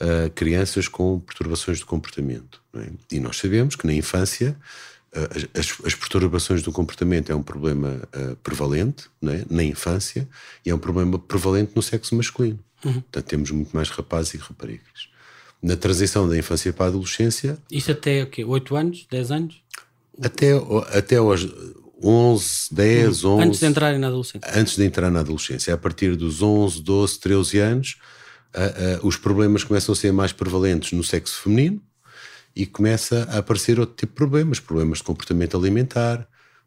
uh, 0.00 0.30
crianças 0.34 0.88
com 0.88 1.20
perturbações 1.20 1.78
de 1.78 1.84
comportamento. 1.84 2.60
É? 2.76 2.88
E 3.12 3.20
nós 3.20 3.36
sabemos 3.36 3.76
que 3.76 3.86
na 3.86 3.94
infância 3.94 4.56
as, 5.54 5.78
as, 5.86 5.94
perturbações 5.94 6.60
do 6.60 6.72
comportamento 6.72 7.30
é 7.30 7.34
um 7.36 7.42
problema 7.42 8.02
prevalente 8.42 9.04
é? 9.22 9.44
na 9.48 9.62
infância 9.62 10.28
e 10.66 10.70
é 10.70 10.74
um 10.74 10.78
problema 10.78 11.20
prevalente 11.20 11.70
no 11.76 11.82
sexo 11.82 12.16
masculino. 12.16 12.58
Uhum. 12.84 12.94
Portanto, 12.94 13.24
temos 13.24 13.50
muito 13.52 13.70
mais 13.72 13.88
rapazes 13.90 14.34
e 14.34 14.38
raparigas. 14.38 15.08
Na 15.62 15.76
transição 15.76 16.28
da 16.28 16.36
infância 16.36 16.72
para 16.72 16.86
a 16.86 16.88
adolescência. 16.88 17.56
Isto 17.70 17.92
até 17.92 18.24
o 18.24 18.26
quê? 18.26 18.44
8 18.44 18.76
anos? 18.76 19.06
10 19.08 19.30
anos? 19.30 19.62
Até, 20.20 20.50
até 20.92 21.16
aos 21.16 21.46
11, 22.02 22.68
10, 22.72 23.24
uhum. 23.24 23.36
11. 23.36 23.46
Antes 23.46 23.60
de 23.60 23.66
entrarem 23.66 23.98
na 23.98 24.08
adolescência. 24.08 24.50
Antes 24.54 24.76
de 24.76 24.84
entrar 24.84 25.10
na 25.10 25.20
adolescência. 25.20 25.72
A 25.72 25.78
partir 25.78 26.16
dos 26.16 26.42
11, 26.42 26.82
12, 26.82 27.18
13 27.18 27.58
anos, 27.58 27.96
uh, 28.54 29.04
uh, 29.04 29.06
os 29.06 29.16
problemas 29.16 29.64
começam 29.64 29.92
a 29.92 29.96
ser 29.96 30.12
mais 30.12 30.32
prevalentes 30.32 30.92
no 30.92 31.02
sexo 31.02 31.42
feminino 31.42 31.82
e 32.54 32.64
começa 32.64 33.26
a 33.30 33.38
aparecer 33.38 33.80
outro 33.80 33.96
tipo 33.96 34.12
de 34.12 34.16
problemas. 34.16 34.60
Problemas 34.60 34.98
de 34.98 35.04
comportamento 35.04 35.56
alimentar, 35.56 36.26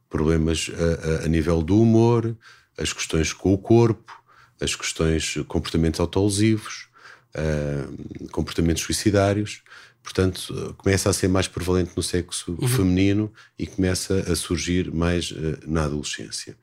problemas 0.09 0.67
uh, 0.69 1.25
a 1.25 1.27
nível 1.27 1.61
do 1.61 1.81
humor, 1.81 2.35
as 2.77 2.93
questões 2.93 3.33
com 3.33 3.53
o 3.53 3.57
corpo, 3.57 4.13
as 4.59 4.75
questões 4.75 5.38
comportamentos 5.47 5.99
autolesivos, 5.99 6.88
uh, 7.35 8.27
comportamentos 8.31 8.83
suicidários. 8.83 9.61
Portanto, 10.03 10.75
começa 10.77 11.09
a 11.09 11.13
ser 11.13 11.27
mais 11.27 11.49
prevalente 11.49 11.91
no 11.95 12.01
sexo 12.03 12.57
uhum. 12.61 12.67
feminino 12.67 13.33
e 13.59 13.67
começa 13.67 14.31
a 14.31 14.35
surgir 14.35 14.91
mais 14.93 15.31
uh, 15.31 15.57
na 15.65 15.83
adolescência. 15.83 16.57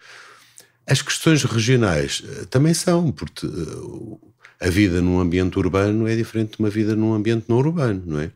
As 0.87 1.03
questões 1.03 1.45
regionais 1.45 2.21
uh, 2.21 2.47
também 2.47 2.75
são, 2.75 3.13
porque 3.13 3.47
a 4.61 4.69
vida 4.69 5.01
num 5.01 5.21
ambiente 5.21 5.59
urbano 5.59 6.07
é 6.09 6.17
diferente 6.17 6.57
de 6.57 6.59
uma 6.61 6.71
vida 6.71 6.95
num 6.95 7.15
ambiente 7.15 7.47
não 7.49 7.59
urbano, 7.59 8.03
não 8.07 8.21
é? 8.21 8.31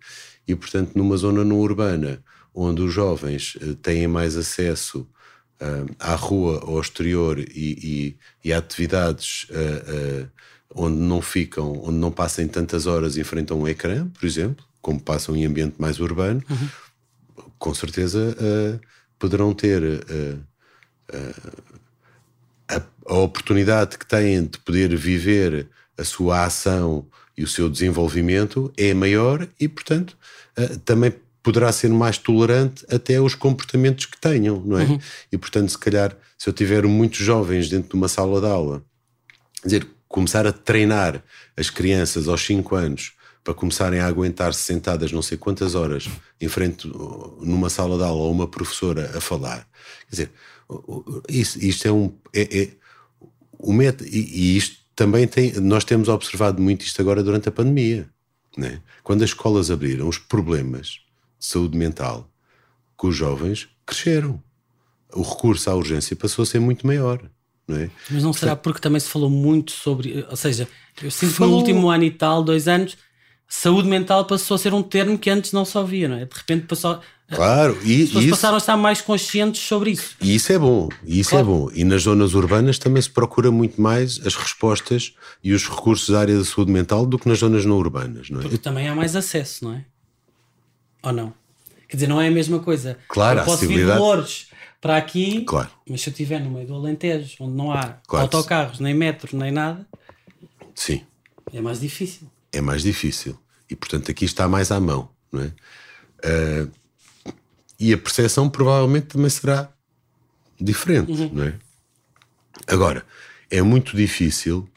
E, 0.46 0.54
portanto, 0.54 0.92
numa 0.94 1.16
zona 1.16 1.44
não 1.44 1.58
urbana, 1.58 2.22
onde 2.54 2.82
os 2.82 2.92
jovens 2.92 3.56
têm 3.82 4.06
mais 4.08 4.36
acesso 4.36 5.06
uh, 5.60 5.94
à 5.98 6.14
rua, 6.14 6.60
ao 6.64 6.80
exterior 6.80 7.38
e, 7.38 7.44
e, 7.54 8.16
e 8.44 8.52
a 8.52 8.58
atividades 8.58 9.46
uh, 9.50 10.24
uh, 10.24 10.28
onde 10.74 10.96
não 10.96 11.20
ficam, 11.20 11.80
onde 11.84 11.98
não 11.98 12.10
passem 12.10 12.48
tantas 12.48 12.86
horas 12.86 13.16
em 13.16 13.24
frente 13.24 13.52
a 13.52 13.56
um 13.56 13.68
ecrã, 13.68 14.08
por 14.08 14.26
exemplo, 14.26 14.64
como 14.80 15.00
passam 15.00 15.36
em 15.36 15.44
ambiente 15.44 15.76
mais 15.78 16.00
urbano, 16.00 16.42
uhum. 16.48 16.68
com 17.58 17.74
certeza 17.74 18.36
poderão 19.18 19.52
ter 19.52 19.82
a, 22.68 22.82
a 23.06 23.18
oportunidade 23.18 23.98
que 23.98 24.06
têm 24.06 24.44
de 24.44 24.58
poder 24.58 24.94
viver 24.94 25.68
a 25.98 26.04
sua 26.04 26.44
ação 26.44 27.06
e 27.36 27.42
o 27.42 27.48
seu 27.48 27.68
desenvolvimento 27.68 28.72
é 28.76 28.94
maior 28.94 29.46
e, 29.60 29.68
portanto, 29.68 30.16
também 30.84 31.12
poderá 31.42 31.72
ser 31.72 31.88
mais 31.88 32.18
tolerante 32.18 32.84
até 32.90 33.16
aos 33.16 33.34
comportamentos 33.34 34.06
que 34.06 34.20
tenham, 34.20 34.60
não 34.64 34.78
é? 34.78 34.84
Uhum. 34.84 34.98
E 35.32 35.38
portanto, 35.38 35.70
se 35.70 35.78
calhar, 35.78 36.14
se 36.36 36.48
eu 36.48 36.52
tiver 36.52 36.84
muitos 36.86 37.18
jovens 37.20 37.68
dentro 37.68 37.90
de 37.90 37.94
uma 37.94 38.08
sala 38.08 38.40
de 38.40 38.46
aula, 38.46 38.82
dizer, 39.64 39.86
começar 40.08 40.46
a 40.46 40.52
treinar 40.52 41.22
as 41.56 41.70
crianças 41.70 42.28
aos 42.28 42.44
5 42.44 42.74
anos 42.74 43.12
para 43.42 43.54
começarem 43.54 44.00
a 44.00 44.06
aguentar-se 44.06 44.62
sentadas 44.62 45.10
não 45.10 45.22
sei 45.22 45.38
quantas 45.38 45.74
horas 45.74 46.08
em 46.38 46.48
frente 46.48 46.86
numa 47.40 47.70
sala 47.70 47.96
de 47.96 48.04
aula 48.04 48.24
ou 48.24 48.32
uma 48.32 48.46
professora 48.46 49.10
a 49.16 49.20
falar. 49.20 49.66
Quer 50.08 50.10
dizer, 50.10 50.30
isso, 51.28 51.58
isto 51.64 51.88
é 51.88 51.92
um. 51.92 52.12
É, 52.34 52.62
é 52.62 52.68
o 53.58 53.72
método, 53.72 54.08
e, 54.08 54.18
e, 54.18 54.56
isto 54.56 54.76
também 54.98 55.28
tem. 55.28 55.52
Nós 55.60 55.84
temos 55.84 56.08
observado 56.08 56.60
muito 56.60 56.82
isto 56.82 57.00
agora 57.00 57.22
durante 57.22 57.48
a 57.48 57.52
pandemia. 57.52 58.08
Né? 58.56 58.80
Quando 59.04 59.22
as 59.22 59.30
escolas 59.30 59.70
abriram, 59.70 60.08
os 60.08 60.18
problemas 60.18 60.98
de 61.38 61.46
saúde 61.46 61.78
mental 61.78 62.28
com 62.96 63.06
os 63.06 63.14
jovens 63.14 63.68
cresceram. 63.86 64.42
O 65.14 65.22
recurso 65.22 65.70
à 65.70 65.74
urgência 65.76 66.16
passou 66.16 66.42
a 66.42 66.46
ser 66.46 66.58
muito 66.58 66.84
maior. 66.84 67.22
Não 67.68 67.76
é? 67.76 67.88
Mas 68.10 68.24
não 68.24 68.32
será 68.32 68.56
porque 68.56 68.80
também 68.80 68.98
se 68.98 69.08
falou 69.08 69.30
muito 69.30 69.70
sobre. 69.70 70.26
Ou 70.28 70.36
seja, 70.36 70.66
eu 71.00 71.12
sinto 71.12 71.34
que 71.34 71.40
no 71.42 71.54
último 71.54 71.88
ano 71.88 72.02
e 72.02 72.10
tal, 72.10 72.42
dois 72.42 72.66
anos, 72.66 72.98
saúde 73.46 73.88
mental 73.88 74.24
passou 74.24 74.56
a 74.56 74.58
ser 74.58 74.74
um 74.74 74.82
termo 74.82 75.16
que 75.16 75.30
antes 75.30 75.52
não 75.52 75.64
se 75.64 75.78
ouvia, 75.78 76.08
não 76.08 76.16
é? 76.16 76.24
De 76.24 76.36
repente 76.36 76.66
passou. 76.66 77.00
Claro, 77.30 77.78
e 77.84 78.02
as 78.02 78.08
pessoas 78.08 78.24
isso, 78.24 78.34
passaram 78.34 78.54
a 78.54 78.58
estar 78.58 78.76
mais 78.76 79.02
conscientes 79.02 79.60
sobre 79.60 79.90
isso. 79.90 80.16
E 80.20 80.34
isso 80.34 80.50
é 80.50 80.58
bom, 80.58 80.88
isso 81.04 81.30
é 81.30 81.42
claro. 81.42 81.46
é 81.46 81.50
bom. 81.50 81.70
E 81.74 81.84
nas 81.84 82.02
zonas 82.02 82.32
urbanas 82.32 82.78
também 82.78 83.02
se 83.02 83.10
procura 83.10 83.50
muito 83.50 83.80
mais 83.80 84.18
as 84.26 84.34
respostas 84.34 85.14
e 85.44 85.52
os 85.52 85.68
recursos 85.68 86.08
da 86.08 86.20
área 86.20 86.38
da 86.38 86.44
saúde 86.44 86.72
mental 86.72 87.04
do 87.04 87.18
que 87.18 87.28
nas 87.28 87.40
zonas 87.40 87.66
não 87.66 87.76
urbanas, 87.76 88.30
não 88.30 88.40
é? 88.40 88.42
Porque 88.42 88.56
também 88.56 88.88
há 88.88 88.94
mais 88.94 89.14
acesso, 89.14 89.64
não 89.64 89.74
é? 89.74 89.84
Ou 91.02 91.12
não? 91.12 91.34
Quer 91.86 91.98
dizer, 91.98 92.06
não 92.06 92.20
é 92.20 92.28
a 92.28 92.30
mesma 92.30 92.60
coisa. 92.60 92.98
Claro, 93.08 93.40
eu 93.40 93.44
posso 93.44 93.66
vir 93.66 93.84
de 93.86 93.98
Lourdes 93.98 94.48
para 94.80 94.96
aqui, 94.96 95.42
claro. 95.42 95.70
mas 95.88 96.00
se 96.00 96.08
eu 96.08 96.12
estiver 96.12 96.40
no 96.40 96.50
meio 96.50 96.66
do 96.66 96.74
Alentejo, 96.74 97.36
onde 97.40 97.54
não 97.54 97.72
há 97.72 97.98
claro. 98.06 98.24
autocarros, 98.24 98.80
nem 98.80 98.94
metros, 98.94 99.32
nem 99.32 99.50
nada, 99.50 99.86
sim. 100.74 101.02
é 101.52 101.60
mais 101.60 101.80
difícil. 101.80 102.26
É 102.52 102.60
mais 102.62 102.82
difícil. 102.82 103.38
E 103.68 103.76
portanto 103.76 104.10
aqui 104.10 104.24
está 104.24 104.48
mais 104.48 104.70
à 104.70 104.80
mão, 104.80 105.10
não 105.30 105.42
é? 105.42 105.52
Uh, 106.24 106.70
e 107.78 107.92
a 107.92 107.98
percepção 107.98 108.48
provavelmente 108.48 109.06
também 109.06 109.30
será 109.30 109.68
diferente, 110.60 111.12
uhum. 111.12 111.30
não 111.32 111.44
é? 111.44 111.54
Agora, 112.66 113.04
é 113.50 113.62
muito 113.62 113.96
difícil. 113.96 114.68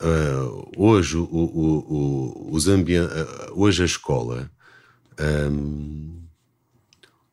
Uh, 0.00 0.70
hoje, 0.76 1.16
o, 1.16 1.24
o, 1.24 2.48
o, 2.48 2.50
os 2.52 2.68
ambi 2.68 2.98
uh, 2.98 3.06
hoje 3.52 3.82
a 3.82 3.86
escola 3.86 4.48
um, 5.50 6.22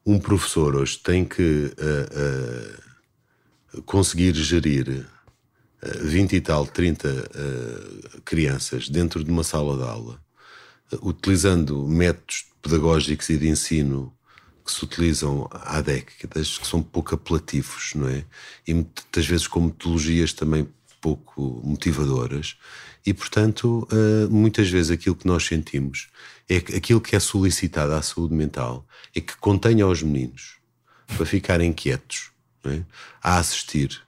um 0.05 0.19
professor 0.19 0.75
hoje 0.75 0.97
tem 0.97 1.25
que 1.25 1.71
uh, 1.77 3.77
uh, 3.77 3.81
conseguir 3.83 4.33
gerir 4.35 4.87
uh, 4.89 5.05
eh, 5.81 5.99
20 6.03 6.35
e 6.35 6.41
tal, 6.41 6.65
30 6.65 7.07
crianças 8.23 8.89
dentro 8.89 9.23
de 9.23 9.29
uma 9.29 9.43
sala 9.43 9.77
de 9.77 9.83
aula, 9.83 10.19
utilizando 11.01 11.87
métodos 11.87 12.45
pedagógicos 12.61 13.29
e 13.29 13.37
de 13.37 13.47
ensino 13.47 14.11
que 14.65 14.71
se 14.71 14.83
utilizam 14.83 15.47
há 15.51 15.79
décadas, 15.79 16.57
que 16.57 16.65
são 16.65 16.81
pouco 16.81 17.13
apelativos, 17.13 17.93
não 17.93 18.09
é? 18.09 18.25
E 18.67 18.73
muitas 18.73 19.25
vezes 19.25 19.47
com 19.47 19.61
metodologias 19.61 20.33
também 20.33 20.67
pouco 20.99 21.61
motivadoras, 21.63 22.57
e 23.05 23.13
portanto, 23.13 23.87
muitas 24.31 24.67
vezes 24.67 24.89
aquilo 24.89 25.15
que 25.15 25.27
nós 25.27 25.45
sentimos 25.45 26.07
é 26.49 26.59
que 26.59 26.75
aquilo 26.75 26.99
que 26.99 27.15
é 27.15 27.19
solicitado 27.19 27.93
à 27.93 28.01
saúde 28.01 28.33
mental 28.33 28.83
é 29.15 29.21
que 29.21 29.37
contenha 29.37 29.87
os 29.87 30.01
meninos 30.01 30.57
para 31.07 31.25
ficarem 31.25 31.71
quietos 31.71 32.31
é? 32.65 32.81
a 33.21 33.37
assistir. 33.37 34.01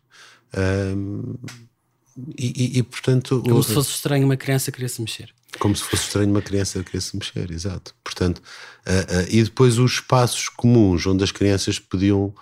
Um, 0.58 1.36
e, 2.38 2.78
e, 2.78 2.80
e, 2.80 2.84
portanto. 2.84 3.44
Como 3.44 3.62
se 3.62 3.74
fosse 3.74 3.92
estranho 3.92 4.26
uma 4.26 4.38
criança 4.38 4.72
querer 4.72 4.90
se 4.90 5.02
mexer. 5.02 5.34
Como 5.60 5.76
se 5.76 5.84
fosse 5.84 6.04
estranho 6.04 6.30
uma 6.30 6.42
criança 6.42 6.84
querer 6.84 7.02
se 7.02 7.16
mexer, 7.16 7.52
exato. 7.52 7.96
Portanto, 8.04 8.40
uh, 8.40 9.22
uh, 9.22 9.28
e 9.30 9.44
depois 9.44 9.80
os 9.80 9.94
espaços 9.94 10.50
comuns 10.50 11.06
onde 11.08 11.24
as 11.24 11.32
crianças 11.32 11.80
podiam 11.80 12.34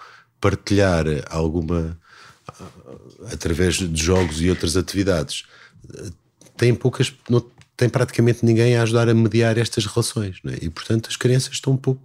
partilhar 0.41 1.05
alguma 1.29 1.97
através 3.31 3.75
de 3.75 4.03
jogos 4.03 4.39
e 4.39 4.49
outras 4.49 4.77
atividades 4.77 5.45
tem 6.55 6.75
poucas 6.75 7.11
não 7.27 7.43
tem 7.75 7.89
praticamente 7.89 8.45
ninguém 8.45 8.77
a 8.77 8.83
ajudar 8.83 9.09
a 9.09 9.13
mediar 9.13 9.57
estas 9.57 9.85
relações 9.85 10.39
é? 10.45 10.63
e 10.65 10.69
portanto 10.69 11.09
as 11.09 11.15
crianças 11.15 11.53
estão 11.53 11.73
um 11.73 11.77
pouco 11.77 12.01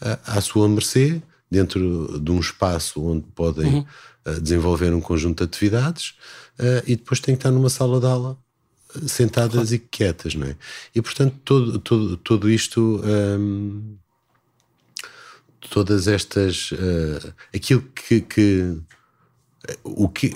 à, 0.00 0.40
sua 0.40 0.68
mercê 0.68 1.22
dentro 1.50 2.20
de 2.20 2.30
um 2.30 2.40
espaço 2.40 3.02
onde 3.02 3.24
podem 3.34 3.66
uhum. 3.66 3.86
uh, 4.26 4.40
desenvolver 4.40 4.92
um 4.92 5.00
conjunto 5.00 5.38
de 5.38 5.44
atividades 5.44 6.14
uh, 6.58 6.82
e 6.86 6.96
depois 6.96 7.20
têm 7.20 7.34
que 7.34 7.40
estar 7.40 7.50
numa 7.50 7.70
sala 7.70 8.00
de 8.00 8.06
aula 8.06 8.36
sentadas 9.06 9.52
claro. 9.52 9.74
e 9.74 9.78
quietas, 9.78 10.34
não 10.34 10.46
é? 10.46 10.56
E 10.94 11.02
portanto 11.02 11.36
todo, 11.44 11.78
todo, 11.78 12.16
todo 12.16 12.50
isto 12.50 13.02
um, 13.04 13.96
todas 15.70 16.08
estas 16.08 16.72
uh, 16.72 17.34
aquilo 17.54 17.82
que, 17.94 18.20
que, 18.20 18.76
o 19.84 20.08
que 20.08 20.34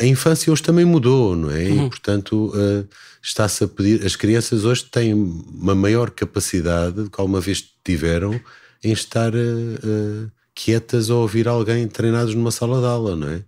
a 0.00 0.06
infância 0.06 0.52
hoje 0.52 0.62
também 0.62 0.84
mudou, 0.84 1.36
não 1.36 1.50
é? 1.50 1.64
Uhum. 1.64 1.86
E 1.86 1.90
portanto 1.90 2.52
uh, 2.54 2.88
está-se 3.22 3.64
a 3.64 3.68
pedir 3.68 4.04
as 4.04 4.16
crianças 4.16 4.64
hoje 4.64 4.84
têm 4.84 5.14
uma 5.14 5.74
maior 5.74 6.10
capacidade 6.10 6.96
do 6.96 7.10
que 7.10 7.20
alguma 7.20 7.40
vez 7.40 7.64
tiveram 7.84 8.40
em 8.82 8.92
estar 8.92 9.34
uh, 9.34 10.30
quietas 10.54 11.10
ou 11.10 11.22
ouvir 11.22 11.48
alguém 11.48 11.86
treinados 11.88 12.34
numa 12.34 12.50
sala 12.50 12.80
de 12.80 12.86
aula, 12.86 13.16
não 13.16 13.28
é? 13.28 13.42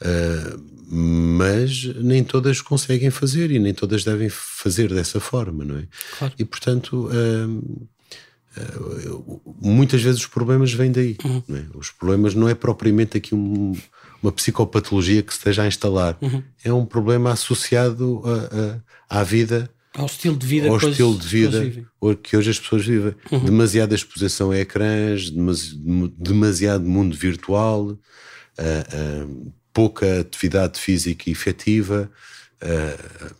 Uh, 0.00 0.76
mas 0.88 1.84
nem 1.96 2.22
todas 2.22 2.60
conseguem 2.60 3.10
fazer 3.10 3.50
e 3.50 3.58
nem 3.58 3.74
todas 3.74 4.04
devem 4.04 4.28
fazer 4.28 4.92
dessa 4.92 5.18
forma, 5.18 5.64
não 5.64 5.78
é? 5.78 5.84
Claro. 6.18 6.34
E 6.38 6.44
portanto, 6.44 7.08
uh, 7.08 7.88
muitas 9.60 10.02
vezes 10.02 10.20
os 10.20 10.26
problemas 10.26 10.72
vêm 10.72 10.92
daí. 10.92 11.16
Uhum. 11.24 11.42
É? 11.50 11.76
Os 11.76 11.90
problemas 11.90 12.34
não 12.34 12.48
é 12.48 12.54
propriamente 12.54 13.16
aqui 13.16 13.34
um, 13.34 13.74
uma 14.22 14.32
psicopatologia 14.32 15.22
que 15.22 15.32
se 15.32 15.38
esteja 15.38 15.62
a 15.62 15.66
instalar, 15.66 16.16
uhum. 16.20 16.42
é 16.64 16.72
um 16.72 16.86
problema 16.86 17.32
associado 17.32 18.22
a, 18.24 19.16
a, 19.16 19.20
à 19.20 19.22
vida 19.24 19.70
ao 19.96 20.06
estilo 20.06 20.36
de 20.36 20.46
vida, 20.46 20.68
ao 20.68 20.78
que, 20.78 20.86
estilo 20.86 21.18
de 21.18 21.26
vida 21.26 21.86
que 22.22 22.36
hoje 22.36 22.50
as 22.50 22.60
pessoas 22.60 22.84
vivem. 22.84 23.14
Uhum. 23.32 23.44
Demasiada 23.44 23.94
exposição 23.94 24.50
a 24.50 24.58
ecrãs, 24.58 25.32
demasiado 26.18 26.84
mundo 26.84 27.16
virtual, 27.16 27.86
uh, 27.88 27.96
uh, 29.24 29.52
pouca 29.76 30.20
atividade 30.20 30.80
física 30.80 31.28
efetiva 31.28 32.10
uh, 32.62 33.34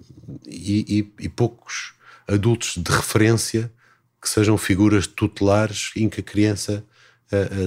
e, 0.47 0.99
e, 0.99 1.25
e, 1.25 1.29
poucos 1.31 1.95
adultos 2.29 2.75
de 2.77 2.93
referência 2.93 3.73
que 4.21 4.29
sejam 4.29 4.59
figuras 4.59 5.07
tutelares 5.07 5.93
em 5.97 6.11
que 6.11 6.21
a 6.21 6.23
criança 6.23 6.85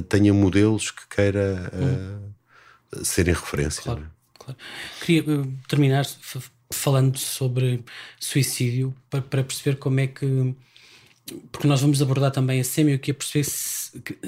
tenha 0.08 0.34
modelos 0.34 0.92
que 0.92 1.08
queira 1.10 1.72
uhum. 1.74 3.04
serem 3.04 3.34
referência. 3.34 3.82
Claro, 3.82 4.02
é? 4.02 4.38
claro. 4.38 4.60
Queria 5.02 5.24
terminar 5.68 6.06
falando 6.72 7.18
sobre 7.18 7.84
suicídio 8.20 8.96
para, 9.10 9.22
para, 9.22 9.44
perceber 9.44 9.78
como 9.78 10.00
é 10.00 10.08
que. 10.08 10.56
Porque 11.52 11.68
nós 11.68 11.82
vamos 11.82 12.02
abordar 12.02 12.32
também 12.32 12.62
a 12.62 12.64
SEMI, 12.64 12.94
eu 12.94 13.00
queria 13.00 13.16
perceber 13.16 13.44
se, 13.44 13.79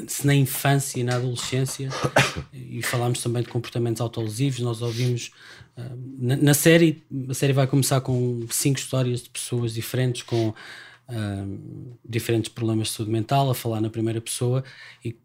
se, 0.07 0.25
na 0.25 0.35
infância 0.35 0.99
e 0.99 1.03
na 1.03 1.15
adolescência, 1.15 1.89
e 2.53 2.81
falámos 2.81 3.21
também 3.21 3.43
de 3.43 3.49
comportamentos 3.49 4.01
autolesivos, 4.01 4.59
nós 4.59 4.81
ouvimos. 4.81 5.31
Uh, 5.77 5.97
na, 6.19 6.35
na, 6.35 6.53
série, 6.53 7.03
a 7.29 7.33
série 7.33 7.53
vai 7.53 7.67
começar 7.67 8.01
com 8.01 8.45
cinco 8.49 8.79
histórias 8.79 9.23
de 9.23 9.29
pessoas 9.29 9.73
diferentes 9.73 10.23
com 10.23 10.49
uh, 10.49 11.97
diferentes 12.07 12.51
problemas 12.51 12.89
de 12.89 12.93
saúde 12.95 13.11
mental, 13.11 13.49
a 13.49 13.55
falar 13.55 13.81
na 13.81 13.89
primeira 13.89 14.19
pessoa, 14.19 14.63
e 15.03 15.15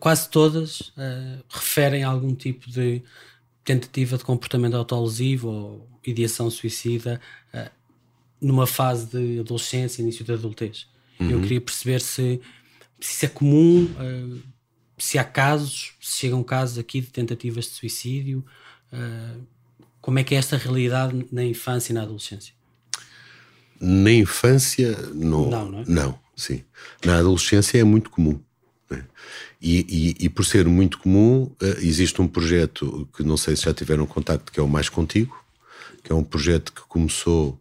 quase 0.00 0.28
todas 0.30 0.80
uh, 0.80 1.44
referem 1.48 2.04
a 2.04 2.08
algum 2.08 2.34
tipo 2.34 2.70
de 2.70 3.02
tentativa 3.64 4.16
de 4.16 4.24
comportamento 4.24 4.76
autolesivo 4.76 5.48
ou 5.48 5.88
ideação 6.04 6.48
suicida 6.48 7.20
numa 8.40 8.66
fase 8.66 9.06
de 9.06 9.40
adolescência, 9.40 10.02
início 10.02 10.24
da 10.24 10.34
adultez. 10.34 10.86
Uhum. 11.18 11.30
Eu 11.30 11.40
queria 11.40 11.60
perceber 11.60 12.00
se, 12.00 12.40
se 13.00 13.12
isso 13.12 13.24
é 13.26 13.28
comum, 13.28 13.84
uh, 13.84 14.42
se 14.98 15.18
há 15.18 15.24
casos, 15.24 15.92
se 16.00 16.18
chegam 16.18 16.42
casos 16.42 16.78
aqui 16.78 17.00
de 17.00 17.08
tentativas 17.08 17.66
de 17.66 17.72
suicídio, 17.72 18.44
uh, 18.92 19.46
como 20.00 20.18
é 20.18 20.24
que 20.24 20.34
é 20.34 20.38
esta 20.38 20.56
realidade 20.56 21.26
na 21.30 21.44
infância 21.44 21.92
e 21.92 21.94
na 21.94 22.02
adolescência? 22.02 22.54
Na 23.80 24.12
infância, 24.12 24.96
não. 25.14 25.50
Não, 25.50 25.70
não, 25.70 25.80
é? 25.80 25.84
não 25.86 26.26
sim. 26.36 26.62
Na 27.04 27.18
adolescência 27.18 27.78
é 27.78 27.84
muito 27.84 28.10
comum. 28.10 28.38
Né? 28.90 29.04
E, 29.60 30.14
e, 30.20 30.26
e, 30.26 30.28
por 30.28 30.44
ser 30.44 30.66
muito 30.68 30.98
comum, 30.98 31.50
existe 31.78 32.20
um 32.20 32.28
projeto 32.28 33.08
que 33.16 33.24
não 33.24 33.36
sei 33.36 33.56
se 33.56 33.62
já 33.62 33.74
tiveram 33.74 34.06
contacto, 34.06 34.52
que 34.52 34.60
é 34.60 34.62
o 34.62 34.68
Mais 34.68 34.88
Contigo, 34.88 35.36
que 36.04 36.12
é 36.12 36.14
um 36.14 36.22
projeto 36.22 36.72
que 36.72 36.82
começou 36.82 37.58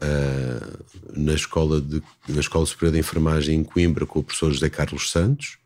uh, 0.00 0.84
na, 1.14 1.34
escola 1.34 1.80
de, 1.80 2.02
na 2.28 2.40
Escola 2.40 2.66
Superior 2.66 2.92
de 2.92 3.00
Enfermagem 3.00 3.58
em 3.58 3.64
Coimbra 3.64 4.06
com 4.06 4.20
o 4.20 4.22
professor 4.22 4.52
José 4.52 4.70
Carlos 4.70 5.10
Santos 5.10 5.58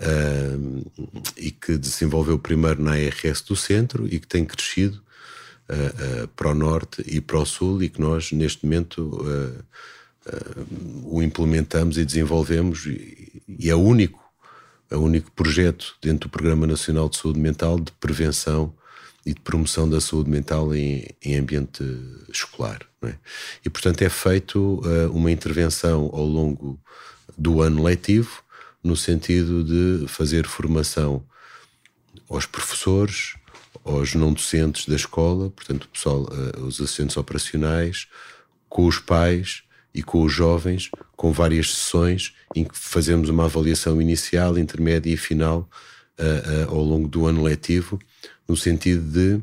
uh, 0.00 0.90
e 1.36 1.50
que 1.50 1.78
desenvolveu 1.78 2.38
primeiro 2.38 2.82
na 2.82 2.92
ARS 2.92 3.42
do 3.42 3.56
centro 3.56 4.06
e 4.06 4.18
que 4.18 4.26
tem 4.26 4.44
crescido 4.44 5.00
uh, 5.68 6.28
para 6.28 6.50
o 6.50 6.54
norte 6.54 7.02
e 7.06 7.20
para 7.20 7.38
o 7.38 7.46
sul 7.46 7.82
e 7.82 7.88
que 7.88 8.00
nós 8.00 8.32
neste 8.32 8.64
momento 8.64 9.24
o 11.04 11.22
implementamos 11.22 11.96
e 11.96 12.04
desenvolvemos 12.04 12.84
e, 12.84 13.42
e 13.48 13.70
é 13.70 13.74
o 13.74 13.78
único 13.78 14.22
é 14.90 14.96
o 14.96 15.00
único 15.00 15.30
projeto 15.32 15.96
dentro 16.02 16.28
do 16.28 16.32
Programa 16.32 16.66
Nacional 16.66 17.08
de 17.08 17.16
Saúde 17.16 17.40
Mental 17.40 17.80
de 17.80 17.92
prevenção 17.92 18.74
e 19.28 19.34
de 19.34 19.40
promoção 19.40 19.86
da 19.86 20.00
saúde 20.00 20.30
mental 20.30 20.74
em, 20.74 21.04
em 21.22 21.36
ambiente 21.36 21.84
escolar. 22.32 22.78
É? 23.02 23.14
E, 23.62 23.68
portanto, 23.68 24.00
é 24.00 24.08
feito 24.08 24.80
uh, 24.80 25.12
uma 25.12 25.30
intervenção 25.30 26.08
ao 26.14 26.24
longo 26.24 26.80
do 27.36 27.60
ano 27.60 27.82
letivo, 27.82 28.42
no 28.82 28.96
sentido 28.96 29.62
de 29.62 30.08
fazer 30.08 30.46
formação 30.46 31.22
aos 32.30 32.46
professores, 32.46 33.34
aos 33.84 34.14
não 34.14 34.32
docentes 34.32 34.86
da 34.86 34.96
escola, 34.96 35.50
portanto, 35.50 35.90
pessoal, 35.92 36.22
uh, 36.22 36.64
os 36.64 36.80
assistentes 36.80 37.18
operacionais, 37.18 38.06
com 38.66 38.86
os 38.86 38.98
pais 38.98 39.62
e 39.92 40.02
com 40.02 40.22
os 40.22 40.32
jovens, 40.32 40.90
com 41.16 41.32
várias 41.32 41.74
sessões 41.74 42.32
em 42.54 42.64
que 42.64 42.78
fazemos 42.78 43.28
uma 43.28 43.44
avaliação 43.44 44.00
inicial, 44.00 44.58
intermédia 44.58 45.12
e 45.12 45.18
final 45.18 45.68
uh, 46.18 46.70
ao 46.70 46.82
longo 46.82 47.06
do 47.06 47.26
ano 47.26 47.42
letivo 47.42 47.98
no 48.48 48.56
sentido 48.56 49.02
de 49.02 49.40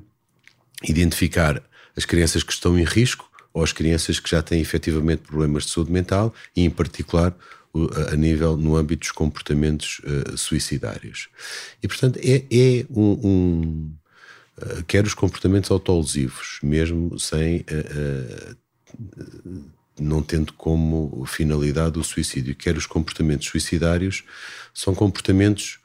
identificar 0.83 1.61
as 1.95 2.05
crianças 2.05 2.43
que 2.43 2.51
estão 2.51 2.77
em 2.77 2.83
risco 2.83 3.29
ou 3.53 3.63
as 3.63 3.71
crianças 3.71 4.19
que 4.19 4.29
já 4.29 4.41
têm 4.41 4.59
efetivamente 4.59 5.21
problemas 5.21 5.63
de 5.63 5.71
saúde 5.71 5.91
mental 5.91 6.33
e, 6.55 6.63
em 6.63 6.69
particular, 6.69 7.33
a 8.11 8.15
nível 8.15 8.57
no 8.57 8.75
âmbito 8.75 9.01
dos 9.01 9.11
comportamentos 9.11 9.99
uh, 9.99 10.37
suicidários. 10.37 11.29
E, 11.81 11.87
portanto, 11.87 12.19
é, 12.21 12.43
é 12.51 12.85
um. 12.89 13.19
um 13.23 13.91
uh, 14.57 14.83
quer 14.85 15.05
os 15.05 15.13
comportamentos 15.13 15.71
autolesivos, 15.71 16.59
mesmo 16.63 17.17
sem. 17.19 17.61
Uh, 17.61 18.55
não 19.97 20.21
tendo 20.21 20.51
como 20.53 21.25
finalidade 21.25 21.97
o 21.97 22.03
suicídio, 22.03 22.55
quer 22.55 22.75
os 22.75 22.85
comportamentos 22.85 23.47
suicidários, 23.47 24.23
são 24.73 24.93
comportamentos 24.93 25.79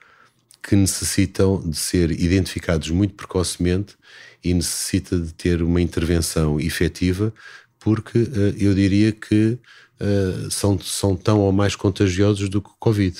que 0.63 0.77
necessitam 0.77 1.61
de 1.61 1.77
ser 1.77 2.11
identificados 2.11 2.91
muito 2.91 3.15
precocemente 3.15 3.97
e 4.43 4.55
necessita 4.55 5.19
de 5.19 5.33
ter 5.35 5.63
uma 5.63 5.81
intervenção 5.81 6.61
efetiva, 6.61 7.33
porque 7.79 8.19
uh, 8.19 8.55
eu 8.59 8.75
diria 8.75 9.13
que 9.13 9.59
uh, 10.01 10.51
são, 10.51 10.79
são 10.81 11.17
tão 11.17 11.41
ou 11.41 11.53
mais 11.53 11.75
contagiosos 11.77 12.49
do 12.49 12.61
que 12.61 12.71
o 12.71 12.77
Covid. 12.79 13.19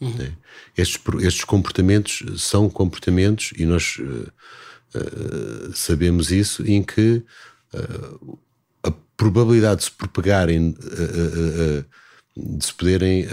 Uhum. 0.00 0.14
Né? 0.14 0.32
Estes, 0.76 1.00
estes 1.20 1.44
comportamentos 1.44 2.22
são 2.42 2.68
comportamentos, 2.70 3.52
e 3.56 3.64
nós 3.64 3.98
uh, 3.98 4.32
sabemos 5.74 6.32
isso, 6.32 6.66
em 6.66 6.82
que 6.82 7.22
a 8.82 8.90
probabilidade 9.16 9.78
de 9.78 9.84
se 9.84 9.90
propagarem, 9.92 10.74
de 12.36 12.64
se 12.66 12.74
poderem 12.74 13.24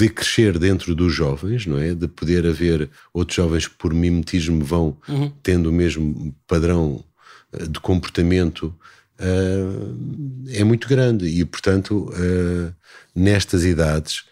poder 0.00 0.08
crescer 0.10 0.58
dentro 0.58 0.94
dos 0.94 1.12
jovens, 1.12 1.66
não 1.66 1.78
é? 1.78 1.94
De 1.94 2.08
poder 2.08 2.46
haver 2.46 2.88
outros 3.12 3.36
jovens 3.36 3.66
que 3.66 3.74
por 3.74 3.92
mimetismo 3.92 4.64
vão 4.64 4.96
uhum. 5.06 5.30
tendo 5.42 5.68
o 5.68 5.72
mesmo 5.72 6.34
padrão 6.46 7.04
eh, 7.52 7.66
de 7.66 7.78
comportamento 7.80 8.74
uh, 9.20 10.48
é 10.48 10.64
muito 10.64 10.88
grande 10.88 11.26
e, 11.26 11.44
portanto, 11.44 12.10
uh, 12.10 12.74
nestas 13.14 13.64
idades, 13.64 14.24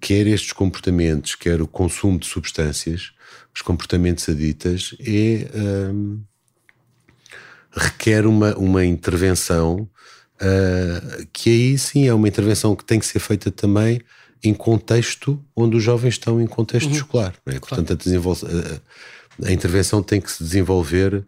quer 0.00 0.26
estes 0.28 0.52
comportamentos, 0.52 1.34
quer 1.34 1.60
o 1.60 1.66
consumo 1.66 2.18
de 2.18 2.26
substâncias, 2.26 3.12
os 3.52 3.62
comportamentos 3.62 4.28
aditas, 4.28 4.94
é, 5.00 5.48
uh, 5.54 6.20
requer 7.72 8.26
uma, 8.26 8.56
uma 8.56 8.84
intervenção 8.84 9.88
que 11.34 11.50
aí 11.50 11.76
sim 11.76 12.08
é 12.08 12.14
uma 12.14 12.26
intervenção 12.26 12.74
que 12.74 12.82
tem 12.82 12.98
que 12.98 13.04
ser 13.04 13.18
feita 13.18 13.50
também 13.50 14.00
em 14.42 14.54
contexto 14.54 15.42
onde 15.54 15.76
os 15.76 15.82
jovens 15.82 16.14
estão 16.14 16.40
em 16.40 16.46
contexto 16.46 16.88
uhum. 16.88 16.96
escolar. 16.96 17.34
É? 17.46 17.58
Claro. 17.58 17.84
Portanto, 17.84 18.08
a, 18.08 19.46
a, 19.46 19.48
a, 19.48 19.52
intervenção 19.52 20.02
tem 20.02 20.20
que 20.20 20.30
se 20.30 20.42
desenvolver 20.42 21.14
uh, 21.14 21.24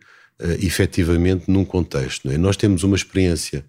efetivamente 0.61 1.51
num 1.51 1.65
contexto. 1.65 2.31
É? 2.31 2.39
Nós 2.39 2.57
temos 2.57 2.83
uma 2.83 2.97
experiência 2.97 3.65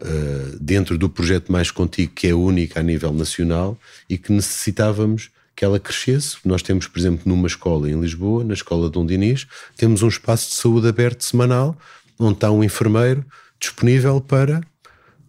uh, 0.00 0.58
dentro 0.58 0.96
do 0.96 1.08
projeto 1.08 1.52
Mais 1.52 1.70
Contigo 1.70 2.12
que 2.14 2.28
é 2.28 2.34
única 2.34 2.80
a 2.80 2.82
nível 2.82 3.12
nacional 3.12 3.78
e 4.08 4.16
que 4.16 4.32
necessitávamos 4.32 5.30
que 5.54 5.64
ela 5.64 5.80
crescesse. 5.80 6.36
Nós 6.44 6.62
temos, 6.62 6.86
por 6.86 6.98
exemplo, 6.98 7.22
numa 7.26 7.48
escola 7.48 7.90
em 7.90 8.00
Lisboa, 8.00 8.44
na 8.44 8.54
escola 8.54 8.88
Dom 8.88 9.04
Dinis, 9.04 9.46
temos 9.76 10.02
um 10.02 10.08
espaço 10.08 10.50
de 10.50 10.54
saúde 10.54 10.88
aberto 10.88 11.24
semanal 11.24 11.76
onde 12.18 12.34
está 12.34 12.50
um 12.50 12.64
enfermeiro 12.64 13.24
disponível 13.60 14.20
para 14.20 14.60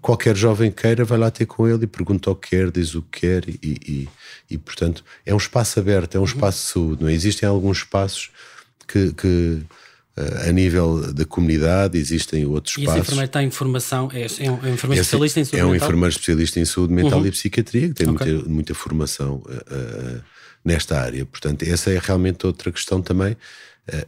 qualquer 0.10 0.36
jovem 0.36 0.72
queira, 0.72 1.06
vai 1.06 1.20
lá 1.20 1.30
ter 1.30 1.46
com 1.46 1.68
ele 1.68 1.84
e 1.84 1.88
pergunta 1.88 2.32
o 2.32 2.36
que 2.36 2.50
quer, 2.50 2.72
diz 2.72 2.96
o 2.96 3.02
que 3.04 3.22
quer 3.22 3.48
e, 3.48 3.60
e, 3.64 4.10
e 4.50 4.58
portanto, 4.58 5.04
é 5.24 5.34
um 5.34 5.38
espaço 5.38 5.80
aberto, 5.80 6.16
é 6.16 6.20
um 6.20 6.24
espaço 6.24 6.66
de 6.66 6.74
saúde. 6.74 7.04
Não 7.04 7.10
é? 7.10 7.14
Existem 7.14 7.48
alguns 7.48 7.78
espaços 7.80 8.32
que, 8.88 9.14
que 9.14 9.62
eh, 10.18 10.50
a 10.50 10.52
nível 10.52 11.14
da 11.14 11.26
comunidade 11.26 11.96
existem 11.96 12.44
outros 12.44 12.76
espaços. 12.76 12.96
E 12.96 13.00
esse 13.00 13.08
enfermeiro 13.08 13.32
tem 13.32 13.46
informação, 13.46 14.10
é, 14.12 14.22
é 14.24 14.52
um, 14.52 14.56
é 14.66 14.70
um 14.70 14.74
enfermeiro 14.74 15.02
esse 15.02 15.16
especialista 15.16 15.40
em 15.42 15.44
saúde 15.44 15.58
mental? 15.58 15.70
É 15.70 15.72
um 15.72 15.76
enfermeiro 15.76 16.10
especialista 16.10 16.60
em 16.60 16.66
saúde 16.66 16.94
mental 16.94 17.20
uhum. 17.20 17.28
e 17.28 17.32
psiquiatria, 17.32 17.88
que 17.90 17.94
tem 17.94 18.10
okay. 18.10 18.34
muita, 18.34 18.50
muita 18.50 18.74
formação 18.74 19.36
uh, 19.36 20.18
uh, 20.18 20.22
nesta 20.66 21.00
área. 21.00 21.24
Portanto, 21.24 21.62
essa 21.64 21.92
é 21.92 22.00
realmente 22.02 22.48
outra 22.48 22.72
questão 22.72 23.00
também, 23.00 23.34
uh, 23.34 23.38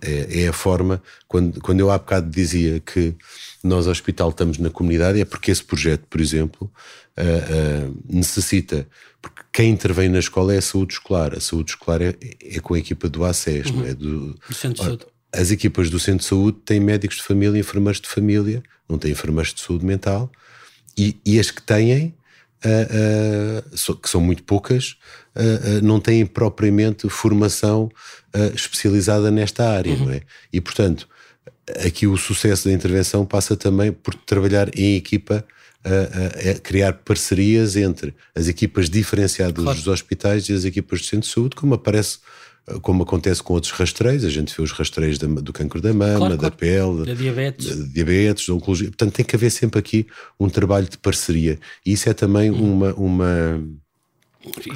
é, 0.02 0.42
é, 0.42 0.48
a 0.48 0.54
forma, 0.54 1.00
quando, 1.28 1.62
quando 1.62 1.80
eu 1.80 1.92
há 1.92 1.98
bocado 2.00 2.28
dizia 2.28 2.80
que 2.80 3.16
nós, 3.64 3.88
hospital, 3.88 4.30
estamos 4.30 4.58
na 4.58 4.70
comunidade, 4.70 5.20
é 5.20 5.26
porque 5.26 5.52
esse 5.52 5.64
projeto, 5.64 6.06
por 6.10 6.20
exemplo, 6.20 6.72
uh, 7.18 7.90
uh, 7.90 8.04
necessita. 8.10 8.88
Porque 9.22 9.42
quem 9.54 9.70
intervém 9.70 10.10
na 10.10 10.20
escola 10.20 10.54
é 10.54 10.58
a 10.58 10.62
saúde 10.62 10.94
escolar. 10.94 11.36
A 11.36 11.40
saúde 11.40 11.72
escolar 11.72 12.02
é, 12.02 12.16
é 12.42 12.60
com 12.60 12.74
a 12.74 12.80
equipa 12.80 13.08
do 13.08 13.24
ACES, 13.24 13.68
uhum. 13.68 13.78
não 13.78 13.86
é? 13.86 13.94
Do, 13.94 14.34
do 14.34 14.54
Centro 14.54 14.80
de 14.80 14.86
Saúde. 14.86 15.06
As 15.34 15.52
equipas 15.52 15.90
do 15.90 16.00
Centro 16.00 16.22
de 16.22 16.26
Saúde 16.26 16.58
têm 16.66 16.80
médicos 16.80 17.18
de 17.18 17.24
família 17.24 17.58
e 17.58 17.62
enfermeiros 17.62 18.02
de 18.02 18.08
família, 18.08 18.64
não 18.90 18.98
têm 18.98 19.12
enfermeiros 19.12 19.54
de 19.54 19.62
saúde 19.62 19.86
mental, 19.86 20.30
e, 20.98 21.18
e 21.26 21.40
as 21.40 21.52
que 21.52 21.62
têm, 21.62 22.16
uh, 22.66 23.96
que 23.96 24.10
são 24.10 24.20
muito 24.20 24.44
poucas, 24.44 24.98
não 25.82 26.02
têm 26.02 26.26
propriamente 26.26 27.08
formação 27.08 27.90
especializada 28.54 29.32
nesta 29.32 29.70
área, 29.70 29.94
uhum. 29.94 30.06
não 30.08 30.12
é? 30.12 30.22
E, 30.52 30.60
portanto, 30.60 31.08
aqui 31.86 32.08
o 32.08 32.18
sucesso 32.18 32.68
da 32.68 32.74
intervenção 32.74 33.26
passa 33.26 33.56
também 33.56 33.92
por 33.92 34.14
trabalhar 34.14 34.70
em 34.78 34.96
equipa 34.96 35.46
a, 35.84 36.50
a, 36.50 36.52
a 36.52 36.60
criar 36.60 36.94
parcerias 36.94 37.76
entre 37.76 38.14
as 38.36 38.48
equipas 38.48 38.90
diferenciadas 38.90 39.64
claro. 39.64 39.78
dos 39.78 39.88
hospitais 39.88 40.48
e 40.50 40.54
as 40.54 40.66
equipas 40.66 41.00
do 41.00 41.06
centro 41.06 41.28
de 41.28 41.34
saúde, 41.34 41.56
como 41.56 41.74
aparece 41.74 42.20
como 42.82 43.04
acontece 43.04 43.42
com 43.42 43.54
outros 43.54 43.72
rastreios, 43.74 44.24
a 44.24 44.30
gente 44.30 44.56
vê 44.56 44.62
os 44.62 44.72
rastreios 44.72 45.18
da, 45.18 45.28
do 45.28 45.52
cancro 45.52 45.82
da 45.82 45.94
mama, 45.94 46.18
claro, 46.18 46.38
da 46.38 46.52
pele, 46.52 47.06
da 47.06 47.14
diabetes. 47.14 47.76
Da 47.76 47.88
diabetes, 47.88 48.48
da 48.48 48.54
oncologia. 48.54 48.88
Portanto, 48.88 49.14
tem 49.14 49.26
que 49.26 49.36
haver 49.36 49.50
sempre 49.50 49.80
aqui 49.80 50.08
um 50.40 50.48
trabalho 50.48 50.88
de 50.88 50.98
parceria. 50.98 51.60
E 51.86 51.94
isso 51.94 52.08
é 52.08 52.14
também 52.14 52.52
hum. 52.52 52.74
uma, 52.74 52.94
uma. 52.94 53.64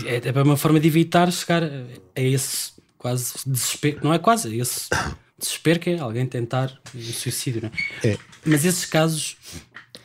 É, 0.06 0.22
é 0.28 0.44
uma 0.44 0.58
forma 0.58 0.80
de 0.80 0.88
evitar 0.88 1.32
chegar 1.32 1.64
a 1.64 2.22
esse 2.22 2.72
quase 2.98 3.34
desespero. 3.46 4.00
Não 4.04 4.14
é 4.14 4.20
quase, 4.20 4.58
esse 4.58 4.90
desespero 5.38 5.80
que 5.80 5.90
é 5.92 6.00
alguém 6.00 6.26
tentar 6.26 6.80
um 6.94 7.02
suicídio, 7.02 7.64
não 7.64 7.72
é? 8.04 8.14
é? 8.14 8.18
Mas 8.46 8.66
esses 8.66 8.86
casos 8.86 9.38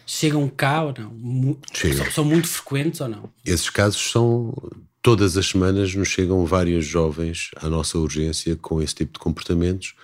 chegam 0.07 0.49
cá 0.49 0.83
ou 0.83 0.95
não? 0.99 1.59
São, 1.73 2.11
são 2.11 2.25
muito 2.25 2.49
frequentes 2.49 3.01
ou 3.01 3.09
não? 3.09 3.31
Esses 3.45 3.71
casos 3.71 4.11
são 4.11 4.53
todas 5.03 5.37
as 5.37 5.47
semanas 5.47 5.95
nos 5.95 6.09
chegam 6.09 6.45
vários 6.45 6.85
jovens 6.85 7.51
à 7.57 7.69
nossa 7.69 7.99
urgência 7.99 8.57
com 8.57 8.83
esse 8.83 8.95
tipo 8.95 9.15
de 9.15 9.19
comportamentos. 9.19 9.95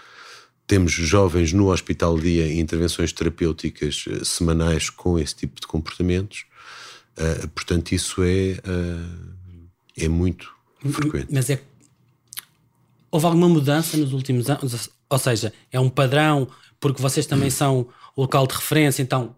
Temos 0.67 0.93
jovens 0.93 1.53
no 1.53 1.71
hospital 1.71 2.19
dia 2.19 2.47
em 2.47 2.61
intervenções 2.61 3.13
terapêuticas 3.13 4.05
eh, 4.09 4.25
semanais 4.25 4.91
com 4.91 5.19
esse 5.19 5.35
tipo 5.35 5.61
de 5.61 5.67
comportamentos. 5.67 6.45
Uh, 7.17 7.49
portanto, 7.49 7.93
isso 7.93 8.23
é, 8.23 8.59
uh, 8.69 9.69
é 9.97 10.09
muito 10.09 10.53
frequente. 10.91 11.29
Mas 11.31 11.49
é. 11.49 11.63
Houve 13.11 13.27
alguma 13.27 13.49
mudança 13.49 13.97
nos 13.97 14.13
últimos 14.13 14.51
anos? 14.51 14.91
Ou 15.09 15.19
seja, 15.19 15.53
é 15.71 15.79
um 15.79 15.89
padrão, 15.89 16.49
porque 16.81 17.01
vocês 17.01 17.27
também 17.27 17.51
são 17.51 17.89
o 18.15 18.23
local 18.23 18.47
de 18.47 18.55
referência, 18.55 19.03
então 19.03 19.35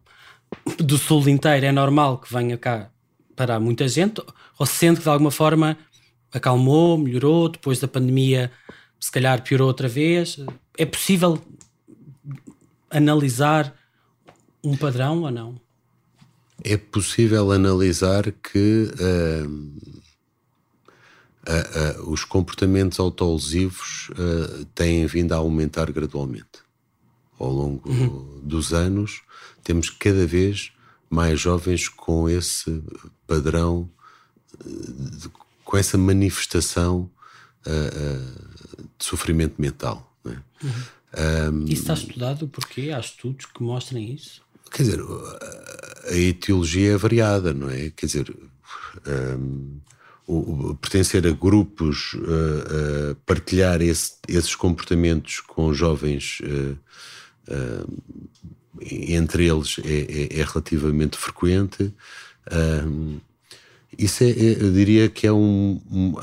do 0.79 0.97
sul 0.97 1.29
inteiro 1.29 1.67
é 1.67 1.73
normal 1.73 2.19
que 2.19 2.33
venha 2.33 2.57
cá 2.57 2.91
para 3.37 3.61
muita 3.61 3.87
gente, 3.87 4.23
ou 4.59 4.67
sente 4.67 4.99
que 4.99 5.05
de 5.05 5.11
alguma 5.11 5.31
forma 5.31 5.77
acalmou, 6.33 6.99
melhorou, 6.99 7.49
depois 7.49 7.79
da 7.79 7.89
pandemia 7.89 8.51
se 8.99 9.11
calhar 9.11 9.43
piorou 9.43 9.69
outra 9.69 9.89
vez. 9.89 10.39
É 10.77 10.85
possível 10.85 11.41
analisar 12.91 13.75
um 14.63 14.77
padrão 14.77 15.23
ou 15.23 15.31
não? 15.31 15.61
É 16.65 16.77
possível 16.77 17.53
analisar 17.53 18.33
que 18.33 18.91
uh, 18.95 20.01
uh, 21.49 22.01
uh, 22.01 22.11
os 22.11 22.25
comportamentos 22.25 23.01
autolesivos 23.01 24.11
têm 24.75 25.07
vindo 25.07 25.33
a 25.33 25.37
aumentar 25.37 25.91
gradualmente. 25.91 26.67
Ao 27.39 27.51
longo 27.51 27.89
uhum. 27.89 28.41
dos 28.43 28.73
anos, 28.73 29.23
temos 29.63 29.91
cada 29.91 30.27
vez 30.27 30.73
mais 31.09 31.41
jovens 31.41 31.89
com 31.89 32.29
esse 32.29 32.83
padrão, 33.27 33.89
com 35.65 35.77
essa 35.77 35.97
manifestação 35.97 37.09
de 38.99 39.05
sofrimento 39.05 39.55
mental. 39.61 40.13
É? 40.27 40.31
Uhum. 40.31 41.53
Um, 41.53 41.65
isso 41.65 41.83
está 41.83 41.95
estudado 41.95 42.49
porque 42.49 42.91
há 42.91 43.01
estudos 43.01 43.47
que 43.47 43.63
mostrem 43.63 44.13
isso? 44.13 44.43
Quer 44.71 44.83
dizer, 44.83 45.01
a 46.11 46.17
etiologia 46.17 46.93
é 46.93 46.97
variada, 46.97 47.55
não 47.55 47.71
é? 47.71 47.91
Quer 47.91 48.07
dizer, 48.07 48.37
um, 49.07 49.81
o, 50.29 50.71
o, 50.71 50.75
pertencer 50.75 51.27
a 51.27 51.31
grupos, 51.31 52.13
uh, 52.13 53.13
uh, 53.13 53.15
partilhar 53.25 53.81
esse, 53.81 54.13
esses 54.29 54.55
comportamentos 54.55 55.41
com 55.41 55.73
jovens, 55.73 56.41
uh, 56.45 56.79
entre 58.81 59.49
eles, 59.49 59.77
é, 59.83 60.37
é, 60.37 60.41
é 60.41 60.45
relativamente 60.45 61.17
frequente. 61.17 61.93
isso 63.99 64.23
é, 64.23 64.29
é, 64.29 64.63
eu 64.63 64.71
diria 64.71 65.09
que 65.09 65.27
é 65.27 65.33
um, 65.33 65.81
um 65.91 66.15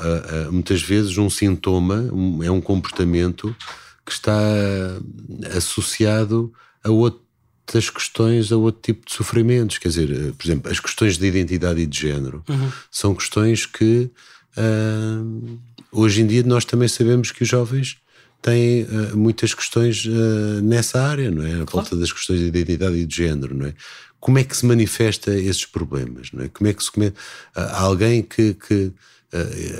muitas 0.52 0.80
vezes 0.80 1.18
um 1.18 1.28
sintoma, 1.28 1.96
um, 2.12 2.44
é 2.44 2.50
um 2.50 2.60
comportamento 2.60 3.54
que 4.04 4.12
está 4.12 4.38
associado 5.56 6.52
a 6.84 6.90
outro 6.90 7.25
das 7.72 7.90
questões 7.90 8.52
a 8.52 8.56
outro 8.56 8.80
tipo 8.80 9.06
de 9.06 9.12
sofrimentos. 9.12 9.78
Quer 9.78 9.88
dizer, 9.88 10.10
eh, 10.10 10.32
por 10.36 10.46
exemplo, 10.46 10.70
as 10.70 10.80
questões 10.80 11.18
de 11.18 11.26
identidade 11.26 11.80
e 11.80 11.86
de 11.86 12.00
género 12.00 12.42
uhum. 12.48 12.70
são 12.90 13.14
questões 13.14 13.66
que 13.66 14.10
uh, 14.56 15.58
hoje 15.90 16.22
em 16.22 16.26
dia 16.26 16.42
nós 16.44 16.64
também 16.64 16.88
sabemos 16.88 17.32
que 17.32 17.42
os 17.42 17.48
jovens 17.48 17.98
têm 18.40 18.84
uh, 18.84 19.16
muitas 19.16 19.52
questões 19.52 20.04
uh, 20.04 20.62
nessa 20.62 21.02
área, 21.02 21.30
não 21.30 21.42
é? 21.42 21.62
A 21.62 21.66
claro. 21.66 21.70
volta 21.72 21.96
das 21.96 22.12
questões 22.12 22.40
de 22.40 22.46
identidade 22.46 22.96
e 22.96 23.04
de 23.04 23.16
género, 23.16 23.54
não 23.54 23.66
é? 23.66 23.74
Como 24.20 24.38
é 24.38 24.44
que 24.44 24.56
se 24.56 24.64
manifesta 24.64 25.34
esses 25.34 25.66
problemas, 25.66 26.30
não 26.32 26.44
é? 26.44 26.48
Como 26.48 26.68
é 26.68 26.72
que 26.72 26.82
se 26.82 26.90
come... 26.90 27.12
alguém 27.54 28.22
que, 28.22 28.54
que 28.54 28.92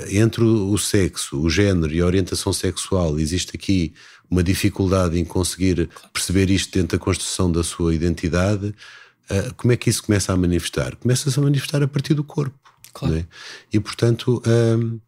entre 0.09 0.43
o 0.43 0.77
sexo, 0.77 1.41
o 1.41 1.49
género 1.49 1.91
e 1.91 1.99
a 1.99 2.05
orientação 2.05 2.53
sexual 2.53 3.19
existe 3.19 3.55
aqui 3.55 3.93
uma 4.29 4.43
dificuldade 4.43 5.19
em 5.19 5.25
conseguir 5.25 5.89
perceber 6.11 6.49
isto 6.49 6.73
dentro 6.73 6.97
da 6.97 7.03
construção 7.03 7.51
da 7.51 7.63
sua 7.63 7.95
identidade, 7.95 8.67
uh, 8.67 9.53
como 9.55 9.73
é 9.73 9.77
que 9.77 9.89
isso 9.89 10.03
começa 10.03 10.33
a 10.33 10.37
manifestar? 10.37 10.95
Começa-se 10.97 11.39
a 11.39 11.41
manifestar 11.41 11.81
a 11.81 11.87
partir 11.87 12.13
do 12.13 12.23
corpo. 12.23 12.57
Claro. 12.93 13.15
É? 13.15 13.25
E, 13.71 13.79
portanto, 13.79 14.41
um, 14.45 14.99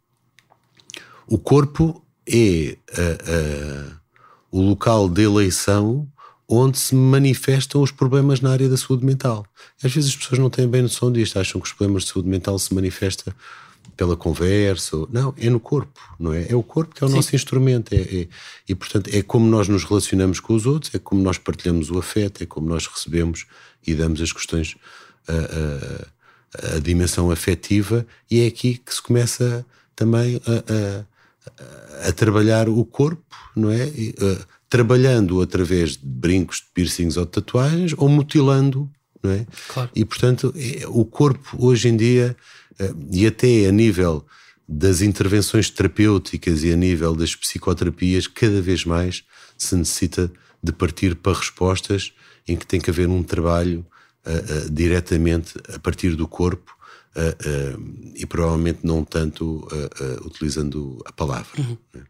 o 1.28 1.38
corpo 1.38 2.04
é 2.28 2.78
uh, 2.92 3.92
uh, 3.92 3.96
o 4.52 4.62
local 4.62 5.10
de 5.10 5.24
eleição 5.24 6.08
onde 6.48 6.80
se 6.80 6.96
manifestam 6.96 7.82
os 7.82 7.92
problemas 7.92 8.42
na 8.42 8.52
área 8.52 8.68
da 8.68 8.76
saúde 8.76 9.06
mental. 9.06 9.46
Às 9.84 9.94
vezes 9.94 10.10
as 10.10 10.16
pessoas 10.16 10.40
não 10.40 10.50
têm 10.50 10.68
bem 10.68 10.82
noção 10.82 11.12
disto, 11.12 11.38
acham 11.38 11.62
que 11.62 11.68
os 11.68 11.74
problemas 11.74 12.04
de 12.04 12.10
saúde 12.10 12.28
mental 12.28 12.58
se 12.58 12.74
manifestam 12.74 13.32
pela 13.96 14.16
conversa. 14.16 14.96
Não, 15.12 15.34
é 15.38 15.50
no 15.50 15.60
corpo, 15.60 16.00
não 16.18 16.34
é? 16.34 16.48
É 16.50 16.56
o 16.56 16.64
corpo 16.64 16.96
que 16.96 17.04
é 17.04 17.06
o 17.06 17.10
Sim. 17.10 17.16
nosso 17.16 17.36
instrumento. 17.36 17.94
É, 17.94 17.98
é, 17.98 18.28
e, 18.68 18.76
portanto, 18.76 19.10
é 19.14 19.22
como 19.22 19.46
nós 19.50 19.68
nos 19.68 19.84
relacionamos 19.84 20.40
com 20.40 20.54
os 20.54 20.66
outros, 20.66 20.94
é 20.96 21.00
como 21.00 21.22
nós 21.22 21.38
partilhamos 21.38 21.92
o 21.92 21.98
afeto, 21.98 22.42
é 22.42 22.46
como 22.46 22.70
nós 22.70 22.88
recebemos 22.88 23.46
e 23.86 23.94
damos 23.94 24.22
as 24.22 24.32
questões, 24.32 24.76
a, 25.28 26.74
a, 26.74 26.76
a 26.76 26.80
dimensão 26.80 27.30
afetiva, 27.30 28.06
e 28.32 28.42
é 28.42 28.48
aqui 28.48 28.78
que 28.78 28.94
se 28.94 29.02
começa 29.02 29.66
também 29.96 30.42
a, 30.46 32.08
a 32.08 32.12
trabalhar 32.14 32.70
o 32.70 32.86
corpo, 32.86 33.36
não 33.56 33.70
é? 33.70 33.88
E, 33.88 34.16
trabalhando 34.70 35.42
através 35.42 35.98
de 35.98 36.06
brincos, 36.06 36.58
de 36.58 36.68
piercings 36.74 37.18
ou 37.18 37.26
de 37.26 37.32
tatuagens, 37.32 37.94
ou 37.98 38.08
mutilando, 38.08 38.90
não 39.22 39.32
é? 39.32 39.46
Claro. 39.68 39.90
E, 39.96 40.06
portanto, 40.06 40.54
é, 40.56 40.88
o 40.88 41.04
corpo 41.04 41.58
hoje 41.58 41.90
em 41.90 41.98
dia 41.98 42.38
e 43.12 43.26
até 43.28 43.68
a 43.68 43.72
nível 43.72 44.26
das 44.68 45.02
intervenções 45.02 45.70
terapêuticas 45.70 46.64
e 46.64 46.72
a 46.72 46.76
nível 46.76 47.16
das 47.16 47.36
psicoterapias, 47.36 48.28
cada 48.28 48.62
vez 48.62 48.86
mais 48.86 49.24
se 49.58 49.76
necessita 49.76 50.32
de 50.62 50.72
partir 50.72 51.16
para 51.16 51.38
respostas 51.38 52.14
em 52.48 52.56
que 52.56 52.68
tem 52.68 52.80
que 52.80 52.90
haver 52.90 53.08
um 53.08 53.24
trabalho 53.24 53.86
uh, 54.26 54.68
uh, 54.68 54.70
diretamente 54.70 55.54
a 55.74 55.80
partir 55.80 56.16
do 56.16 56.28
corpo 56.28 56.76
uh, 57.16 58.14
e 58.16 58.26
provavelmente 58.26 58.80
não 58.84 59.04
tanto 59.04 59.68
utilizando 60.24 61.02
a 61.06 61.12
palavra. 61.12 61.60
Uhum. 61.60 61.78
Né? 61.94 62.04